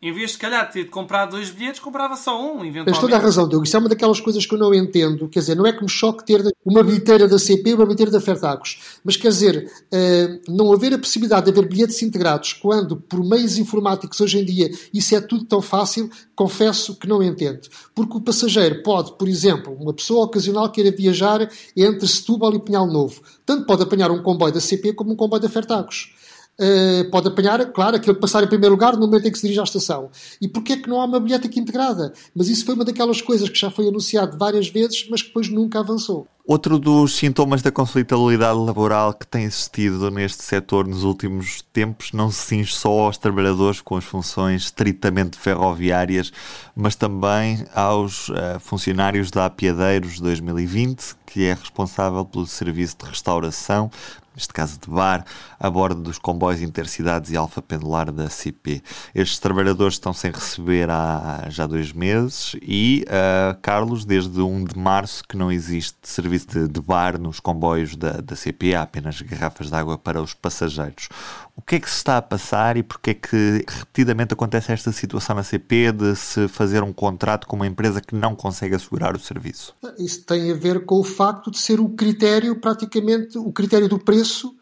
em 0.00 0.12
vez 0.12 0.32
de, 0.32 0.38
calhar, 0.38 0.70
ter 0.70 0.84
de 0.84 0.90
comprar 0.90 1.24
dois 1.24 1.48
bilhetes, 1.48 1.80
comprava 1.80 2.16
só 2.16 2.38
um, 2.38 2.60
eventualmente. 2.60 2.84
Tens 2.84 2.98
toda 2.98 3.16
a 3.16 3.18
razão, 3.18 3.48
Diogo. 3.48 3.64
Isso 3.64 3.76
é 3.76 3.80
uma 3.80 3.88
daquelas 3.88 4.20
coisas 4.20 4.44
que 4.44 4.54
eu 4.54 4.58
não 4.58 4.74
entendo. 4.74 5.26
Quer 5.26 5.40
dizer, 5.40 5.56
não 5.56 5.66
é 5.66 5.72
que 5.72 5.82
me 5.82 5.88
choque 5.88 6.24
ter 6.24 6.42
uma 6.64 6.82
bilheteira 6.82 7.26
da 7.26 7.38
CP 7.38 7.70
e 7.70 7.74
uma 7.74 7.84
bilheteira 7.84 8.12
da 8.12 8.20
Fertagos. 8.20 8.98
Mas, 9.02 9.16
quer 9.16 9.28
dizer, 9.28 9.64
uh, 9.66 10.52
não 10.52 10.70
haver 10.70 10.92
a 10.92 10.98
possibilidade 10.98 11.46
de 11.46 11.50
haver 11.50 11.66
bilhetes 11.66 12.02
integrados 12.02 12.52
quando, 12.52 12.96
por 12.96 13.24
meios 13.24 13.56
informáticos 13.56 14.20
hoje 14.20 14.38
em 14.38 14.44
dia, 14.44 14.70
isso 14.92 15.16
é 15.16 15.20
tudo 15.20 15.46
tão 15.46 15.62
fácil, 15.62 16.10
confesso 16.34 16.94
que 16.96 17.08
não 17.08 17.22
entendo. 17.22 17.66
Porque 17.94 18.18
o 18.18 18.20
passageiro 18.20 18.82
pode, 18.82 19.16
por 19.16 19.26
exemplo, 19.26 19.74
uma 19.80 19.94
pessoa 19.94 20.26
ocasional 20.26 20.70
queira 20.70 20.94
viajar 20.94 21.50
entre 21.74 22.06
Setúbal 22.06 22.54
e 22.54 22.60
Pinhal 22.60 22.86
Novo. 22.86 23.22
Tanto 23.46 23.64
pode 23.64 23.82
apanhar 23.82 24.10
um 24.10 24.22
comboio 24.22 24.52
da 24.52 24.60
CP 24.60 24.92
como 24.92 25.12
um 25.12 25.16
comboio 25.16 25.40
da 25.40 25.48
Fertagos. 25.48 26.15
Uh, 26.58 27.10
pode 27.10 27.28
apanhar, 27.28 27.64
claro, 27.72 27.96
aquele 27.96 28.14
que 28.14 28.20
passar 28.20 28.42
em 28.42 28.46
primeiro 28.46 28.74
lugar 28.74 28.94
no 28.94 29.06
momento 29.06 29.28
em 29.28 29.30
que 29.30 29.38
se 29.38 29.42
dirige 29.42 29.60
à 29.60 29.64
estação. 29.64 30.10
E 30.40 30.48
porquê 30.48 30.72
é 30.72 30.76
que 30.76 30.88
não 30.88 31.00
há 31.00 31.04
uma 31.04 31.20
bilhética 31.20 31.60
integrada? 31.60 32.12
Mas 32.34 32.48
isso 32.48 32.64
foi 32.64 32.74
uma 32.74 32.84
daquelas 32.84 33.20
coisas 33.20 33.48
que 33.48 33.58
já 33.58 33.70
foi 33.70 33.88
anunciado 33.88 34.38
várias 34.38 34.68
vezes, 34.68 35.06
mas 35.10 35.20
que 35.20 35.28
depois 35.28 35.48
nunca 35.48 35.80
avançou. 35.80 36.26
Outro 36.48 36.78
dos 36.78 37.16
sintomas 37.16 37.60
da 37.60 37.72
conflitualidade 37.72 38.56
laboral 38.56 39.12
que 39.12 39.26
tem 39.26 39.42
existido 39.42 40.12
neste 40.12 40.44
setor 40.44 40.86
nos 40.86 41.02
últimos 41.02 41.60
tempos 41.72 42.12
não 42.12 42.30
se 42.30 42.46
cinge 42.46 42.72
só 42.72 42.88
aos 43.00 43.18
trabalhadores 43.18 43.80
com 43.80 43.96
as 43.96 44.04
funções 44.04 44.62
estritamente 44.62 45.36
ferroviárias, 45.36 46.32
mas 46.74 46.94
também 46.94 47.66
aos 47.74 48.28
uh, 48.28 48.60
funcionários 48.60 49.28
da 49.28 49.46
Apiadeiros 49.46 50.20
2020, 50.20 51.16
que 51.26 51.46
é 51.46 51.54
responsável 51.54 52.24
pelo 52.24 52.46
serviço 52.46 52.96
de 53.02 53.10
restauração, 53.10 53.90
neste 54.36 54.52
caso 54.52 54.78
de 54.78 54.90
bar, 54.90 55.24
a 55.58 55.70
bordo 55.70 56.02
dos 56.02 56.18
comboios 56.18 56.60
intercidades 56.60 57.30
e 57.30 57.36
alfa 57.36 57.62
pendular 57.62 58.12
da 58.12 58.28
CP. 58.28 58.82
Estes 59.14 59.38
trabalhadores 59.38 59.94
estão 59.94 60.12
sem 60.12 60.30
receber 60.30 60.90
há 60.90 61.46
já 61.48 61.66
dois 61.66 61.92
meses 61.92 62.54
e, 62.60 63.04
uh, 63.08 63.58
Carlos, 63.62 64.04
desde 64.04 64.40
1 64.40 64.64
de 64.64 64.78
março 64.78 65.24
que 65.26 65.36
não 65.36 65.50
existe 65.50 65.96
serviço 66.02 66.48
de, 66.48 66.68
de 66.68 66.80
bar 66.82 67.18
nos 67.18 67.40
comboios 67.40 67.96
da, 67.96 68.20
da 68.20 68.36
CP, 68.36 68.74
há 68.74 68.82
apenas 68.82 69.20
garrafas 69.22 69.70
de 69.70 69.74
água 69.74 69.96
para 69.96 70.20
os 70.20 70.34
passageiros. 70.34 71.08
O 71.56 71.62
que 71.62 71.76
é 71.76 71.80
que 71.80 71.88
se 71.88 71.96
está 71.96 72.18
a 72.18 72.22
passar 72.22 72.76
e 72.76 72.82
porquê 72.82 73.10
é 73.10 73.14
que 73.14 73.64
repetidamente 73.66 74.34
acontece 74.34 74.70
esta 74.70 74.92
situação 74.92 75.34
na 75.36 75.42
CP 75.42 75.92
de 75.92 76.14
se 76.14 76.46
fazer 76.48 76.82
um 76.82 76.92
contrato 76.92 77.46
com 77.46 77.56
uma 77.56 77.66
empresa 77.66 78.00
que 78.00 78.14
não 78.14 78.36
consegue 78.36 78.74
assegurar 78.74 79.16
o 79.16 79.18
serviço? 79.18 79.74
Isso 79.98 80.22
tem 80.24 80.50
a 80.50 80.54
ver 80.54 80.84
com 80.84 81.00
o 81.00 81.04
facto 81.04 81.50
de 81.50 81.58
ser 81.58 81.80
o 81.80 81.88
critério, 81.88 82.60
praticamente, 82.60 83.38
o 83.38 83.50
critério 83.52 83.88
do 83.88 83.98
preço 83.98 84.54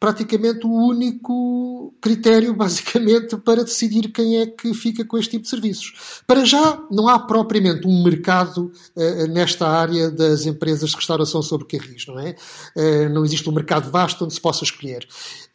praticamente 0.00 0.66
o 0.66 0.70
único 0.70 1.94
critério, 2.00 2.54
basicamente, 2.56 3.36
para 3.36 3.62
decidir 3.62 4.08
quem 4.08 4.38
é 4.38 4.46
que 4.46 4.72
fica 4.72 5.04
com 5.04 5.18
este 5.18 5.32
tipo 5.32 5.42
de 5.42 5.50
serviços. 5.50 6.22
Para 6.26 6.44
já, 6.46 6.82
não 6.90 7.06
há 7.06 7.18
propriamente 7.18 7.86
um 7.86 8.02
mercado 8.02 8.72
uh, 8.96 9.26
nesta 9.28 9.68
área 9.68 10.10
das 10.10 10.46
empresas 10.46 10.90
de 10.90 10.96
restauração 10.96 11.42
sobre 11.42 11.66
carris, 11.66 12.06
não 12.06 12.18
é? 12.18 12.34
Uh, 12.74 13.10
não 13.12 13.24
existe 13.24 13.48
um 13.48 13.52
mercado 13.52 13.90
vasto 13.90 14.24
onde 14.24 14.32
se 14.32 14.40
possa 14.40 14.64
escolher. 14.64 15.06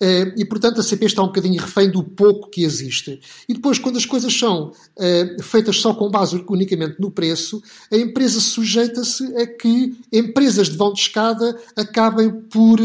Uh, 0.01 0.31
e, 0.37 0.45
portanto, 0.45 0.79
a 0.79 0.83
CP 0.83 1.07
está 1.07 1.23
um 1.23 1.27
bocadinho 1.27 1.59
refém 1.59 1.89
do 1.89 2.03
pouco 2.03 2.49
que 2.51 2.63
existe. 2.63 3.19
E 3.49 3.53
depois, 3.55 3.79
quando 3.79 3.97
as 3.97 4.05
coisas 4.05 4.37
são 4.37 4.71
feitas 5.41 5.77
só 5.77 5.93
com 5.93 6.09
base 6.09 6.43
unicamente 6.47 6.99
no 6.99 7.09
preço, 7.09 7.61
a 7.91 7.97
empresa 7.97 8.39
sujeita-se 8.39 9.23
a 9.37 9.47
que 9.47 9.97
empresas 10.11 10.69
de 10.69 10.77
vão 10.77 10.93
de 10.93 10.99
escada 10.99 11.57
acabem 11.75 12.29
por 12.31 12.79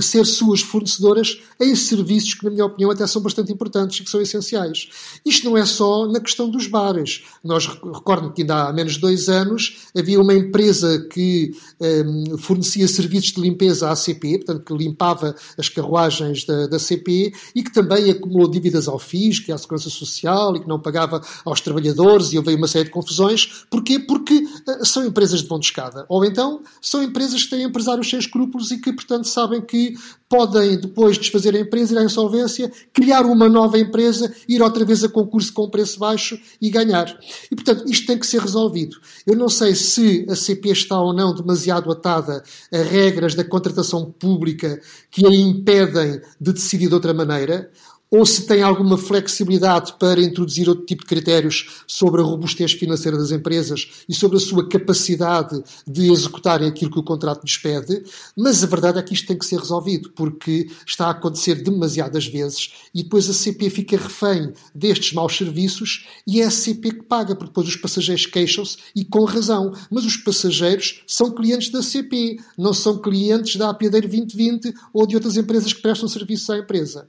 ser 0.00 0.24
suas 0.36 0.60
fornecedoras 0.60 1.40
em 1.60 1.74
serviços 1.74 2.34
que, 2.34 2.44
na 2.44 2.50
minha 2.50 2.64
opinião, 2.64 2.90
até 2.90 3.06
são 3.06 3.22
bastante 3.22 3.52
importantes 3.52 3.98
e 3.98 4.04
que 4.04 4.10
são 4.10 4.20
essenciais. 4.20 4.88
Isto 5.24 5.48
não 5.48 5.56
é 5.56 5.64
só 5.64 6.06
na 6.06 6.20
questão 6.20 6.48
dos 6.48 6.66
bares. 6.66 7.24
Nós 7.42 7.66
recordo 7.66 8.32
que 8.32 8.42
ainda 8.42 8.68
há 8.68 8.72
menos 8.72 8.94
de 8.94 9.00
dois 9.00 9.28
anos 9.28 9.78
havia 9.96 10.20
uma 10.20 10.34
empresa 10.34 11.06
que 11.12 11.52
um, 11.80 12.38
fornecia 12.38 12.86
serviços 12.86 13.32
de 13.32 13.40
limpeza 13.40 13.90
à 13.90 13.96
CP, 13.96 14.38
portanto, 14.38 14.64
que 14.64 14.74
limpava 14.74 15.34
as 15.58 15.68
carruagens 15.68 16.44
da, 16.44 16.66
da 16.66 16.78
CP 16.78 17.32
e 17.54 17.62
que 17.62 17.72
também 17.72 18.10
acumulou 18.10 18.50
dívidas 18.50 18.88
ao 18.88 18.98
FIS, 18.98 19.38
que 19.38 19.50
é 19.50 19.54
a 19.54 19.58
Segurança 19.58 19.90
Social, 19.90 20.56
e 20.56 20.60
que 20.60 20.68
não 20.68 20.80
pagava 20.80 21.20
aos 21.44 21.60
trabalhadores, 21.60 22.32
e 22.32 22.38
houve 22.38 22.54
uma 22.54 22.68
série 22.68 22.84
de 22.84 22.90
confusões. 22.90 23.64
Porquê? 23.70 23.98
Porque 23.98 24.34
uh, 24.34 24.84
são 24.84 25.04
empresas 25.04 25.42
de 25.42 25.48
bom 25.48 25.58
de 25.58 25.66
escada. 25.66 26.04
Ou 26.08 26.24
então 26.24 26.62
são 26.80 27.02
empresas 27.02 27.42
que 27.44 27.50
têm 27.50 27.62
empresários 27.62 28.08
sem 28.08 28.18
escrúpulos 28.18 28.70
e 28.70 28.78
que, 28.78 28.92
portanto, 28.92 29.26
sabem 29.28 29.60
que 29.60 29.94
podem 30.28 30.78
depois 30.78 31.18
desfazer 31.18 31.54
a 31.54 31.60
empresa, 31.60 31.94
ir 31.94 31.98
à 31.98 32.04
insolvência, 32.04 32.70
criar 32.92 33.24
uma 33.24 33.48
nova 33.48 33.78
empresa, 33.78 34.34
ir 34.48 34.60
outra 34.62 34.84
vez 34.84 35.04
a 35.04 35.08
concurso 35.08 35.52
com 35.52 35.70
preço 35.70 35.98
baixo 35.98 36.38
e 36.60 36.68
ganhar. 36.70 37.06
E, 37.50 37.54
portanto, 37.54 37.84
isto 37.86 38.06
tem 38.06 38.18
que 38.18 38.26
ser 38.26 38.40
resolvido. 38.40 38.96
Eu 39.26 39.36
não 39.36 39.48
sei 39.48 39.74
se 39.74 40.26
a 40.28 40.34
CP 40.34 40.70
está 40.70 41.00
ou 41.00 41.12
não 41.12 41.34
demasiado 41.34 41.90
atada 41.90 42.42
a 42.72 42.78
regras 42.78 43.34
da 43.34 43.44
contratação 43.44 44.12
pública 44.18 44.80
que 45.10 45.26
a 45.26 45.30
impedem 45.30 46.20
de 46.40 46.52
decidir 46.52 46.88
de 46.88 46.94
outra 46.94 47.14
maneira, 47.14 47.70
ou 48.10 48.24
se 48.24 48.46
tem 48.46 48.62
alguma 48.62 48.96
flexibilidade 48.96 49.94
para 49.98 50.20
introduzir 50.20 50.68
outro 50.68 50.86
tipo 50.86 51.02
de 51.02 51.08
critérios 51.08 51.82
sobre 51.86 52.20
a 52.20 52.24
robustez 52.24 52.72
financeira 52.72 53.18
das 53.18 53.30
empresas 53.30 53.88
e 54.08 54.14
sobre 54.14 54.36
a 54.36 54.40
sua 54.40 54.68
capacidade 54.68 55.62
de 55.86 56.10
executarem 56.10 56.68
aquilo 56.68 56.90
que 56.90 56.98
o 56.98 57.02
contrato 57.02 57.42
lhes 57.42 57.58
pede, 57.58 58.02
mas 58.36 58.62
a 58.62 58.66
verdade 58.66 58.98
é 58.98 59.02
que 59.02 59.14
isto 59.14 59.26
tem 59.26 59.38
que 59.38 59.46
ser 59.46 59.58
resolvido, 59.58 60.10
porque 60.10 60.68
está 60.86 61.06
a 61.06 61.10
acontecer 61.10 61.56
demasiadas 61.56 62.26
vezes 62.26 62.72
e 62.94 63.02
depois 63.02 63.28
a 63.28 63.32
CP 63.32 63.70
fica 63.70 63.96
refém 63.96 64.52
destes 64.74 65.12
maus 65.12 65.36
serviços 65.36 66.06
e 66.26 66.40
é 66.40 66.44
a 66.44 66.50
CP 66.50 66.92
que 66.92 67.02
paga, 67.02 67.34
porque 67.34 67.50
depois 67.50 67.68
os 67.68 67.76
passageiros 67.76 68.26
queixam-se 68.26 68.76
e 68.94 69.04
com 69.04 69.24
razão, 69.24 69.72
mas 69.90 70.04
os 70.04 70.16
passageiros 70.16 71.02
são 71.06 71.30
clientes 71.30 71.70
da 71.70 71.82
CP, 71.82 72.38
não 72.56 72.72
são 72.72 72.98
clientes 72.98 73.56
da 73.56 73.70
Apiadeiro 73.70 74.08
2020 74.08 74.72
ou 74.92 75.06
de 75.06 75.14
outras 75.14 75.36
empresas 75.36 75.72
que 75.72 75.82
prestam 75.82 76.08
serviço 76.08 76.52
à 76.52 76.58
empresa. 76.58 77.08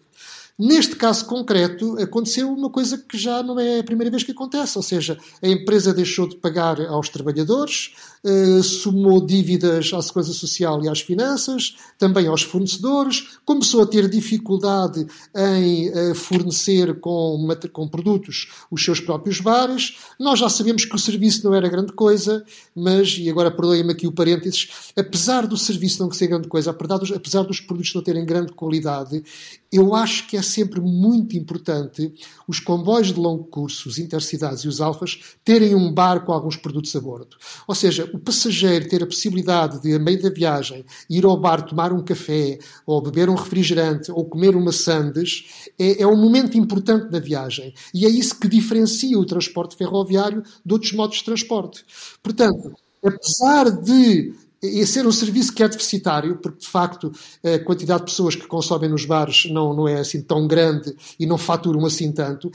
Neste 0.60 0.96
caso 0.96 1.24
concreto, 1.28 2.02
aconteceu 2.02 2.52
uma 2.52 2.68
coisa 2.68 2.98
que 2.98 3.16
já 3.16 3.44
não 3.44 3.60
é 3.60 3.78
a 3.78 3.84
primeira 3.84 4.10
vez 4.10 4.24
que 4.24 4.32
acontece, 4.32 4.76
ou 4.76 4.82
seja, 4.82 5.16
a 5.40 5.48
empresa 5.48 5.94
deixou 5.94 6.28
de 6.28 6.36
pagar 6.36 6.82
aos 6.82 7.10
trabalhadores, 7.10 7.94
eh, 8.24 8.64
somou 8.64 9.24
dívidas 9.24 9.92
à 9.94 10.02
Segurança 10.02 10.34
Social 10.34 10.84
e 10.84 10.90
às 10.90 11.00
finanças, 11.00 11.76
também 12.00 12.26
aos 12.26 12.42
fornecedores, 12.42 13.38
começou 13.46 13.84
a 13.84 13.86
ter 13.86 14.10
dificuldade 14.10 15.06
em 15.36 15.90
eh, 15.90 16.16
fornecer 16.16 17.00
com, 17.02 17.48
com 17.72 17.88
produtos 17.88 18.52
os 18.72 18.84
seus 18.84 19.00
próprios 19.00 19.40
bares. 19.40 19.98
Nós 20.20 20.40
já 20.40 20.50
sabemos 20.50 20.86
que 20.86 20.96
o 20.96 21.00
serviço 21.00 21.46
não 21.46 21.54
era 21.54 21.70
grande 21.70 21.94
coisa, 21.94 22.44
mas, 22.76 23.16
e 23.20 23.30
agora 23.30 23.52
perdoem-me 23.52 23.92
aqui 23.92 24.08
o 24.08 24.12
parênteses, 24.12 24.92
apesar 24.96 25.46
do 25.46 25.56
serviço 25.56 26.02
não 26.02 26.12
ser 26.12 26.26
grande 26.26 26.48
coisa, 26.48 26.72
apesar 26.72 26.98
dos, 26.98 27.12
apesar 27.12 27.44
dos 27.44 27.60
produtos 27.60 27.94
não 27.94 28.02
terem 28.02 28.26
grande 28.26 28.54
qualidade, 28.54 29.24
eu 29.72 29.94
acho 29.94 30.26
que 30.28 30.36
é 30.36 30.47
sempre 30.48 30.82
muito 30.82 31.36
importante 31.38 32.14
os 32.48 32.60
comboios 32.60 33.08
de 33.08 33.20
longo 33.20 33.46
curso, 33.46 33.90
os 33.90 33.98
intercidades 33.98 34.64
e 34.64 34.68
os 34.68 34.82
alfas, 34.82 35.20
terem 35.44 35.76
um 35.76 35.94
bar 35.94 36.26
com 36.26 36.32
alguns 36.32 36.56
produtos 36.56 36.96
a 36.96 37.00
bordo. 37.00 37.38
Ou 37.68 37.76
seja, 37.76 38.10
o 38.14 38.20
passageiro 38.20 38.88
ter 38.88 39.04
a 39.04 39.08
possibilidade 39.08 39.82
de, 39.82 39.94
a 39.94 40.00
meio 40.00 40.22
da 40.22 40.30
viagem, 40.30 40.86
ir 41.10 41.26
ao 41.26 41.40
bar 41.40 41.62
tomar 41.62 41.92
um 41.92 42.04
café, 42.04 42.58
ou 42.86 43.02
beber 43.02 43.30
um 43.30 43.36
refrigerante, 43.36 44.12
ou 44.12 44.26
comer 44.26 44.56
uma 44.56 44.72
sandes, 44.72 45.70
é, 45.78 46.02
é 46.02 46.08
um 46.08 46.18
momento 46.18 46.58
importante 46.58 47.10
da 47.10 47.20
viagem. 47.20 47.74
E 47.94 48.06
é 48.06 48.10
isso 48.10 48.40
que 48.40 48.48
diferencia 48.48 49.18
o 49.20 49.26
transporte 49.26 49.76
ferroviário 49.76 50.44
de 50.66 50.74
outros 50.74 50.94
modos 50.94 51.18
de 51.18 51.26
transporte. 51.26 51.86
Portanto, 52.24 52.74
apesar 53.04 53.72
de 53.72 54.34
e 54.62 54.86
ser 54.86 55.06
um 55.06 55.12
serviço 55.12 55.54
que 55.54 55.64
é 55.64 55.68
deficitário, 55.68 56.38
porque 56.38 56.60
de 56.60 56.68
facto 56.68 57.12
a 57.44 57.60
quantidade 57.60 58.02
de 58.02 58.12
pessoas 58.12 58.36
que 58.36 58.48
consomem 58.48 58.90
nos 58.90 59.06
bares 59.06 59.46
não, 59.52 59.74
não 59.74 59.88
é 59.88 60.00
assim 60.00 60.22
tão 60.22 60.48
grande 60.48 60.96
e 61.20 61.26
não 61.26 61.38
faturam 61.38 61.86
assim 61.86 62.12
tanto, 62.12 62.52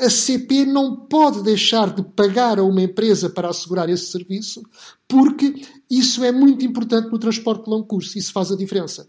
a 0.00 0.10
CP 0.10 0.64
não 0.66 0.96
pode 0.96 1.42
deixar 1.42 1.94
de 1.94 2.02
pagar 2.02 2.58
a 2.58 2.64
uma 2.64 2.82
empresa 2.82 3.30
para 3.30 3.48
assegurar 3.48 3.88
esse 3.88 4.06
serviço, 4.06 4.62
porque 5.08 5.62
isso 5.90 6.24
é 6.24 6.32
muito 6.32 6.64
importante 6.64 7.10
no 7.10 7.18
transporte 7.18 7.64
de 7.64 7.70
longo 7.70 7.86
curso, 7.86 8.18
isso 8.18 8.32
faz 8.32 8.50
a 8.50 8.56
diferença. 8.56 9.08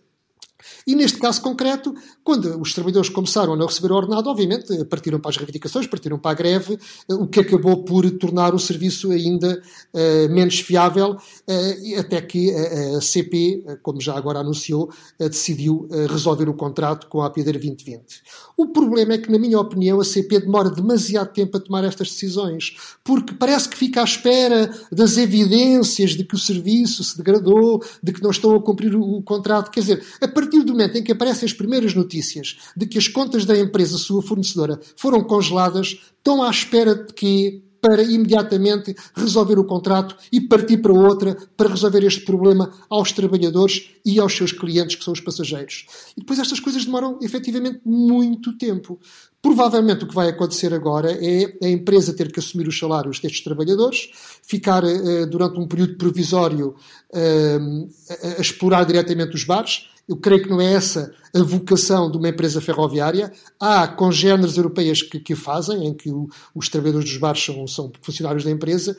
E 0.87 0.93
neste 0.93 1.17
caso 1.17 1.41
concreto, 1.41 1.95
quando 2.23 2.61
os 2.61 2.73
trabalhadores 2.73 3.09
começaram 3.09 3.53
a 3.53 3.55
não 3.55 3.65
receber 3.65 3.91
o 3.91 3.95
ordenado, 3.95 4.29
obviamente 4.29 4.85
partiram 4.85 5.19
para 5.19 5.31
as 5.31 5.37
reivindicações, 5.37 5.87
partiram 5.87 6.19
para 6.19 6.31
a 6.31 6.33
greve, 6.35 6.77
eh, 7.09 7.13
o 7.15 7.25
que 7.25 7.39
acabou 7.39 7.83
por 7.83 8.09
tornar 8.11 8.53
o 8.53 8.59
serviço 8.59 9.11
ainda 9.11 9.61
uh, 9.93 10.29
menos 10.31 10.59
fiável, 10.59 11.13
uh, 11.13 11.99
até 11.99 12.21
que 12.21 12.53
a, 12.53 12.97
a, 12.97 13.01
CP, 13.01 13.63
como 13.81 13.99
já 13.99 14.15
agora 14.15 14.39
anunciou, 14.39 14.91
uh, 15.19 15.29
decidiu 15.29 15.87
resolver 16.09 16.47
o 16.47 16.53
contrato 16.53 17.07
com 17.07 17.21
a 17.21 17.27
APDER 17.27 17.53
2020. 17.53 18.21
O 18.55 18.67
problema 18.67 19.13
é 19.13 19.17
que, 19.17 19.31
na 19.31 19.39
minha 19.39 19.59
opinião, 19.59 19.99
a 19.99 20.05
CP 20.05 20.41
demora 20.41 20.69
demasiado 20.69 21.33
tempo 21.33 21.57
a 21.57 21.59
tomar 21.59 21.83
estas 21.83 22.09
decisões, 22.09 22.75
porque 23.03 23.33
parece 23.33 23.69
que 23.69 23.77
fica 23.77 24.01
à 24.01 24.03
espera 24.03 24.71
das 24.91 25.17
evidências 25.17 26.11
de 26.11 26.23
que 26.23 26.35
o 26.35 26.39
serviço 26.39 27.03
se 27.03 27.17
degradou, 27.17 27.83
de 28.03 28.13
que 28.13 28.21
não 28.21 28.29
estão 28.29 28.55
a 28.55 28.61
cumprir 28.61 28.95
o, 28.95 29.17
o 29.17 29.23
contrato. 29.23 29.71
Quer 29.71 29.79
dizer, 29.79 30.05
a 30.21 30.27
partir 30.27 30.63
do 30.63 30.74
momento 30.75 30.97
em 30.97 31.03
que 31.03 31.11
aparecem 31.11 31.45
as 31.45 31.53
primeiras 31.53 31.93
notícias 31.93 32.57
de 32.75 32.85
que 32.85 32.97
as 32.97 33.07
contas 33.07 33.45
da 33.45 33.57
empresa, 33.57 33.97
sua 33.97 34.21
fornecedora, 34.21 34.79
foram 34.95 35.23
congeladas, 35.23 35.99
estão 36.17 36.43
à 36.43 36.49
espera 36.49 36.95
de 36.95 37.13
que 37.13 37.65
para 37.85 38.01
imediatamente 38.01 38.95
resolver 39.15 39.59
o 39.59 39.63
contrato 39.63 40.17
e 40.31 40.41
partir 40.41 40.77
para 40.77 40.91
outra 40.91 41.37
para 41.55 41.69
resolver 41.69 42.03
este 42.03 42.21
problema 42.21 42.71
aos 42.89 43.11
trabalhadores 43.11 43.91
e 44.03 44.19
aos 44.19 44.35
seus 44.35 44.51
clientes, 44.51 44.95
que 44.95 45.03
são 45.03 45.13
os 45.13 45.19
passageiros. 45.21 45.85
E 46.17 46.21
depois 46.21 46.39
estas 46.39 46.59
coisas 46.59 46.83
demoram 46.83 47.19
efetivamente 47.21 47.81
muito 47.85 48.57
tempo. 48.57 48.99
Provavelmente 49.39 50.03
o 50.03 50.07
que 50.07 50.15
vai 50.15 50.29
acontecer 50.29 50.73
agora 50.73 51.11
é 51.11 51.57
a 51.63 51.69
empresa 51.69 52.15
ter 52.15 52.31
que 52.31 52.39
assumir 52.39 52.67
os 52.67 52.79
salários 52.79 53.19
destes 53.19 53.43
trabalhadores, 53.43 54.09
ficar 54.41 54.83
uh, 54.83 55.27
durante 55.27 55.59
um 55.59 55.67
período 55.67 55.95
provisório 55.95 56.69
uh, 57.13 57.89
a, 58.09 58.39
a 58.39 58.41
explorar 58.41 58.85
diretamente 58.85 59.35
os 59.35 59.43
bares, 59.43 59.89
eu 60.07 60.17
creio 60.17 60.43
que 60.43 60.49
não 60.49 60.61
é 60.61 60.73
essa 60.73 61.13
a 61.35 61.43
vocação 61.43 62.09
de 62.09 62.17
uma 62.17 62.29
empresa 62.29 62.61
ferroviária. 62.61 63.31
Há 63.59 63.87
congêneres 63.87 64.55
europeias 64.55 65.01
que, 65.01 65.19
que 65.19 65.35
fazem, 65.35 65.85
em 65.85 65.93
que 65.93 66.09
o, 66.09 66.29
os 66.53 66.69
trabalhadores 66.69 67.09
dos 67.09 67.17
bares 67.17 67.43
são, 67.43 67.67
são, 67.67 67.91
funcionários 68.01 68.43
da 68.45 68.51
empresa. 68.51 68.95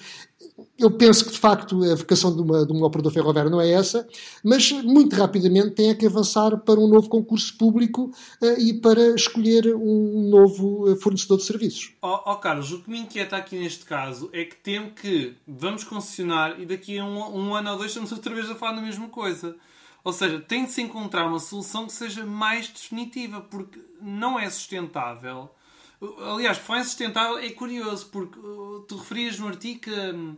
Eu 0.78 0.90
penso 0.90 1.24
que, 1.24 1.32
de 1.32 1.38
facto, 1.38 1.82
a 1.82 1.94
vocação 1.94 2.34
de, 2.34 2.42
uma, 2.42 2.66
de 2.66 2.72
um 2.72 2.82
operador 2.82 3.10
ferroviário 3.10 3.50
não 3.50 3.60
é 3.60 3.70
essa, 3.70 4.06
mas 4.44 4.70
muito 4.70 5.16
rapidamente 5.16 5.70
tem 5.70 5.94
que 5.94 6.06
avançar 6.06 6.58
para 6.58 6.78
um 6.78 6.86
novo 6.86 7.08
concurso 7.08 7.56
público 7.56 8.10
uh, 8.42 8.60
e 8.60 8.74
para 8.74 9.14
escolher 9.14 9.74
um 9.74 10.28
novo 10.28 10.90
eh, 10.90 10.96
fornecedor 10.96 11.38
de 11.38 11.44
serviços. 11.44 11.94
Ó 12.02 12.22
oh, 12.26 12.32
oh, 12.32 12.36
Carlos, 12.36 12.72
o 12.72 12.82
que 12.82 12.90
me 12.90 12.98
inquieta 12.98 13.36
aqui 13.36 13.58
neste 13.58 13.86
caso 13.86 14.28
é 14.32 14.44
que 14.44 14.56
temo 14.56 14.90
que 14.90 15.34
vamos 15.46 15.84
concessionar 15.84 16.60
e 16.60 16.66
daqui 16.66 16.98
a 16.98 17.04
um, 17.04 17.38
um 17.38 17.54
ano 17.54 17.70
ou 17.70 17.78
dois 17.78 17.90
estamos 17.90 18.12
outra 18.12 18.34
vez 18.34 18.50
a 18.50 18.54
falar 18.54 18.72
da 18.72 18.82
mesma 18.82 19.08
coisa. 19.08 19.56
Ou 20.06 20.12
seja, 20.12 20.40
tem 20.40 20.64
de 20.64 20.70
se 20.70 20.80
encontrar 20.80 21.26
uma 21.26 21.40
solução 21.40 21.84
que 21.84 21.92
seja 21.92 22.24
mais 22.24 22.68
definitiva, 22.68 23.40
porque 23.40 23.80
não 24.00 24.38
é 24.38 24.48
sustentável. 24.48 25.50
Aliás, 26.32 26.58
foi 26.58 26.80
sustentável 26.84 27.38
é 27.38 27.50
curioso, 27.50 28.06
porque 28.12 28.38
tu 28.86 28.98
referias 28.98 29.36
no 29.40 29.48
artigo 29.48 29.80
que 29.80 29.90
hum, 29.90 30.36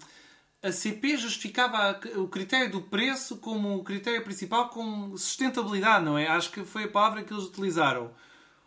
a 0.62 0.72
CP 0.72 1.18
justificava 1.18 2.00
o 2.16 2.26
critério 2.28 2.72
do 2.72 2.80
preço 2.80 3.36
como 3.36 3.76
o 3.76 3.84
critério 3.84 4.24
principal 4.24 4.70
com 4.70 5.14
sustentabilidade, 5.18 6.02
não 6.02 6.16
é? 6.16 6.26
Acho 6.28 6.50
que 6.50 6.64
foi 6.64 6.84
a 6.84 6.88
palavra 6.88 7.22
que 7.22 7.30
eles 7.30 7.44
utilizaram. 7.44 8.10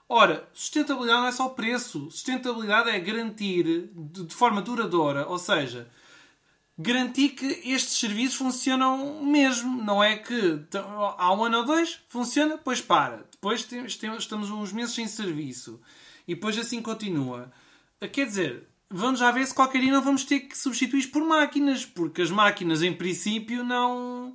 Ora, 0.08 0.48
sustentabilidade 0.54 1.20
não 1.20 1.28
é 1.30 1.32
só 1.32 1.50
preço. 1.50 2.12
Sustentabilidade 2.12 2.92
é 2.92 3.00
garantir 3.00 3.90
de 3.92 4.36
forma 4.36 4.62
duradoura, 4.62 5.26
ou 5.28 5.40
seja, 5.40 5.90
garantir 6.82 7.30
que 7.30 7.46
estes 7.66 8.00
serviços 8.00 8.36
funcionam 8.36 9.24
mesmo. 9.24 9.82
Não 9.84 10.04
é 10.04 10.18
que 10.18 10.60
há 11.18 11.34
um 11.34 11.46
ano 11.46 11.60
ou 11.60 11.66
dois 11.66 12.00
funciona, 12.08 12.58
depois 12.58 12.82
para. 12.82 13.26
Depois 13.32 13.68
estamos 13.72 14.50
uns 14.50 14.74
meses 14.74 14.96
sem 14.96 15.08
serviço. 15.08 15.80
E 16.28 16.36
depois 16.36 16.58
assim 16.58 16.82
continua. 16.82 17.52
Quer 18.12 18.26
dizer, 18.26 18.68
vamos 18.90 19.20
já 19.20 19.32
ver 19.32 19.46
se 19.46 19.54
qualquer 19.54 19.82
dia 19.82 19.92
não 19.92 20.02
vamos 20.02 20.24
ter 20.24 20.42
que 20.42 20.58
substituir 20.58 21.08
por 21.08 21.24
máquinas, 21.24 21.86
porque 21.86 22.22
as 22.22 22.32
máquinas 22.32 22.82
em 22.82 22.94
princípio 22.94 23.64
não 23.64 24.34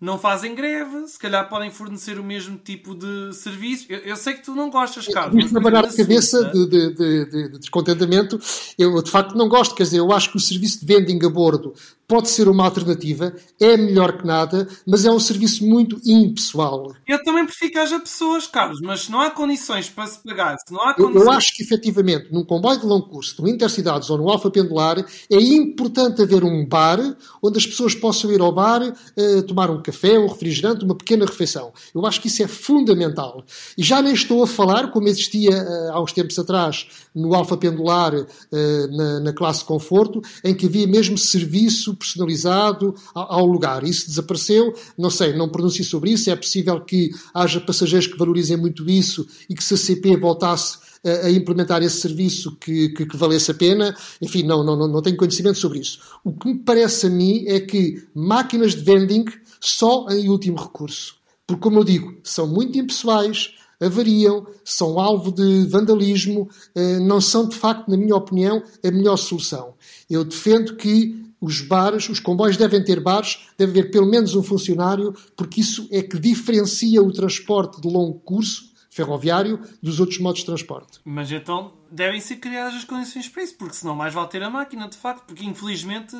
não 0.00 0.18
fazem 0.18 0.54
greve, 0.54 1.08
se 1.08 1.18
calhar 1.18 1.48
podem 1.48 1.70
fornecer 1.70 2.18
o 2.18 2.24
mesmo 2.24 2.58
tipo 2.58 2.94
de 2.94 3.32
serviço. 3.34 3.86
Eu, 3.88 3.98
eu 4.00 4.16
sei 4.16 4.34
que 4.34 4.42
tu 4.42 4.54
não 4.54 4.68
gostas, 4.68 5.08
Carlos. 5.08 5.34
Mas 5.34 5.50
trabalhar 5.50 5.86
de 5.86 5.96
cabeça 5.96 6.44
de, 6.44 6.66
de, 6.66 6.94
de, 6.94 7.24
de, 7.30 7.58
descontentamento, 7.58 8.38
eu 8.78 9.02
de 9.02 9.10
facto 9.10 9.34
não 9.34 9.48
gosto. 9.48 9.74
Quer 9.74 9.84
dizer, 9.84 9.98
eu 9.98 10.12
acho 10.12 10.30
que 10.30 10.36
o 10.36 10.40
serviço 10.40 10.80
de 10.80 10.86
vending 10.86 11.24
a 11.24 11.30
bordo 11.30 11.74
pode 12.08 12.28
ser 12.28 12.48
uma 12.48 12.64
alternativa, 12.64 13.34
é 13.60 13.76
melhor 13.76 14.18
que 14.18 14.26
nada, 14.26 14.68
mas 14.86 15.04
é 15.04 15.10
um 15.10 15.18
serviço 15.18 15.66
muito 15.66 16.00
impessoal. 16.04 16.94
Eu 17.06 17.22
também 17.24 17.44
prefiro 17.44 17.72
que 17.72 17.78
haja 17.78 17.98
pessoas, 17.98 18.46
Carlos, 18.46 18.80
mas 18.80 19.02
se 19.02 19.12
não 19.12 19.20
há 19.20 19.30
condições 19.30 19.88
para 19.88 20.06
se 20.06 20.22
pagar, 20.22 20.56
se 20.56 20.72
não 20.72 20.80
há 20.82 20.94
condições... 20.94 21.16
Eu, 21.16 21.22
eu 21.24 21.30
acho 21.32 21.54
que, 21.54 21.62
efetivamente, 21.62 22.32
num 22.32 22.44
comboio 22.44 22.78
de 22.78 22.86
longo 22.86 23.08
curso, 23.08 23.42
no 23.42 23.48
Intercidades 23.48 24.08
ou 24.08 24.18
no 24.18 24.28
Alfa 24.28 24.50
Pendular, 24.50 24.98
é 24.98 25.40
importante 25.40 26.22
haver 26.22 26.44
um 26.44 26.64
bar 26.66 26.98
onde 27.42 27.58
as 27.58 27.66
pessoas 27.66 27.94
possam 27.94 28.30
ir 28.30 28.40
ao 28.40 28.52
bar 28.52 28.82
uh, 28.82 29.42
tomar 29.42 29.70
um 29.70 29.82
café, 29.86 30.18
um 30.18 30.26
refrigerante, 30.26 30.84
uma 30.84 30.96
pequena 30.96 31.24
refeição. 31.24 31.72
Eu 31.94 32.04
acho 32.04 32.20
que 32.20 32.26
isso 32.26 32.42
é 32.42 32.48
fundamental. 32.48 33.44
E 33.78 33.82
já 33.82 34.02
nem 34.02 34.12
estou 34.12 34.42
a 34.42 34.46
falar, 34.46 34.90
como 34.90 35.06
existia 35.06 35.50
uh, 35.50 35.92
há 35.92 36.02
uns 36.02 36.12
tempos 36.12 36.36
atrás, 36.38 36.88
no 37.14 37.32
Alfa 37.34 37.56
Pendular, 37.56 38.14
uh, 38.14 38.96
na, 38.96 39.20
na 39.20 39.32
classe 39.32 39.64
conforto, 39.64 40.20
em 40.42 40.54
que 40.54 40.66
havia 40.66 40.86
mesmo 40.86 41.16
serviço 41.16 41.94
personalizado 41.94 42.94
ao 43.14 43.46
lugar. 43.46 43.84
Isso 43.84 44.08
desapareceu, 44.08 44.74
não 44.98 45.10
sei, 45.10 45.32
não 45.34 45.48
pronuncio 45.48 45.84
sobre 45.84 46.10
isso. 46.10 46.28
É 46.30 46.36
possível 46.36 46.80
que 46.80 47.10
haja 47.32 47.60
passageiros 47.60 48.08
que 48.08 48.18
valorizem 48.18 48.56
muito 48.56 48.88
isso 48.90 49.26
e 49.48 49.54
que 49.54 49.62
se 49.62 49.74
a 49.74 49.76
CP 49.76 50.16
voltasse 50.16 50.78
a 51.26 51.30
implementar 51.30 51.82
esse 51.82 52.00
serviço 52.00 52.56
que, 52.56 52.90
que, 52.90 53.06
que, 53.06 53.16
valesse 53.16 53.50
a 53.50 53.54
pena. 53.54 53.96
Enfim, 54.20 54.42
não, 54.42 54.64
não, 54.64 54.76
não 54.88 55.02
tenho 55.02 55.16
conhecimento 55.16 55.58
sobre 55.58 55.80
isso. 55.80 56.00
O 56.24 56.32
que 56.32 56.48
me 56.48 56.58
parece 56.58 57.06
a 57.06 57.10
mim 57.10 57.44
é 57.46 57.60
que 57.60 58.06
máquinas 58.14 58.74
de 58.74 58.82
vending 58.82 59.24
só 59.60 60.06
em 60.10 60.28
último 60.28 60.56
recurso. 60.58 61.16
Porque, 61.46 61.62
como 61.62 61.78
eu 61.78 61.84
digo, 61.84 62.16
são 62.24 62.46
muito 62.46 62.76
impessoais, 62.76 63.54
avariam, 63.80 64.46
são 64.64 64.98
alvo 64.98 65.30
de 65.30 65.64
vandalismo, 65.66 66.48
eh, 66.74 66.98
não 66.98 67.20
são, 67.20 67.48
de 67.48 67.54
facto, 67.54 67.88
na 67.88 67.96
minha 67.96 68.16
opinião, 68.16 68.62
a 68.84 68.90
melhor 68.90 69.16
solução. 69.16 69.74
Eu 70.10 70.24
defendo 70.24 70.76
que 70.76 71.24
os 71.40 71.60
bares, 71.60 72.08
os 72.08 72.18
comboios 72.18 72.56
devem 72.56 72.82
ter 72.82 73.00
bares, 73.00 73.38
deve 73.56 73.78
haver 73.78 73.90
pelo 73.90 74.06
menos 74.06 74.34
um 74.34 74.42
funcionário, 74.42 75.14
porque 75.36 75.60
isso 75.60 75.86
é 75.92 76.02
que 76.02 76.18
diferencia 76.18 77.02
o 77.02 77.12
transporte 77.12 77.80
de 77.80 77.88
longo 77.88 78.18
curso 78.20 78.74
ferroviário 78.96 79.60
dos 79.82 80.00
outros 80.00 80.18
modos 80.18 80.40
de 80.40 80.46
transporte. 80.46 81.00
Mas 81.04 81.30
então 81.30 81.74
devem 81.90 82.18
ser 82.18 82.36
criadas 82.36 82.74
as 82.74 82.84
condições 82.84 83.28
para 83.28 83.42
isso, 83.42 83.54
porque 83.56 83.74
senão 83.74 83.94
mais 83.94 84.14
vale 84.14 84.28
ter 84.28 84.42
a 84.42 84.48
máquina, 84.48 84.88
de 84.88 84.96
facto, 84.96 85.24
porque 85.26 85.44
infelizmente 85.44 86.16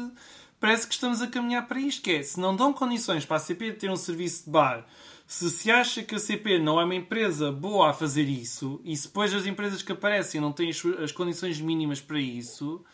parece 0.61 0.87
que 0.87 0.93
estamos 0.93 1.23
a 1.23 1.27
caminhar 1.27 1.67
para 1.67 1.81
isto, 1.81 2.03
que 2.03 2.13
é, 2.13 2.23
se 2.23 2.39
não 2.39 2.55
dão 2.55 2.75
condições 2.75 3.25
para 3.25 3.39
a 3.39 3.41
CP 3.41 3.73
ter 3.73 3.91
um 3.91 3.97
serviço 3.97 4.45
de 4.45 4.51
bar, 4.51 4.87
se 5.27 5.51
se 5.51 5.71
acha 5.71 6.03
que 6.03 6.15
a 6.15 6.19
CP 6.19 6.59
não 6.59 6.79
é 6.79 6.85
uma 6.85 6.95
empresa 6.95 7.51
boa 7.51 7.91
a 7.91 7.95
fazer 7.95 8.29
isso, 8.29 8.79
e 8.85 8.95
se 8.95 9.09
depois 9.09 9.33
as 9.33 9.47
empresas 9.47 9.83
que 9.83 9.93
aparecem 9.93 10.39
não 10.39 10.53
têm 10.53 10.71
as 11.03 11.13
condições 11.13 11.59
mínimas 11.59 12.01
para 12.01 12.21
isso, 12.21 12.85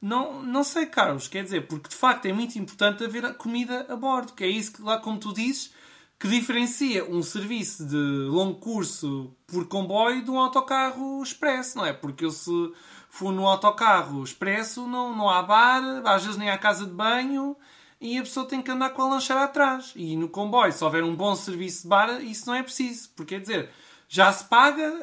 não, 0.00 0.42
não 0.42 0.62
sei, 0.62 0.84
Carlos, 0.84 1.28
quer 1.28 1.44
dizer, 1.44 1.66
porque 1.66 1.88
de 1.88 1.96
facto 1.96 2.26
é 2.26 2.32
muito 2.32 2.58
importante 2.58 3.02
haver 3.02 3.34
comida 3.36 3.86
a 3.88 3.96
bordo, 3.96 4.34
que 4.34 4.44
é 4.44 4.48
isso 4.48 4.74
que 4.74 4.82
lá, 4.82 4.98
como 4.98 5.18
tu 5.18 5.32
dizes, 5.32 5.72
que 6.24 6.30
diferencia 6.30 7.04
um 7.04 7.22
serviço 7.22 7.84
de 7.84 7.96
longo 7.96 8.54
curso 8.54 9.30
por 9.46 9.68
comboio 9.68 10.24
de 10.24 10.30
um 10.30 10.38
autocarro 10.38 11.22
expresso, 11.22 11.76
não 11.76 11.84
é? 11.84 11.92
Porque 11.92 12.24
eu 12.24 12.30
se 12.30 12.72
for 13.10 13.30
no 13.30 13.46
autocarro 13.46 14.24
expresso 14.24 14.86
não, 14.86 15.14
não 15.14 15.28
há 15.28 15.42
bar, 15.42 15.82
às 16.06 16.22
vezes 16.22 16.38
nem 16.38 16.48
há 16.48 16.56
casa 16.56 16.86
de 16.86 16.92
banho 16.92 17.54
e 18.00 18.16
a 18.16 18.22
pessoa 18.22 18.48
tem 18.48 18.62
que 18.62 18.70
andar 18.70 18.88
com 18.94 19.02
a 19.02 19.08
lancheira 19.10 19.44
atrás. 19.44 19.92
E 19.94 20.16
no 20.16 20.26
comboio, 20.30 20.72
se 20.72 20.82
houver 20.82 21.04
um 21.04 21.14
bom 21.14 21.36
serviço 21.36 21.82
de 21.82 21.88
bar, 21.88 22.18
isso 22.22 22.46
não 22.46 22.54
é 22.54 22.62
preciso. 22.62 23.10
Porque 23.14 23.34
quer 23.34 23.42
dizer, 23.42 23.70
já 24.08 24.32
se 24.32 24.44
paga 24.44 24.94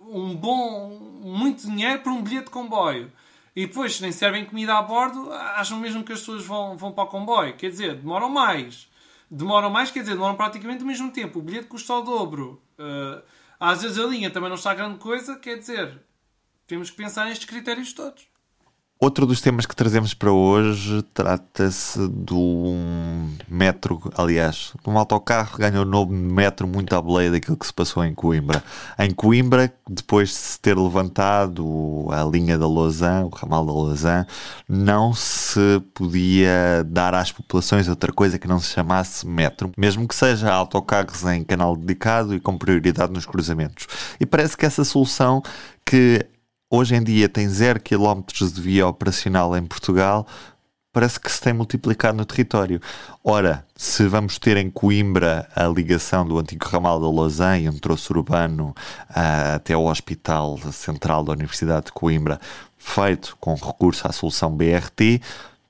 uh, 0.00 0.18
um 0.18 0.34
bom, 0.34 1.20
muito 1.22 1.66
dinheiro 1.66 2.00
por 2.00 2.12
um 2.14 2.22
bilhete 2.22 2.46
de 2.46 2.50
comboio. 2.50 3.12
E 3.54 3.66
depois, 3.66 3.96
se 3.96 4.02
nem 4.02 4.10
servem 4.10 4.46
comida 4.46 4.72
a 4.78 4.80
bordo, 4.80 5.30
acham 5.30 5.78
mesmo 5.78 6.02
que 6.02 6.14
as 6.14 6.20
pessoas 6.20 6.46
vão, 6.46 6.78
vão 6.78 6.92
para 6.92 7.04
o 7.04 7.08
comboio. 7.08 7.54
Quer 7.58 7.68
dizer, 7.68 7.96
demoram 7.96 8.30
mais. 8.30 8.88
Demoram 9.30 9.70
mais, 9.70 9.90
quer 9.90 10.00
dizer, 10.00 10.14
demoram 10.14 10.36
praticamente 10.36 10.84
o 10.84 10.86
mesmo 10.86 11.10
tempo. 11.10 11.38
O 11.38 11.42
bilhete 11.42 11.66
custa 11.66 11.94
o 11.94 12.02
dobro. 12.02 12.62
Uh, 12.78 13.22
às 13.58 13.82
vezes 13.82 13.98
a 13.98 14.06
linha 14.06 14.30
também 14.30 14.48
não 14.48 14.56
está 14.56 14.74
grande 14.74 14.98
coisa, 14.98 15.36
quer 15.36 15.58
dizer, 15.58 16.00
temos 16.66 16.90
que 16.90 16.96
pensar 16.96 17.24
nestes 17.24 17.46
critérios 17.46 17.92
todos. 17.92 18.28
Outro 18.98 19.26
dos 19.26 19.42
temas 19.42 19.66
que 19.66 19.76
trazemos 19.76 20.14
para 20.14 20.32
hoje 20.32 21.02
trata-se 21.12 22.08
de 22.08 22.32
um 22.32 23.30
metro, 23.46 24.00
aliás, 24.16 24.72
um 24.86 24.96
autocarro 24.96 25.58
ganhou 25.58 25.82
o 25.82 25.84
nome 25.84 26.16
de 26.16 26.34
metro 26.34 26.66
muito 26.66 26.96
à 26.96 27.02
boleia 27.02 27.30
daquilo 27.30 27.58
que 27.58 27.66
se 27.66 27.74
passou 27.74 28.02
em 28.02 28.14
Coimbra. 28.14 28.64
Em 28.98 29.10
Coimbra, 29.10 29.70
depois 29.86 30.30
de 30.30 30.34
se 30.36 30.60
ter 30.60 30.78
levantado 30.78 32.06
a 32.10 32.24
linha 32.24 32.56
da 32.56 32.66
Lausanne, 32.66 33.26
o 33.26 33.28
ramal 33.28 33.66
da 33.66 33.72
Lausanne, 33.72 34.26
não 34.66 35.12
se 35.12 35.78
podia 35.92 36.82
dar 36.86 37.12
às 37.12 37.30
populações 37.30 37.88
outra 37.88 38.10
coisa 38.10 38.38
que 38.38 38.48
não 38.48 38.58
se 38.58 38.72
chamasse 38.72 39.26
metro, 39.26 39.70
mesmo 39.76 40.08
que 40.08 40.14
seja 40.14 40.50
autocarros 40.50 41.22
em 41.24 41.44
canal 41.44 41.76
dedicado 41.76 42.34
e 42.34 42.40
com 42.40 42.56
prioridade 42.56 43.12
nos 43.12 43.26
cruzamentos. 43.26 43.86
E 44.18 44.24
parece 44.24 44.56
que 44.56 44.64
essa 44.64 44.84
solução 44.84 45.42
que 45.84 46.26
hoje 46.70 46.94
em 46.94 47.02
dia 47.02 47.28
tem 47.28 47.48
0 47.48 47.80
km 47.80 48.22
de 48.52 48.60
via 48.60 48.86
operacional 48.86 49.56
em 49.56 49.64
Portugal, 49.64 50.26
parece 50.92 51.20
que 51.20 51.30
se 51.30 51.40
tem 51.40 51.52
multiplicado 51.52 52.16
no 52.16 52.24
território. 52.24 52.80
Ora, 53.22 53.66
se 53.76 54.06
vamos 54.06 54.38
ter 54.38 54.56
em 54.56 54.70
Coimbra 54.70 55.46
a 55.54 55.64
ligação 55.64 56.26
do 56.26 56.38
antigo 56.38 56.66
ramal 56.66 56.98
da 56.98 57.06
Lausanne 57.06 57.68
um 57.68 57.78
troço 57.78 58.14
urbano 58.14 58.74
uh, 59.10 59.56
até 59.56 59.74
ao 59.74 59.84
Hospital 59.84 60.56
Central 60.72 61.22
da 61.22 61.32
Universidade 61.32 61.86
de 61.86 61.92
Coimbra, 61.92 62.40
feito 62.78 63.36
com 63.38 63.54
recurso 63.54 64.08
à 64.08 64.12
solução 64.12 64.56
BRT, 64.56 65.20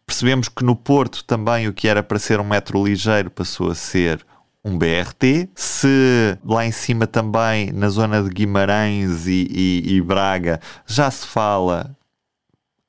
percebemos 0.07 0.49
que 0.49 0.65
no 0.65 0.77
Porto 0.77 1.25
também 1.25 1.67
o 1.67 1.73
que 1.73 1.89
era 1.89 2.03
para 2.05 2.21
ser 2.21 2.39
um 2.39 2.45
metro 2.45 2.85
ligeiro 2.85 3.29
passou 3.29 3.71
a 3.71 3.75
ser 3.75 4.25
um 4.67 4.77
BRT. 4.77 5.49
Se 5.55 6.37
lá 6.45 6.67
em 6.67 6.73
cima 6.73 7.07
também, 7.07 7.71
na 7.71 7.89
zona 7.89 8.21
de 8.21 8.29
Guimarães 8.31 9.29
e, 9.29 9.47
e, 9.49 9.95
e 9.95 10.03
Braga, 10.03 10.61
já 10.85 11.09
se 11.09 11.25
fala 11.25 11.97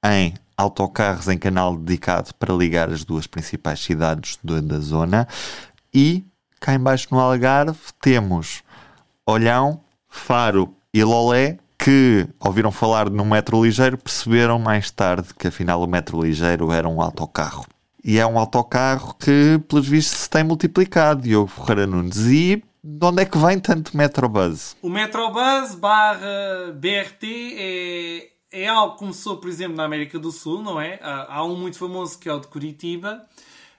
em 0.03 0.33
autocarros 0.57 1.27
em 1.27 1.37
canal 1.37 1.77
dedicado 1.77 2.33
para 2.33 2.51
ligar 2.51 2.89
as 2.89 3.05
duas 3.05 3.27
principais 3.27 3.79
cidades 3.79 4.39
da 4.43 4.79
zona. 4.79 5.27
E 5.93 6.25
cá 6.59 6.73
embaixo 6.73 7.09
no 7.11 7.19
Algarve 7.19 7.77
temos 8.01 8.63
Olhão, 9.23 9.79
Faro 10.09 10.73
e 10.91 11.03
Lolé, 11.03 11.59
que 11.77 12.27
ouviram 12.39 12.71
falar 12.71 13.07
no 13.07 13.23
metro 13.23 13.63
ligeiro, 13.63 13.99
perceberam 13.99 14.57
mais 14.57 14.89
tarde 14.89 15.27
que 15.37 15.47
afinal 15.47 15.83
o 15.83 15.87
metro 15.87 16.19
ligeiro 16.19 16.71
era 16.71 16.89
um 16.89 16.99
autocarro. 16.99 17.65
E 18.07 18.17
é 18.17 18.25
um 18.25 18.39
autocarro 18.39 19.13
que, 19.15 19.59
pelos 19.67 19.85
vistos, 19.85 20.19
se 20.19 20.29
tem 20.29 20.41
multiplicado, 20.41 21.23
Diogo 21.23 21.49
Ferreira 21.49 21.85
Nunes. 21.85 22.25
E 22.27 22.63
de 22.81 23.05
onde 23.05 23.21
é 23.21 23.25
que 23.25 23.37
vem 23.37 23.59
tanto 23.59 23.97
Metrobus? 23.97 24.77
O 24.81 24.89
Metrobus 24.89 25.75
barra 25.75 26.71
BRT 26.73 27.57
é, 27.57 28.29
é 28.49 28.67
algo 28.69 28.93
que 28.93 28.99
começou, 28.99 29.35
por 29.35 29.49
exemplo, 29.49 29.75
na 29.75 29.83
América 29.83 30.17
do 30.17 30.31
Sul, 30.31 30.63
não 30.63 30.79
é? 30.79 30.97
Há, 31.01 31.43
um 31.43 31.57
muito 31.57 31.77
famoso 31.77 32.17
que 32.17 32.29
é 32.29 32.33
o 32.33 32.39
de 32.39 32.47
Curitiba, 32.47 33.27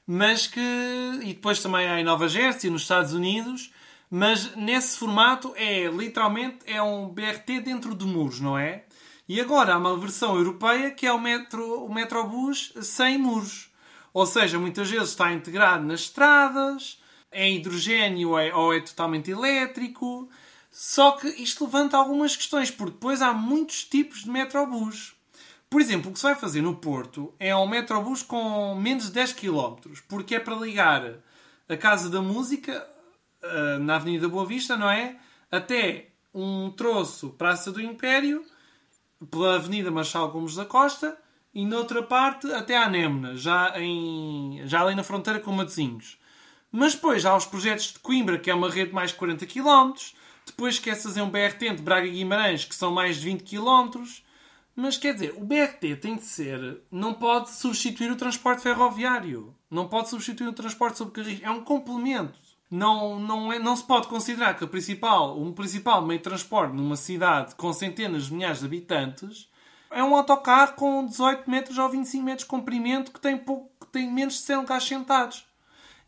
mas 0.06 0.46
que. 0.46 0.60
e 1.22 1.28
depois 1.28 1.62
também 1.62 1.88
há 1.88 1.98
em 1.98 2.04
Nova 2.04 2.28
Jersey, 2.28 2.68
nos 2.68 2.82
Estados 2.82 3.14
Unidos, 3.14 3.72
mas 4.10 4.54
nesse 4.54 4.98
formato 4.98 5.54
é 5.56 5.86
literalmente 5.86 6.58
é 6.66 6.82
um 6.82 7.08
BRT 7.08 7.62
dentro 7.64 7.94
de 7.94 8.04
muros, 8.04 8.40
não 8.40 8.58
é? 8.58 8.84
E 9.26 9.40
agora 9.40 9.72
há 9.72 9.78
uma 9.78 9.96
versão 9.96 10.36
europeia 10.36 10.90
que 10.90 11.06
é 11.06 11.12
o, 11.14 11.18
metro, 11.18 11.82
o 11.82 11.90
Metrobus 11.90 12.74
sem 12.82 13.16
muros. 13.16 13.67
Ou 14.12 14.26
seja, 14.26 14.58
muitas 14.58 14.90
vezes 14.90 15.10
está 15.10 15.32
integrado 15.32 15.84
nas 15.84 16.00
estradas, 16.00 17.00
é 17.30 17.50
hidrogênio 17.50 18.30
ou 18.54 18.72
é 18.72 18.80
totalmente 18.80 19.30
elétrico. 19.30 20.28
Só 20.70 21.12
que 21.12 21.28
isto 21.42 21.64
levanta 21.64 21.96
algumas 21.96 22.36
questões, 22.36 22.70
porque 22.70 22.92
depois 22.92 23.22
há 23.22 23.32
muitos 23.32 23.84
tipos 23.84 24.24
de 24.24 24.30
metrobus. 24.30 25.14
Por 25.70 25.80
exemplo, 25.80 26.10
o 26.10 26.12
que 26.12 26.18
se 26.18 26.24
vai 26.24 26.34
fazer 26.34 26.62
no 26.62 26.76
Porto 26.76 27.34
é 27.38 27.54
um 27.54 27.68
metrobus 27.68 28.22
com 28.22 28.74
menos 28.74 29.06
de 29.06 29.12
10 29.12 29.34
km, 29.34 29.76
porque 30.08 30.36
é 30.36 30.40
para 30.40 30.54
ligar 30.54 31.14
a 31.68 31.76
Casa 31.76 32.08
da 32.08 32.22
Música, 32.22 32.88
eh, 33.42 33.78
na 33.78 33.96
Avenida 33.96 34.28
Boa 34.28 34.46
Vista, 34.46 34.76
não 34.76 34.90
é? 34.90 35.16
Até 35.50 36.08
um 36.32 36.70
troço 36.70 37.30
Praça 37.30 37.70
do 37.70 37.82
Império, 37.82 38.44
pela 39.30 39.56
Avenida 39.56 39.90
Marchal 39.90 40.30
Gomes 40.30 40.54
da 40.54 40.64
Costa, 40.64 41.18
e 41.54 41.64
noutra 41.64 42.02
parte 42.02 42.50
até 42.52 42.76
à 42.76 42.88
Némona, 42.88 43.36
já, 43.36 43.72
em, 43.80 44.62
já 44.64 44.82
ali 44.82 44.94
na 44.94 45.02
fronteira 45.02 45.40
com 45.40 45.52
Matosinhos. 45.52 46.18
Mas 46.70 46.94
depois 46.94 47.24
há 47.24 47.34
os 47.36 47.46
projetos 47.46 47.92
de 47.92 47.98
Coimbra, 47.98 48.38
que 48.38 48.50
é 48.50 48.54
uma 48.54 48.70
rede 48.70 48.90
de 48.90 48.94
mais 48.94 49.10
de 49.10 49.16
40 49.16 49.46
km. 49.46 49.92
Depois 50.46 50.78
quer 50.78 50.96
fazer 50.96 51.22
um 51.22 51.30
BRT 51.30 51.66
entre 51.66 51.82
Braga 51.82 52.06
e 52.06 52.10
Guimarães, 52.10 52.64
que 52.64 52.74
são 52.74 52.92
mais 52.92 53.16
de 53.16 53.24
20 53.24 53.42
km. 53.42 54.02
Mas 54.76 54.96
quer 54.96 55.14
dizer, 55.14 55.34
o 55.36 55.44
BRT 55.44 55.96
tem 55.96 56.16
de 56.16 56.24
ser. 56.24 56.82
Não 56.90 57.14
pode 57.14 57.50
substituir 57.50 58.10
o 58.10 58.16
transporte 58.16 58.62
ferroviário. 58.62 59.54
Não 59.70 59.88
pode 59.88 60.10
substituir 60.10 60.48
o 60.48 60.52
transporte 60.52 60.98
sobre 60.98 61.14
carris. 61.14 61.40
É 61.42 61.50
um 61.50 61.64
complemento. 61.64 62.38
Não, 62.70 63.18
não, 63.18 63.52
é, 63.52 63.58
não 63.58 63.74
se 63.74 63.82
pode 63.82 64.08
considerar 64.08 64.54
que 64.54 64.64
o 64.64 64.68
principal, 64.68 65.40
um 65.40 65.52
principal 65.52 66.04
meio 66.04 66.20
de 66.20 66.24
transporte 66.24 66.76
numa 66.76 66.96
cidade 66.96 67.54
com 67.54 67.72
centenas 67.72 68.26
de 68.26 68.34
milhares 68.34 68.60
de 68.60 68.66
habitantes 68.66 69.47
é 69.90 70.02
um 70.02 70.14
autocarro 70.14 70.74
com 70.74 71.04
18 71.04 71.50
metros 71.50 71.78
ou 71.78 71.88
25 71.88 72.24
metros 72.24 72.44
de 72.44 72.50
comprimento 72.50 73.12
que 73.12 73.20
tem, 73.20 73.36
pouco, 73.36 73.70
que 73.80 73.86
tem 73.86 74.10
menos 74.10 74.34
de 74.34 74.40
100 74.40 74.56
lugares 74.56 74.84
sentados 74.84 75.47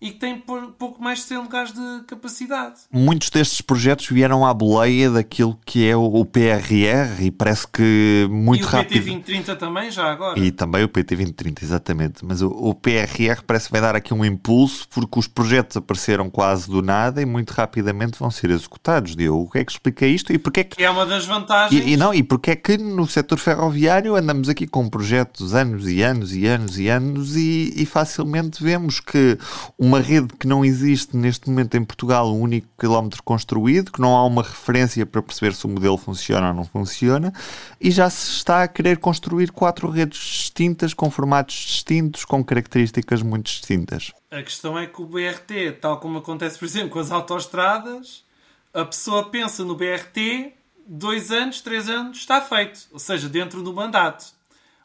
e 0.01 0.11
que 0.11 0.18
tem 0.18 0.38
pouco 0.38 1.03
mais 1.03 1.18
de 1.18 1.24
100 1.26 1.38
lugares 1.38 1.72
de 1.72 2.05
capacidade. 2.07 2.76
Muitos 2.90 3.28
destes 3.28 3.61
projetos 3.61 4.07
vieram 4.07 4.46
à 4.46 4.55
boleia 4.55 5.11
daquilo 5.11 5.59
que 5.66 5.86
é 5.86 5.94
o 5.94 6.24
PRR 6.24 7.22
e 7.22 7.30
parece 7.30 7.68
que 7.68 8.26
muito 8.30 8.64
rápido... 8.66 8.94
E 8.94 8.98
o 8.98 9.03
PT 9.03 9.11
2030 9.11 9.57
também, 9.57 9.90
já 9.90 10.11
agora. 10.11 10.38
E 10.38 10.51
também 10.51 10.82
o 10.84 10.88
PT 10.88 11.16
2030, 11.16 11.64
exatamente. 11.64 12.24
Mas 12.24 12.40
o, 12.40 12.48
o, 12.48 12.74
PRR 12.74 13.42
parece 13.46 13.66
que 13.66 13.72
vai 13.72 13.80
dar 13.82 13.94
aqui 13.94 14.14
um 14.14 14.24
impulso 14.24 14.88
porque 14.88 15.18
os 15.18 15.26
projetos 15.26 15.76
apareceram 15.76 16.30
quase 16.30 16.70
do 16.70 16.80
nada 16.80 17.20
e 17.20 17.26
muito 17.26 17.51
rapidamente 17.51 18.18
vão 18.18 18.30
ser 18.30 18.48
executados. 18.51 19.14
Diogo, 19.14 19.44
o 19.44 19.51
que 19.51 19.59
é 19.59 19.64
que 19.64 19.72
explica 19.72 20.07
isto 20.07 20.32
e 20.32 20.38
porque 20.38 20.61
é 20.61 20.64
que... 20.64 20.82
É 20.82 20.88
uma 20.88 21.05
das 21.05 21.26
vantagens... 21.26 21.84
E, 21.84 21.90
e 21.90 21.96
não, 21.98 22.14
e 22.14 22.22
porque 22.22 22.53
é 22.53 22.57
que 22.57 22.78
no 22.78 23.07
setor 23.07 23.38
ferroviário 23.38 24.16
andamos 24.16 24.48
aqui 24.48 24.66
com 24.66 24.88
projetos 24.88 25.55
anos 25.55 25.86
e 25.86 26.03
anos 26.03 26.34
e 26.34 26.46
anos 26.46 26.78
e 26.78 26.88
anos 26.88 27.36
e, 27.36 27.74
e 27.76 27.84
facilmente 27.84 28.62
vemos 28.62 28.98
que 28.98 29.36
um 29.78 29.89
uma 29.91 30.01
rede 30.01 30.28
que 30.38 30.47
não 30.47 30.64
existe 30.64 31.16
neste 31.16 31.49
momento 31.51 31.76
em 31.76 31.84
Portugal, 31.84 32.32
um 32.32 32.41
único 32.41 32.68
quilómetro 32.78 33.20
construído, 33.24 33.91
que 33.91 34.01
não 34.01 34.16
há 34.16 34.24
uma 34.24 34.43
referência 34.43 35.05
para 35.05 35.20
perceber 35.20 35.53
se 35.53 35.66
o 35.66 35.68
modelo 35.68 35.97
funciona 35.97 36.49
ou 36.49 36.55
não 36.55 36.64
funciona, 36.64 37.32
e 37.80 37.91
já 37.91 38.09
se 38.09 38.30
está 38.30 38.62
a 38.62 38.68
querer 38.68 38.99
construir 38.99 39.51
quatro 39.51 39.91
redes 39.91 40.20
distintas, 40.20 40.95
com 40.95 41.11
formatos 41.11 41.57
distintos, 41.57 42.24
com 42.24 42.45
características 42.45 43.20
muito 43.20 43.47
distintas. 43.47 44.12
A 44.30 44.41
questão 44.45 44.78
é 44.78 44.86
que 44.86 45.03
o 45.03 45.07
BRT, 45.07 45.78
tal 45.80 45.99
como 45.99 46.18
acontece, 46.18 46.57
por 46.57 46.66
exemplo, 46.66 46.91
com 46.91 47.01
as 47.01 47.11
autoestradas, 47.11 48.24
a 48.72 48.84
pessoa 48.84 49.28
pensa 49.28 49.64
no 49.64 49.74
BRT, 49.74 50.53
dois 50.86 51.32
anos, 51.32 51.61
três 51.61 51.88
anos, 51.88 52.18
está 52.18 52.41
feito. 52.41 52.86
Ou 52.93 53.01
seja, 53.01 53.28
dentro 53.28 53.61
do 53.61 53.72
mandato 53.72 54.38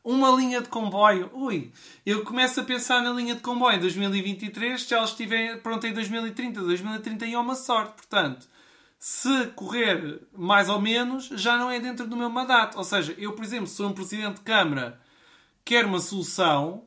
uma 0.05 0.29
linha 0.29 0.61
de 0.61 0.69
comboio. 0.69 1.31
Ui, 1.33 1.71
eu 2.05 2.23
começo 2.23 2.61
a 2.61 2.63
pensar 2.63 3.01
na 3.01 3.11
linha 3.11 3.33
de 3.33 3.41
comboio 3.41 3.75
em 3.75 3.79
2023, 3.79 4.79
se 4.79 4.93
ela 4.93 5.03
estiver 5.03 5.59
pronta 5.63 5.87
em 5.87 5.93
2030. 5.93 6.61
2031 6.61 7.33
é 7.33 7.41
uma 7.41 7.55
sorte. 7.55 7.93
Portanto, 7.93 8.47
se 8.99 9.47
correr 9.55 10.21
mais 10.31 10.69
ou 10.69 10.79
menos, 10.79 11.25
já 11.33 11.57
não 11.57 11.71
é 11.71 11.79
dentro 11.79 12.05
do 12.05 12.15
meu 12.15 12.29
mandato. 12.29 12.77
Ou 12.77 12.83
seja, 12.83 13.15
eu, 13.17 13.33
por 13.33 13.43
exemplo, 13.43 13.65
sou 13.65 13.89
um 13.89 13.93
presidente 13.93 14.35
de 14.35 14.41
Câmara, 14.41 15.01
quero 15.65 15.87
uma 15.87 15.99
solução, 15.99 16.85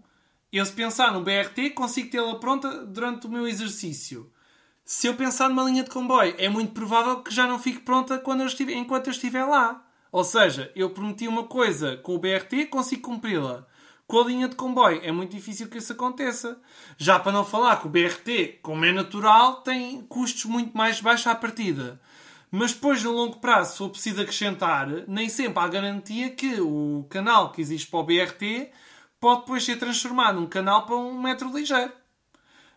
eu 0.52 0.64
se 0.64 0.72
pensar 0.72 1.12
no 1.12 1.20
BRT, 1.20 1.70
consigo 1.70 2.10
tê-la 2.10 2.36
pronta 2.36 2.86
durante 2.86 3.26
o 3.26 3.30
meu 3.30 3.48
exercício. 3.48 4.32
Se 4.84 5.08
eu 5.08 5.14
pensar 5.14 5.48
numa 5.48 5.64
linha 5.64 5.82
de 5.82 5.90
comboio, 5.90 6.36
é 6.38 6.48
muito 6.48 6.72
provável 6.72 7.20
que 7.20 7.34
já 7.34 7.48
não 7.48 7.58
fique 7.58 7.80
pronta 7.80 8.16
quando 8.16 8.42
eu 8.42 8.46
estiver, 8.46 8.74
enquanto 8.74 9.08
eu 9.08 9.10
estiver 9.10 9.44
lá. 9.44 9.88
Ou 10.11 10.24
seja, 10.24 10.72
eu 10.74 10.90
prometi 10.90 11.28
uma 11.28 11.44
coisa 11.44 11.96
com 11.98 12.14
o 12.14 12.18
BRT, 12.18 12.66
consigo 12.66 13.02
cumpri-la. 13.02 13.66
Com 14.06 14.20
a 14.20 14.24
linha 14.24 14.48
de 14.48 14.56
comboio 14.56 15.00
é 15.04 15.12
muito 15.12 15.36
difícil 15.36 15.68
que 15.68 15.76
isso 15.76 15.92
aconteça. 15.92 16.59
Já 16.96 17.18
para 17.18 17.30
não 17.32 17.44
falar 17.44 17.76
que 17.76 17.86
o 17.86 17.90
BRT, 17.90 18.61
como 18.62 18.84
é 18.86 18.90
natural, 18.90 19.56
tem 19.56 20.00
custos 20.02 20.46
muito 20.46 20.76
mais 20.76 21.00
baixos 21.00 21.26
à 21.26 21.34
partida. 21.34 22.00
Mas 22.50 22.72
depois, 22.72 23.04
no 23.04 23.12
longo 23.12 23.38
prazo, 23.38 23.72
se 23.72 23.78
for 23.78 23.90
preciso 23.90 24.22
acrescentar, 24.22 24.88
nem 25.06 25.28
sempre 25.28 25.62
há 25.62 25.68
garantia 25.68 26.30
que 26.30 26.59
o 26.59 27.06
canal 27.11 27.52
que 27.52 27.61
existe 27.61 27.90
para 27.90 28.00
o 28.00 28.04
BRT 28.04 28.70
pode 29.20 29.40
depois 29.40 29.64
ser 29.64 29.76
transformado 29.76 30.40
num 30.40 30.46
canal 30.46 30.86
para 30.86 30.96
um 30.96 31.20
metro 31.20 31.54
ligeiro. 31.54 31.92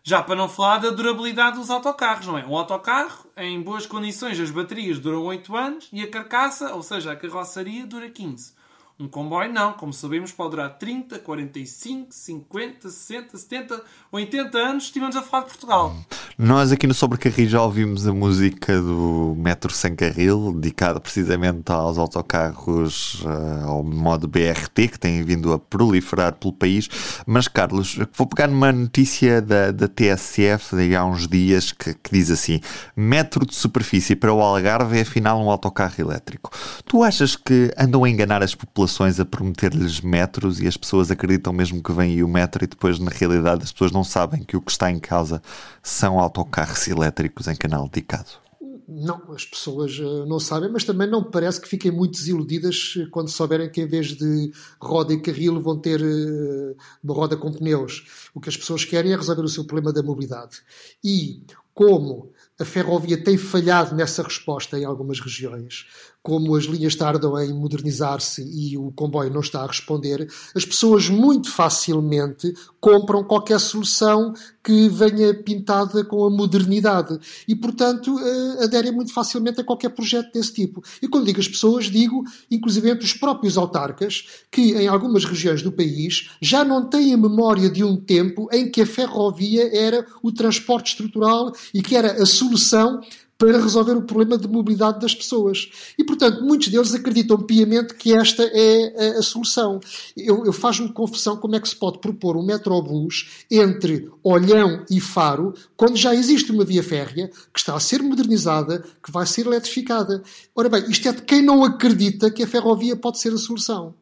Já 0.04 0.20
para 0.20 0.34
não 0.34 0.48
falar 0.48 0.78
da 0.78 0.90
durabilidade 0.90 1.58
dos 1.58 1.70
autocarros, 1.70 2.26
não 2.26 2.36
é? 2.36 2.44
Um 2.44 2.56
autocarro, 2.56 3.24
em 3.36 3.62
boas 3.62 3.86
condições, 3.86 4.40
as 4.40 4.50
baterias 4.50 4.98
duram 4.98 5.22
8 5.22 5.56
anos 5.56 5.88
e 5.92 6.02
a 6.02 6.10
carcaça, 6.10 6.74
ou 6.74 6.82
seja, 6.82 7.12
a 7.12 7.16
carroçaria, 7.16 7.86
dura 7.86 8.10
15. 8.10 8.52
Um 9.00 9.08
comboio 9.08 9.50
não, 9.52 9.72
como 9.72 9.92
sabemos, 9.92 10.32
pode 10.32 10.50
durar 10.50 10.78
30, 10.78 11.18
45, 11.18 12.08
50, 12.10 12.90
60, 12.90 13.38
70, 13.38 13.82
80 14.12 14.58
anos, 14.58 14.84
estivemos 14.84 15.16
a 15.16 15.22
falar 15.22 15.44
de 15.44 15.48
Portugal. 15.48 15.96
Nós 16.38 16.72
aqui 16.72 16.86
no 16.86 16.94
Sobrecarril 16.94 17.48
já 17.48 17.62
ouvimos 17.62 18.06
a 18.06 18.12
música 18.12 18.80
do 18.80 19.34
Metro 19.38 19.72
Sem 19.72 19.94
Carril, 19.94 20.52
dedicada 20.52 21.00
precisamente 21.00 21.72
aos 21.72 21.98
autocarros 21.98 23.22
uh, 23.22 23.66
ao 23.66 23.82
modo 23.82 24.28
BRT, 24.28 24.88
que 24.88 24.98
têm 24.98 25.22
vindo 25.22 25.52
a 25.52 25.58
proliferar 25.58 26.34
pelo 26.34 26.52
país. 26.52 26.88
Mas, 27.26 27.48
Carlos, 27.48 27.98
vou 28.14 28.26
pegar 28.26 28.48
numa 28.48 28.72
notícia 28.72 29.40
da, 29.40 29.70
da 29.72 29.88
TSF 29.88 30.76
de 30.76 30.94
há 30.94 31.04
uns 31.04 31.26
dias 31.26 31.72
que, 31.72 31.94
que 31.94 32.10
diz 32.12 32.30
assim: 32.30 32.60
metro 32.94 33.46
de 33.46 33.54
superfície 33.54 34.14
para 34.14 34.32
o 34.32 34.40
Algarve 34.40 34.98
é 34.98 35.02
afinal 35.02 35.42
um 35.42 35.50
autocarro 35.50 35.94
elétrico. 35.98 36.50
Tu 36.84 37.02
achas 37.02 37.36
que 37.36 37.72
andam 37.76 38.04
a 38.04 38.10
enganar 38.10 38.42
as 38.42 38.54
populações? 38.54 38.81
A 39.20 39.24
prometer-lhes 39.24 40.00
metros 40.00 40.60
e 40.60 40.66
as 40.66 40.76
pessoas 40.76 41.10
acreditam 41.10 41.52
mesmo 41.52 41.82
que 41.82 41.92
vem 41.92 42.12
aí 42.12 42.24
o 42.24 42.28
metro 42.28 42.64
e 42.64 42.66
depois, 42.66 42.98
na 42.98 43.10
realidade, 43.10 43.62
as 43.64 43.72
pessoas 43.72 43.92
não 43.92 44.04
sabem 44.04 44.42
que 44.42 44.56
o 44.56 44.60
que 44.60 44.70
está 44.70 44.90
em 44.90 44.98
causa 44.98 45.42
são 45.82 46.18
autocarros 46.18 46.88
elétricos 46.88 47.48
em 47.48 47.56
canal 47.56 47.88
dedicado. 47.88 48.42
Não, 48.88 49.32
as 49.32 49.44
pessoas 49.44 49.98
uh, 49.98 50.26
não 50.26 50.38
sabem, 50.38 50.70
mas 50.70 50.84
também 50.84 51.08
não 51.08 51.22
parece 51.22 51.60
que 51.60 51.68
fiquem 51.68 51.90
muito 51.90 52.12
desiludidas 52.12 52.94
eh, 52.98 53.06
quando 53.10 53.30
souberem 53.30 53.70
que 53.70 53.80
em 53.80 53.86
vez 53.86 54.08
de 54.08 54.52
roda 54.80 55.14
e 55.14 55.20
carril 55.20 55.60
vão 55.62 55.78
ter 55.78 56.02
uh, 56.02 56.76
uma 57.02 57.14
roda 57.14 57.36
com 57.36 57.52
pneus. 57.52 58.30
O 58.34 58.40
que 58.40 58.50
as 58.50 58.56
pessoas 58.56 58.84
querem 58.84 59.12
é 59.12 59.16
resolver 59.16 59.42
o 59.42 59.48
seu 59.48 59.64
problema 59.64 59.92
da 59.92 60.02
mobilidade. 60.02 60.60
E 61.02 61.42
como 61.72 62.32
a 62.58 62.64
ferrovia 62.64 63.22
tem 63.22 63.38
falhado 63.38 63.94
nessa 63.94 64.22
resposta 64.22 64.78
em 64.78 64.84
algumas 64.84 65.20
regiões, 65.20 65.86
como 66.22 66.54
as 66.54 66.64
linhas 66.64 66.94
tardam 66.94 67.38
em 67.40 67.52
modernizar-se 67.52 68.42
e 68.42 68.78
o 68.78 68.92
comboio 68.92 69.32
não 69.32 69.40
está 69.40 69.62
a 69.62 69.66
responder, 69.66 70.28
as 70.54 70.64
pessoas 70.64 71.08
muito 71.08 71.50
facilmente 71.50 72.54
compram 72.80 73.24
qualquer 73.24 73.58
solução 73.58 74.32
que 74.62 74.88
venha 74.88 75.34
pintada 75.34 76.04
com 76.04 76.24
a 76.24 76.30
modernidade 76.30 77.18
e, 77.48 77.56
portanto, 77.56 78.16
eh, 78.20 78.64
aderem 78.64 78.92
muito 78.92 79.12
facilmente 79.12 79.60
a 79.60 79.64
qualquer 79.64 79.88
projeto 79.88 80.32
desse 80.32 80.52
tipo. 80.52 80.82
E 81.00 81.08
quando 81.08 81.26
digo 81.26 81.40
as 81.40 81.48
pessoas, 81.48 81.86
digo 81.86 82.22
inclusive 82.50 82.92
os 82.92 83.14
próprios 83.14 83.58
autarcas, 83.58 84.26
que 84.50 84.72
em 84.74 84.86
algumas 84.86 85.24
regiões 85.24 85.62
do 85.62 85.72
país 85.72 86.30
já 86.40 86.64
não 86.64 86.88
têm 86.88 87.14
a 87.14 87.16
memória 87.18 87.68
de 87.68 87.82
um 87.82 87.96
tempo 87.96 88.48
em 88.52 88.70
que 88.70 88.82
a 88.82 88.86
ferrovia 88.86 89.76
era 89.76 90.06
o 90.22 90.30
transporte 90.30 90.92
estrutural 90.92 91.52
e 91.74 91.82
que 91.82 91.96
era 91.96 92.22
a 92.22 92.26
solução 92.26 93.00
para 93.42 93.60
resolver 93.60 93.94
o 93.94 94.02
problema 94.02 94.38
de 94.38 94.46
mobilidade 94.46 95.00
das 95.00 95.16
pessoas. 95.16 95.68
E, 95.98 96.04
portanto, 96.04 96.44
muitos 96.44 96.68
deles 96.68 96.94
acreditam 96.94 97.38
piamente 97.38 97.92
que 97.94 98.14
esta 98.14 98.44
é 98.44 99.16
a, 99.16 99.18
a 99.18 99.22
solução. 99.22 99.80
Eu, 100.16 100.46
eu 100.46 100.52
faço-me 100.52 100.92
confusão 100.92 101.36
como 101.36 101.56
é 101.56 101.60
que 101.60 101.68
se 101.68 101.74
pode 101.74 101.98
propor 101.98 102.36
um 102.36 102.46
metrobus 102.46 103.44
entre 103.50 104.08
Olhão 104.22 104.86
e 104.88 105.00
Faro, 105.00 105.54
quando 105.76 105.96
já 105.96 106.14
existe 106.14 106.52
uma 106.52 106.64
via 106.64 106.84
férrea 106.84 107.32
que 107.52 107.58
está 107.58 107.74
a 107.74 107.80
ser 107.80 108.00
modernizada, 108.00 108.84
que 109.02 109.10
vai 109.10 109.26
ser 109.26 109.44
eletrificada. 109.44 110.22
Ora 110.54 110.68
bem, 110.68 110.88
isto 110.88 111.08
é 111.08 111.12
de 111.12 111.22
quem 111.22 111.42
não 111.42 111.64
acredita 111.64 112.30
que 112.30 112.44
a 112.44 112.46
ferrovia 112.46 112.94
pode 112.94 113.18
ser 113.18 113.32
a 113.32 113.38
solução. 113.38 113.92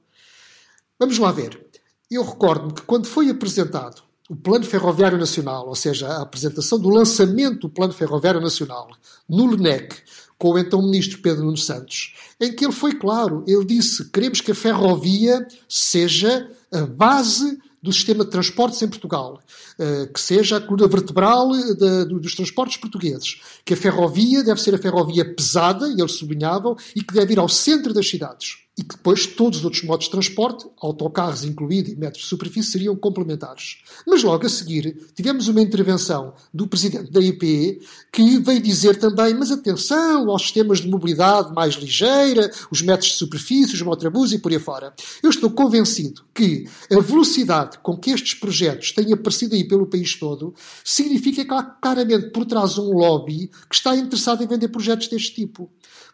Vamos 0.99 1.16
lá 1.16 1.32
ver. 1.32 1.66
Eu 2.11 2.22
recordo-me 2.24 2.74
que 2.74 2.82
quando 2.82 3.07
foi 3.07 3.30
apresentado 3.30 4.03
o 4.31 4.37
Plano 4.37 4.64
Ferroviário 4.64 5.18
Nacional, 5.18 5.66
ou 5.66 5.74
seja, 5.74 6.07
a 6.07 6.22
apresentação 6.22 6.78
do 6.78 6.89
lançamento 6.89 7.62
do 7.62 7.68
Plano 7.68 7.93
Ferroviário 7.93 8.41
Nacional 8.41 8.89
no 9.28 9.45
LNEC, 9.45 9.97
com 10.39 10.53
o 10.53 10.59
então 10.59 10.81
Ministro 10.81 11.18
Pedro 11.18 11.43
Nuno 11.43 11.57
Santos, 11.57 12.14
em 12.41 12.55
que 12.55 12.64
ele 12.64 12.72
foi 12.72 12.95
claro, 12.95 13.43
ele 13.45 13.64
disse: 13.64 14.09
queremos 14.09 14.41
que 14.41 14.53
a 14.53 14.55
ferrovia 14.55 15.45
seja 15.68 16.49
a 16.72 16.87
base 16.87 17.59
do 17.83 17.93
sistema 17.93 18.24
de 18.24 18.31
transportes 18.31 18.81
em 18.83 18.89
Portugal, 18.89 19.41
eh, 19.76 20.09
que 20.14 20.20
seja 20.20 20.59
a 20.59 20.61
coluna 20.61 20.87
vertebral 20.87 21.51
eh, 21.53 22.05
dos 22.05 22.37
transportes 22.37 22.76
portugueses, 22.76 23.41
que 23.64 23.74
a 23.74 23.76
ferrovia 23.76 24.45
deve 24.45 24.61
ser 24.61 24.76
a 24.76 24.78
ferrovia 24.78 25.24
pesada, 25.35 25.89
e 25.89 26.01
eles 26.01 26.12
sublinhavam, 26.12 26.76
e 26.95 27.03
que 27.03 27.14
deve 27.14 27.33
ir 27.33 27.41
ao 27.41 27.49
centro 27.49 27.93
das 27.93 28.09
cidades 28.09 28.59
e 28.81 28.83
que 28.83 28.97
depois 28.97 29.26
todos 29.26 29.59
os 29.59 29.64
outros 29.64 29.83
modos 29.83 30.07
de 30.07 30.11
transporte, 30.11 30.66
autocarros 30.81 31.45
incluído 31.45 31.91
e 31.91 31.97
metros 31.97 32.22
de 32.22 32.28
superfície, 32.31 32.72
seriam 32.72 32.97
complementares. 32.97 33.83
Mas 34.07 34.22
logo 34.22 34.47
a 34.47 34.49
seguir 34.49 34.97
tivemos 35.14 35.49
uma 35.49 35.61
intervenção 35.61 36.33
do 36.53 36.66
presidente 36.66 37.12
da 37.12 37.20
IPE 37.20 37.83
que 38.11 38.39
veio 38.39 38.62
dizer 38.62 38.99
também, 38.99 39.35
mas 39.35 39.51
atenção 39.51 40.31
aos 40.31 40.43
sistemas 40.43 40.78
de 40.78 40.89
mobilidade 40.89 41.53
mais 41.53 41.74
ligeira, 41.74 42.51
os 42.70 42.81
metros 42.81 43.11
de 43.11 43.18
superfície, 43.18 43.74
os 43.74 43.83
motrabus 43.83 44.33
e 44.33 44.39
por 44.39 44.51
aí 44.51 44.59
fora. 44.59 44.95
Eu 45.22 45.28
estou 45.28 45.51
convencido 45.51 46.22
que 46.35 46.66
a 46.91 47.01
velocidade 47.01 47.78
com 47.83 47.99
que 47.99 48.11
estes 48.11 48.33
projetos 48.33 48.93
têm 48.93 49.12
aparecido 49.12 49.55
aí 49.55 49.64
pelo 49.64 49.87
país 49.87 50.18
todo 50.18 50.55
significa 50.83 51.45
que 51.45 51.53
há 51.53 51.62
claramente 51.62 52.31
por 52.31 52.47
trás 52.47 52.78
um 52.78 52.93
lobby 52.93 53.51
que 53.68 53.74
está 53.74 53.95
interessado 53.95 54.43
em 54.43 54.47
vender 54.47 54.68
projetos 54.68 55.09
deste 55.09 55.35
tipo. 55.35 55.70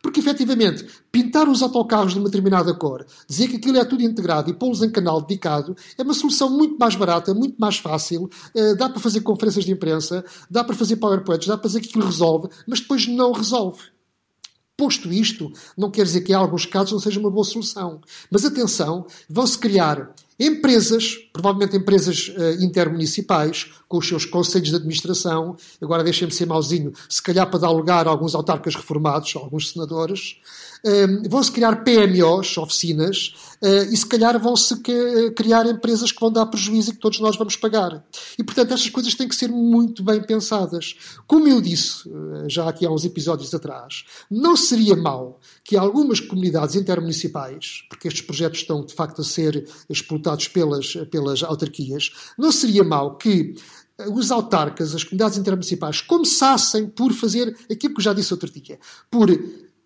Porque, 0.07 0.21
efetivamente, 0.21 0.87
pintar 1.11 1.49
os 1.49 1.63
autocarros 1.63 2.13
de 2.13 2.21
uma 2.21 2.27
determinada 2.27 2.73
cor, 2.73 3.05
dizer 3.29 3.49
que 3.49 3.57
aquilo 3.57 3.77
é 3.77 3.85
tudo 3.85 4.05
integrado 4.05 4.49
e 4.49 4.55
pô-los 4.55 4.81
em 4.81 4.89
canal 4.89 5.21
dedicado, 5.21 5.77
é 5.99 6.03
uma 6.05 6.15
solução 6.15 6.49
muito 6.49 6.79
mais 6.79 6.95
barata, 6.95 7.35
muito 7.35 7.57
mais 7.59 7.79
fácil, 7.79 8.31
eh, 8.55 8.77
dá 8.77 8.89
para 8.89 9.01
fazer 9.01 9.23
conferências 9.23 9.65
de 9.65 9.73
imprensa, 9.73 10.25
dá 10.49 10.63
para 10.63 10.77
fazer 10.77 10.95
PowerPoints, 10.99 11.49
dá 11.49 11.59
para 11.59 11.67
dizer 11.67 11.81
que 11.81 11.89
aquilo 11.89 12.05
resolve, 12.05 12.49
mas 12.69 12.79
depois 12.79 13.09
não 13.09 13.33
resolve. 13.33 13.83
Posto 14.77 15.13
isto, 15.13 15.53
não 15.77 15.91
quer 15.91 16.05
dizer 16.05 16.21
que 16.21 16.31
em 16.31 16.37
alguns 16.37 16.67
casos 16.67 16.93
não 16.93 17.01
seja 17.01 17.19
uma 17.19 17.31
boa 17.31 17.45
solução. 17.45 18.01
Mas 18.31 18.45
atenção, 18.45 19.07
vão-se 19.29 19.59
criar 19.59 20.15
Empresas, 20.39 21.16
provavelmente 21.32 21.76
empresas 21.76 22.28
uh, 22.28 22.62
intermunicipais, 22.62 23.72
com 23.89 23.97
os 23.97 24.07
seus 24.07 24.26
conselhos 24.26 24.68
de 24.68 24.76
administração, 24.76 25.57
agora 25.80 26.05
deixem-me 26.05 26.32
ser 26.32 26.45
mauzinho, 26.45 26.93
se 27.09 27.22
calhar 27.22 27.49
para 27.49 27.61
dar 27.61 27.70
lugar 27.70 28.07
a 28.07 28.11
alguns 28.11 28.34
autarcas 28.34 28.74
reformados, 28.74 29.32
a 29.34 29.39
alguns 29.39 29.70
senadores, 29.70 30.37
vão-se 31.29 31.51
criar 31.51 31.85
PMOs, 31.85 32.57
oficinas, 32.59 33.35
uh, 33.62 33.93
e 33.93 33.97
se 33.97 34.07
calhar 34.07 34.41
vão-se 34.41 34.77
criar 35.35 35.66
empresas 35.66 36.12
que 36.12 36.20
vão 36.20 36.31
dar 36.31 36.47
prejuízo 36.47 36.91
e 36.91 36.95
que 36.95 37.01
todos 37.01 37.20
nós 37.20 37.37
vamos 37.37 37.57
pagar. 37.57 38.05
E, 38.39 38.45
portanto, 38.45 38.74
estas 38.74 38.91
coisas 38.91 39.14
têm 39.14 39.29
que 39.29 39.35
ser 39.35 39.49
muito 39.49 40.03
bem 40.03 40.22
pensadas. 40.22 40.97
Como 41.27 41.49
eu 41.49 41.61
disse, 41.61 42.09
já 42.49 42.68
aqui 42.68 42.87
há 42.87 42.91
uns 42.91 43.05
episódios 43.05 43.55
atrás, 43.55 44.05
não 44.31 44.57
seria 44.57 44.97
mau 44.97 45.41
que 45.64 45.77
algumas 45.77 46.20
comunidades 46.20 46.77
intermunicipais, 46.77 47.85
porque 47.89 48.09
estes 48.09 48.22
projetos 48.22 48.61
estão 48.61 48.85
de 48.85 48.95
facto 48.95 49.20
a 49.20 49.24
ser 49.24 49.68
explotados 49.89 50.49
pelas, 50.49 50.95
pelas 51.11 51.43
autarquias, 51.43 52.12
não 52.39 52.53
seria 52.53 52.85
mau 52.85 53.16
que 53.16 53.55
os 53.99 54.31
autarcas, 54.31 54.95
as 54.95 55.05
comunidades 55.05 55.39
intermunicipais, 55.39 56.01
começassem 56.01 56.87
por 56.87 57.12
fazer 57.12 57.57
aquilo 57.70 57.95
que 57.95 58.01
eu 58.01 58.05
já 58.05 58.12
disse 58.12 58.33
outro 58.33 58.51
dia, 58.51 58.79
por 59.11 59.31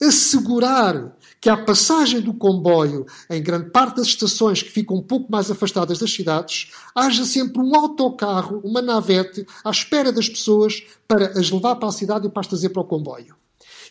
assegurar 0.02 1.16
que 1.40 1.48
a 1.48 1.56
passagem 1.56 2.20
do 2.20 2.34
comboio 2.34 3.06
em 3.28 3.42
grande 3.42 3.70
parte 3.70 3.96
das 3.96 4.08
estações 4.08 4.62
que 4.62 4.70
ficam 4.70 4.96
um 4.96 5.02
pouco 5.02 5.30
mais 5.30 5.50
afastadas 5.50 5.98
das 5.98 6.12
cidades, 6.12 6.70
haja 6.94 7.24
sempre 7.24 7.60
um 7.62 7.74
autocarro, 7.74 8.60
uma 8.64 8.82
navete, 8.82 9.46
à 9.64 9.70
espera 9.70 10.12
das 10.12 10.28
pessoas 10.28 10.82
para 11.08 11.38
as 11.38 11.50
levar 11.50 11.76
para 11.76 11.88
a 11.88 11.92
cidade 11.92 12.26
e 12.26 12.30
para 12.30 12.40
as 12.40 12.46
trazer 12.46 12.70
para 12.70 12.82
o 12.82 12.84
comboio. 12.84 13.36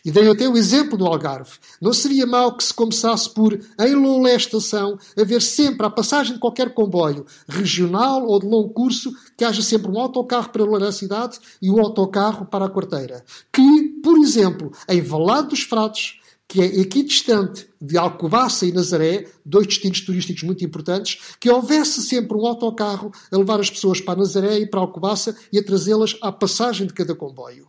E 0.04 0.10
dei 0.10 0.28
até 0.28 0.48
o 0.48 0.56
exemplo 0.56 0.96
do 0.96 1.06
Algarve. 1.06 1.52
Não 1.80 1.92
seria 1.92 2.26
mau 2.26 2.56
que 2.56 2.64
se 2.64 2.72
começasse 2.72 3.28
por, 3.32 3.58
em 3.78 3.94
Loulé 3.94 4.36
Estação, 4.36 4.98
haver 5.18 5.42
sempre, 5.42 5.86
à 5.86 5.90
passagem 5.90 6.34
de 6.34 6.40
qualquer 6.40 6.72
comboio, 6.72 7.26
regional 7.48 8.26
ou 8.26 8.40
de 8.40 8.46
longo 8.46 8.70
curso, 8.70 9.12
que 9.36 9.44
haja 9.44 9.62
sempre 9.62 9.90
um 9.90 9.98
autocarro 9.98 10.50
para 10.50 10.64
Loulé 10.64 10.90
cidade 10.92 11.38
e 11.60 11.70
um 11.70 11.78
autocarro 11.80 12.46
para 12.46 12.66
a 12.66 12.70
quarteira. 12.70 13.24
Que, 13.52 14.00
por 14.02 14.18
exemplo, 14.18 14.72
em 14.88 15.00
Valado 15.00 15.48
dos 15.48 15.62
Fratos, 15.62 16.20
que 16.50 16.60
é 16.60 16.80
aqui 16.80 17.04
distante 17.04 17.68
de 17.80 17.96
Alcobaça 17.96 18.66
e 18.66 18.72
Nazaré, 18.72 19.28
dois 19.46 19.68
destinos 19.68 20.00
turísticos 20.00 20.42
muito 20.42 20.64
importantes, 20.64 21.36
que 21.38 21.48
houvesse 21.48 22.02
sempre 22.02 22.36
um 22.36 22.44
autocarro 22.44 23.12
a 23.30 23.36
levar 23.36 23.60
as 23.60 23.70
pessoas 23.70 24.00
para 24.00 24.18
Nazaré 24.18 24.58
e 24.58 24.66
para 24.66 24.80
Alcobaça 24.80 25.36
e 25.52 25.58
a 25.58 25.64
trazê-las 25.64 26.16
à 26.20 26.32
passagem 26.32 26.88
de 26.88 26.92
cada 26.92 27.14
comboio. 27.14 27.68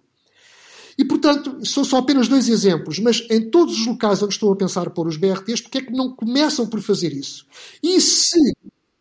E, 1.02 1.04
portanto, 1.04 1.66
são 1.66 1.84
só 1.84 1.98
apenas 1.98 2.28
dois 2.28 2.48
exemplos, 2.48 3.00
mas 3.00 3.26
em 3.28 3.50
todos 3.50 3.80
os 3.80 3.88
locais 3.88 4.22
onde 4.22 4.36
estou 4.36 4.54
a 4.54 4.56
pensar 4.56 4.88
pôr 4.92 5.08
os 5.08 5.18
BRTs, 5.18 5.60
porque 5.60 5.80
é 5.80 5.82
que 5.82 5.92
não 5.92 6.16
começam 6.16 6.68
por 6.68 6.80
fazer 6.80 7.12
isso? 7.12 7.44
E 7.82 8.00
se 8.00 8.38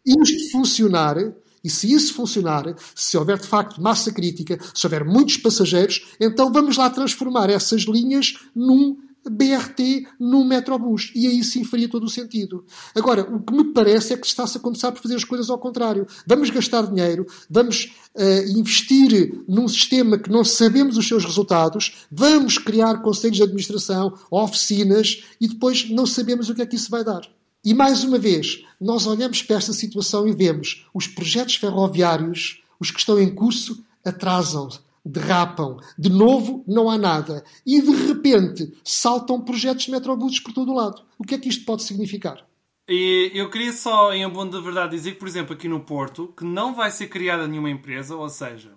isto 0.07 0.51
funcionar, 0.51 1.19
e 1.63 1.69
se 1.69 1.93
isso 1.93 2.15
funcionar, 2.15 2.75
se 2.95 3.19
houver 3.19 3.39
de 3.39 3.47
facto 3.47 3.83
massa 3.83 4.11
crítica, 4.11 4.59
se 4.75 4.87
houver 4.87 5.05
muitos 5.05 5.37
passageiros, 5.37 6.07
então 6.19 6.51
vamos 6.51 6.79
lá 6.79 6.89
transformar 6.89 7.51
essas 7.51 7.83
linhas 7.83 8.33
num 8.57 8.97
BRT 9.29 10.07
no 10.19 10.45
Metrobus. 10.45 11.13
E 11.15 11.27
aí 11.27 11.43
sim 11.45 11.65
faria 11.65 11.89
todo 11.89 12.05
o 12.05 12.09
sentido. 12.09 12.65
Agora, 12.95 13.23
o 13.23 13.41
que 13.41 13.53
me 13.53 13.73
parece 13.73 14.13
é 14.13 14.17
que 14.17 14.27
está-se 14.27 14.57
a 14.57 14.61
começar 14.61 14.93
por 14.93 15.03
fazer 15.03 15.17
as 15.17 15.25
coisas 15.25 15.51
ao 15.51 15.59
contrário. 15.59 16.07
Vamos 16.27 16.51
gastar 16.51 16.87
dinheiro, 16.87 17.27
vamos 17.49 17.93
uh, 18.15 18.59
investir 18.59 19.43
num 19.49 19.69
sistema 19.69 20.19
que 20.19 20.31
não 20.31 20.45
sabemos 20.45 20.97
os 20.97 21.07
seus 21.07 21.25
resultados, 21.25 22.07
vamos 22.11 22.59
criar 22.59 23.03
conselhos 23.03 23.37
de 23.37 23.43
administração, 23.43 24.15
oficinas 24.31 25.25
e 25.41 25.49
depois 25.49 25.89
não 25.91 26.07
sabemos 26.07 26.49
o 26.49 26.55
que 26.55 26.63
é 26.63 26.67
que 26.67 26.77
isso 26.77 26.91
vai 26.91 27.05
dar. 27.05 27.23
E 27.63 27.75
mais 27.75 28.03
uma 28.05 28.19
vez, 28.19 28.63
nós 28.81 29.07
olhamos 29.07 29.43
para 29.43 29.57
esta 29.57 29.73
situação 29.73 30.27
e 30.27 30.33
vemos 30.33 30.87
os 30.95 31.07
projetos 31.07 31.57
ferroviários, 31.57 32.63
os 32.79 32.91
que 32.91 32.99
estão 32.99 33.21
em 33.21 33.35
curso, 33.35 33.85
atrasam-se 34.03 34.79
derrapam, 35.05 35.79
de 35.99 36.11
novo 36.11 36.65
não 36.67 36.91
há 36.91 36.99
nada. 36.99 37.45
E 37.67 37.81
de 37.81 37.91
repente 38.07 38.73
saltam 38.85 39.41
projetos 39.41 39.85
de 39.85 39.91
metrobuses 39.91 40.41
por 40.41 40.53
todo 40.53 40.73
o 40.73 40.75
lado. 40.75 41.03
O 41.19 41.25
que 41.25 41.35
é 41.35 41.39
que 41.39 41.49
isto 41.49 41.65
pode 41.65 41.83
significar? 41.83 42.45
E 42.89 43.31
eu 43.35 43.49
queria 43.49 43.73
só, 43.73 44.13
em 44.13 44.25
abono 44.25 44.51
da 44.51 44.61
verdade, 44.61 44.97
dizer 44.97 45.13
que, 45.13 45.19
por 45.19 45.29
exemplo, 45.29 45.55
aqui 45.55 45.69
no 45.69 45.81
Porto, 45.81 46.35
que 46.37 46.45
não 46.45 46.75
vai 46.75 46.91
ser 46.91 47.07
criada 47.07 47.47
nenhuma 47.47 47.71
empresa, 47.71 48.17
ou 48.17 48.29
seja, 48.29 48.73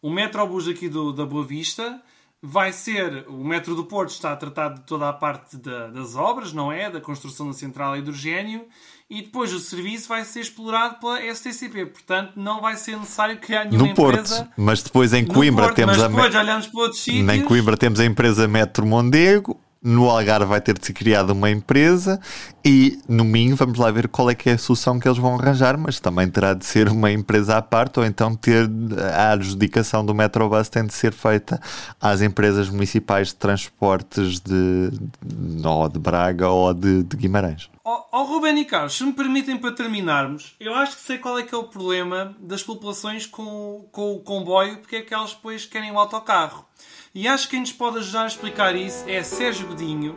o 0.00 0.08
Metrobus 0.08 0.68
aqui 0.68 0.88
do, 0.88 1.12
da 1.12 1.26
Boa 1.26 1.44
Vista 1.44 2.00
vai 2.42 2.72
ser. 2.72 3.26
O 3.28 3.44
Metro 3.44 3.74
do 3.74 3.84
Porto 3.84 4.10
está 4.10 4.32
a 4.32 4.36
tratar 4.36 4.70
de 4.70 4.80
toda 4.82 5.08
a 5.08 5.12
parte 5.12 5.56
da, 5.56 5.88
das 5.88 6.16
obras, 6.16 6.52
não 6.52 6.72
é? 6.72 6.90
Da 6.90 7.00
construção 7.00 7.48
da 7.48 7.52
central 7.52 7.96
hidrogênio 7.96 8.66
e 9.10 9.22
depois 9.22 9.52
o 9.52 9.58
serviço 9.58 10.08
vai 10.08 10.24
ser 10.24 10.40
explorado 10.40 11.00
pela 11.00 11.20
STCP. 11.34 11.86
Portanto, 11.86 12.34
não 12.36 12.60
vai 12.60 12.76
ser 12.76 12.96
necessário 12.96 13.38
criar 13.38 13.64
nenhuma 13.64 13.88
no 13.88 13.94
Porto, 13.94 14.20
empresa. 14.20 14.48
Mas 14.56 14.82
depois 14.82 15.12
em 15.12 15.26
Coimbra 15.26 15.64
Porto, 15.64 15.76
temos 15.76 15.96
mas 15.96 16.04
a. 16.04 16.08
Depois 16.08 16.34
olhamos 16.34 16.66
para 16.68 16.80
outros 16.80 17.02
sítios. 17.02 17.28
Em 17.28 17.42
Coimbra 17.42 17.76
temos 17.76 17.98
a 17.98 18.04
empresa 18.04 18.46
Metro 18.46 18.86
Mondego. 18.86 19.59
No 19.82 20.10
Algarve 20.10 20.44
vai 20.44 20.60
ter 20.60 20.78
de 20.78 20.84
ser 20.84 20.92
criada 20.92 21.32
uma 21.32 21.50
empresa 21.50 22.20
e 22.62 22.98
no 23.08 23.24
Minho 23.24 23.56
vamos 23.56 23.78
lá 23.78 23.90
ver 23.90 24.08
qual 24.08 24.28
é 24.28 24.34
que 24.34 24.50
é 24.50 24.52
a 24.52 24.58
solução 24.58 25.00
que 25.00 25.08
eles 25.08 25.16
vão 25.16 25.36
arranjar, 25.36 25.78
mas 25.78 25.98
também 25.98 26.28
terá 26.28 26.52
de 26.52 26.66
ser 26.66 26.88
uma 26.88 27.10
empresa 27.10 27.56
à 27.56 27.62
parte 27.62 27.98
ou 27.98 28.04
então 28.04 28.36
ter 28.36 28.68
a 29.16 29.32
adjudicação 29.32 30.04
do 30.04 30.14
Metrobus 30.14 30.68
tem 30.68 30.84
de 30.84 30.92
ser 30.92 31.14
feita 31.14 31.58
às 31.98 32.20
empresas 32.20 32.68
municipais 32.68 33.28
de 33.28 33.36
transportes 33.36 34.38
de, 34.40 34.90
de, 35.24 35.66
ou 35.66 35.88
de 35.88 35.98
Braga 35.98 36.50
ou 36.50 36.74
de, 36.74 37.02
de 37.02 37.16
Guimarães. 37.16 37.70
Ó 37.82 38.04
oh, 38.12 38.18
oh, 38.18 38.24
Ruben 38.24 38.58
e 38.60 38.66
Carlos, 38.66 38.98
se 38.98 39.02
me 39.02 39.14
permitem 39.14 39.56
para 39.56 39.72
terminarmos, 39.72 40.54
eu 40.60 40.74
acho 40.74 40.94
que 40.96 41.02
sei 41.02 41.16
qual 41.16 41.38
é 41.38 41.42
que 41.42 41.54
é 41.54 41.58
o 41.58 41.64
problema 41.64 42.36
das 42.38 42.62
populações 42.62 43.24
com, 43.24 43.88
com 43.90 44.12
o 44.16 44.20
comboio, 44.20 44.76
porque 44.76 44.96
é 44.96 45.00
que 45.02 45.14
elas 45.14 45.32
depois 45.32 45.64
querem 45.64 45.90
o 45.90 45.98
autocarro. 45.98 46.66
E 47.12 47.26
acho 47.26 47.46
que 47.46 47.50
quem 47.50 47.60
nos 47.60 47.72
pode 47.72 47.98
ajudar 47.98 48.22
a 48.22 48.26
explicar 48.28 48.76
isso 48.76 49.04
é 49.08 49.20
Sérgio 49.24 49.66
Godinho, 49.66 50.16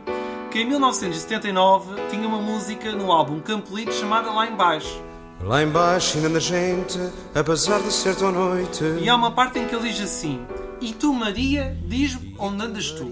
que 0.52 0.60
em 0.60 0.66
1979 0.66 1.96
tinha 2.12 2.28
uma 2.28 2.40
música 2.40 2.92
no 2.92 3.12
álbum 3.12 3.40
Campolito 3.40 3.92
chamada 3.92 4.32
Lá 4.32 4.46
Embaixo. 4.46 5.02
Lá 5.42 5.64
embaixo 5.64 6.18
ainda 6.18 6.30
na 6.30 6.40
gente, 6.40 7.00
apesar 7.34 7.82
de 7.82 7.92
ser 7.92 8.16
tão 8.16 8.32
noite. 8.32 8.84
E 9.02 9.10
há 9.10 9.16
uma 9.16 9.32
parte 9.32 9.58
em 9.58 9.68
que 9.68 9.74
ele 9.74 9.90
diz 9.90 10.02
assim: 10.02 10.46
E 10.80 10.94
tu, 10.94 11.12
Maria, 11.12 11.76
diz-me 11.84 12.36
onde 12.38 12.64
andas 12.64 12.92
tu? 12.92 13.12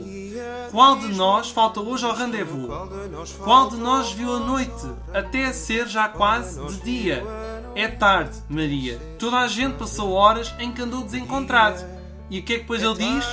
Qual 0.69 0.99
de 0.99 1.07
nós 1.07 1.49
falta 1.49 1.81
hoje 1.81 2.05
ao 2.05 2.13
rendezvous? 2.13 2.69
Qual 3.43 3.67
de 3.67 3.77
nós 3.77 4.11
viu 4.11 4.35
a 4.35 4.39
noite, 4.39 4.91
até 5.11 5.51
ser 5.51 5.87
já 5.87 6.07
quase 6.07 6.63
de 6.67 6.81
dia? 6.81 7.23
É 7.73 7.87
tarde, 7.87 8.37
Maria. 8.47 8.99
Toda 9.17 9.39
a 9.39 9.47
gente 9.47 9.73
passou 9.73 10.11
horas 10.11 10.53
em 10.59 10.71
que 10.71 10.83
andou 10.83 11.03
desencontrado. 11.03 11.83
E 12.31 12.39
o 12.39 12.43
que 12.43 12.53
é 12.53 12.55
que 12.55 12.61
depois 12.61 12.81
ele 12.81 12.95
diz? 12.95 13.25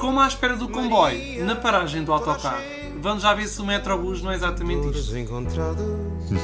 como 0.00 0.18
à 0.18 0.26
espera 0.26 0.56
do 0.56 0.66
comboio, 0.66 1.44
na 1.44 1.54
paragem 1.54 2.02
do 2.02 2.12
autocarro. 2.12 2.64
Vamos 3.02 3.22
já 3.22 3.34
ver 3.34 3.46
se 3.46 3.60
o 3.60 3.66
Metrobus 3.66 4.22
não 4.22 4.30
é 4.30 4.34
exatamente 4.34 4.88
isto. 4.88 5.12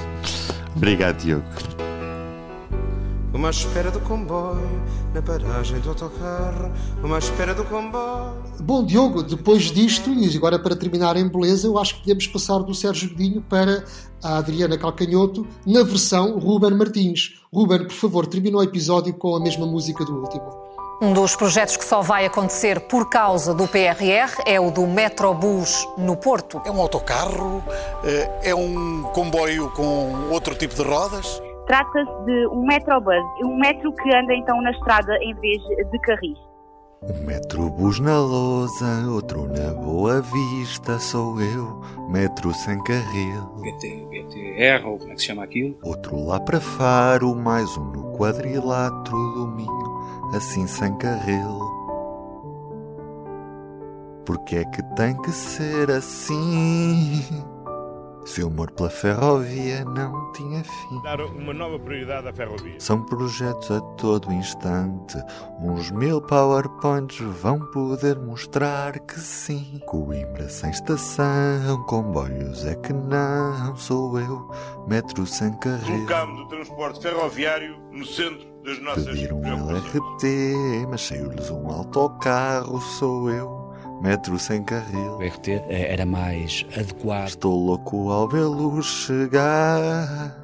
Obrigado, 0.76 1.16
Diogo. 1.16 1.44
Uma 3.32 3.50
espera 3.50 3.90
do 3.90 4.00
comboio, 4.00 4.82
na 5.14 5.22
paragem 5.22 5.80
do 5.80 5.88
autocarro, 5.88 6.70
uma 7.02 7.18
espera 7.18 7.54
do 7.54 7.64
comboio. 7.64 8.42
Bom, 8.60 8.84
Diogo, 8.84 9.22
depois 9.22 9.64
disto, 9.64 10.10
e 10.10 10.36
agora 10.36 10.58
para 10.58 10.76
terminar 10.76 11.16
em 11.16 11.28
beleza, 11.28 11.66
eu 11.66 11.78
acho 11.78 11.94
que 11.96 12.00
podemos 12.02 12.26
passar 12.26 12.58
do 12.58 12.74
Sérgio 12.74 13.10
Godinho 13.10 13.42
para 13.42 13.84
a 14.22 14.38
Adriana 14.38 14.76
Calcanhoto, 14.78 15.46
na 15.66 15.82
versão 15.82 16.38
Ruben 16.38 16.76
Martins. 16.76 17.40
Ruben, 17.52 17.84
por 17.84 17.92
favor, 17.94 18.26
termina 18.26 18.58
o 18.58 18.62
episódio 18.62 19.14
com 19.14 19.34
a 19.34 19.40
mesma 19.40 19.66
música 19.66 20.04
do 20.04 20.20
último. 20.20 20.66
Um 21.00 21.12
dos 21.12 21.36
projetos 21.36 21.76
que 21.76 21.84
só 21.84 22.00
vai 22.00 22.24
acontecer 22.24 22.80
por 22.80 23.10
causa 23.10 23.52
do 23.52 23.68
PRR 23.68 24.42
é 24.46 24.58
o 24.58 24.70
do 24.70 24.86
Metrobus 24.86 25.86
no 25.98 26.16
Porto. 26.16 26.62
É 26.64 26.70
um 26.70 26.80
autocarro? 26.80 27.62
Eh, 28.02 28.50
é 28.50 28.54
um 28.54 29.02
comboio 29.12 29.70
com 29.72 30.30
outro 30.30 30.54
tipo 30.54 30.74
de 30.74 30.82
rodas? 30.82 31.42
Trata-se 31.66 32.24
de 32.24 32.46
um 32.46 32.64
Metrobus, 32.64 33.22
um 33.44 33.58
metro 33.58 33.92
que 33.92 34.16
anda 34.16 34.32
então 34.34 34.62
na 34.62 34.70
estrada 34.70 35.14
em 35.20 35.34
vez 35.34 35.62
de 35.62 35.98
carris. 35.98 36.38
Um 37.02 37.26
Metrobus 37.26 38.00
na 38.00 38.18
lousa, 38.18 39.10
outro 39.10 39.46
na 39.48 39.74
Boa 39.74 40.22
Vista, 40.22 40.98
sou 40.98 41.38
eu, 41.42 41.78
metro 42.08 42.54
sem 42.54 42.82
carril. 42.84 43.42
BT, 43.60 44.06
BTR, 44.10 44.86
ou 44.86 44.98
como 44.98 45.12
é 45.12 45.14
que 45.14 45.20
se 45.20 45.26
chama 45.26 45.44
aquilo? 45.44 45.76
Outro 45.82 46.24
lá 46.24 46.40
para 46.40 46.58
Faro, 46.58 47.34
mais 47.34 47.76
um 47.76 47.84
no 47.84 48.16
quadrilátero 48.16 49.32
do 49.34 49.46
Minho 49.48 49.85
assim 50.36 50.66
sem 50.66 50.96
carril. 50.98 51.60
Porque 54.24 54.56
é 54.56 54.64
que 54.64 54.82
tem 54.94 55.16
que 55.22 55.30
ser 55.32 55.90
assim? 55.90 57.22
Se 58.24 58.42
o 58.42 58.48
amor 58.48 58.72
pela 58.72 58.90
ferrovia 58.90 59.84
não 59.84 60.32
tinha 60.32 60.64
fim. 60.64 61.00
Dar 61.02 61.20
uma 61.20 61.54
nova 61.54 61.78
prioridade 61.78 62.26
à 62.26 62.32
ferrovia. 62.32 62.74
São 62.80 63.00
projetos 63.04 63.70
a 63.70 63.80
todo 63.80 64.32
instante. 64.32 65.16
Uns 65.60 65.92
mil 65.92 66.20
PowerPoints 66.20 67.20
vão 67.40 67.60
poder 67.70 68.18
mostrar 68.18 68.98
que 68.98 69.20
sim. 69.20 69.80
Coimbra 69.86 70.48
sem 70.48 70.70
estação, 70.70 71.84
comboios 71.86 72.66
é 72.66 72.74
que 72.74 72.92
não. 72.92 73.76
Sou 73.76 74.18
eu, 74.18 74.50
metro 74.88 75.24
sem 75.24 75.52
carril. 75.58 76.04
Colocamos 76.06 76.40
o 76.40 76.48
transporte 76.48 77.00
ferroviário 77.00 77.78
no 77.92 78.04
centro 78.04 78.55
Pediram 78.66 79.38
um 79.38 79.70
LRT, 79.70 80.86
mas 80.90 81.02
saiu-lhes 81.02 81.50
um 81.50 81.70
autocarro, 81.70 82.80
sou 82.80 83.30
eu. 83.30 83.72
Metro 84.02 84.36
sem 84.40 84.64
carril. 84.64 85.12
O 85.12 85.22
RT 85.22 85.48
eh, 85.48 85.92
era 85.92 86.04
mais 86.04 86.66
adequado. 86.76 87.28
Estou 87.28 87.56
louco 87.56 88.10
ao 88.10 88.28
vê-lo 88.28 88.82
chegar. 88.82 90.36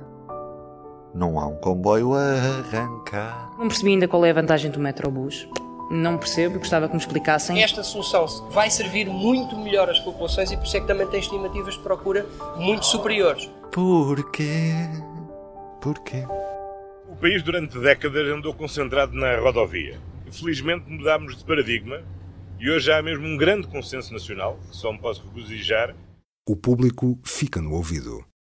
Não 1.13 1.39
há 1.39 1.47
um 1.49 1.57
comboio 1.57 2.15
a 2.15 2.21
arrancar. 2.21 3.51
Não 3.59 3.67
percebi 3.67 3.91
ainda 3.91 4.07
qual 4.07 4.25
é 4.25 4.31
a 4.31 4.35
vantagem 4.35 4.71
do 4.71 4.79
Metrobus. 4.79 5.49
Não 5.91 6.17
percebo, 6.17 6.61
gostava 6.61 6.87
que 6.87 6.95
me 6.95 7.01
explicassem. 7.01 7.61
Esta 7.61 7.83
solução 7.83 8.27
vai 8.51 8.71
servir 8.71 9.07
muito 9.09 9.57
melhor 9.57 9.91
às 9.91 9.99
populações 9.99 10.53
e 10.53 10.57
por 10.57 10.65
isso 10.65 10.77
é 10.77 10.81
que 10.81 10.87
também 10.87 11.09
tem 11.09 11.19
estimativas 11.19 11.75
de 11.75 11.81
procura 11.81 12.25
muito 12.57 12.87
superiores. 12.87 13.51
Porquê? 13.73 14.73
Porquê? 15.81 16.25
País 17.23 17.41
durante 17.41 17.79
décadas 17.79 18.27
andou 18.27 18.53
concentrado 18.53 19.15
na 19.15 19.39
rodovia. 19.39 20.01
Felizmente 20.29 20.91
mudámos 20.91 21.37
de 21.37 21.45
paradigma 21.45 22.03
e 22.59 22.69
hoje 22.69 22.91
há 22.91 23.01
mesmo 23.01 23.25
um 23.25 23.37
grande 23.37 23.69
consenso 23.69 24.13
nacional, 24.13 24.59
que 24.69 24.77
só 24.77 24.93
me 24.93 24.99
posso 24.99 25.25
regozijar. 25.29 25.95
O 26.45 26.57
público 26.57 27.17
fica 27.23 27.61
no 27.63 27.75
ouvido. 27.75 28.25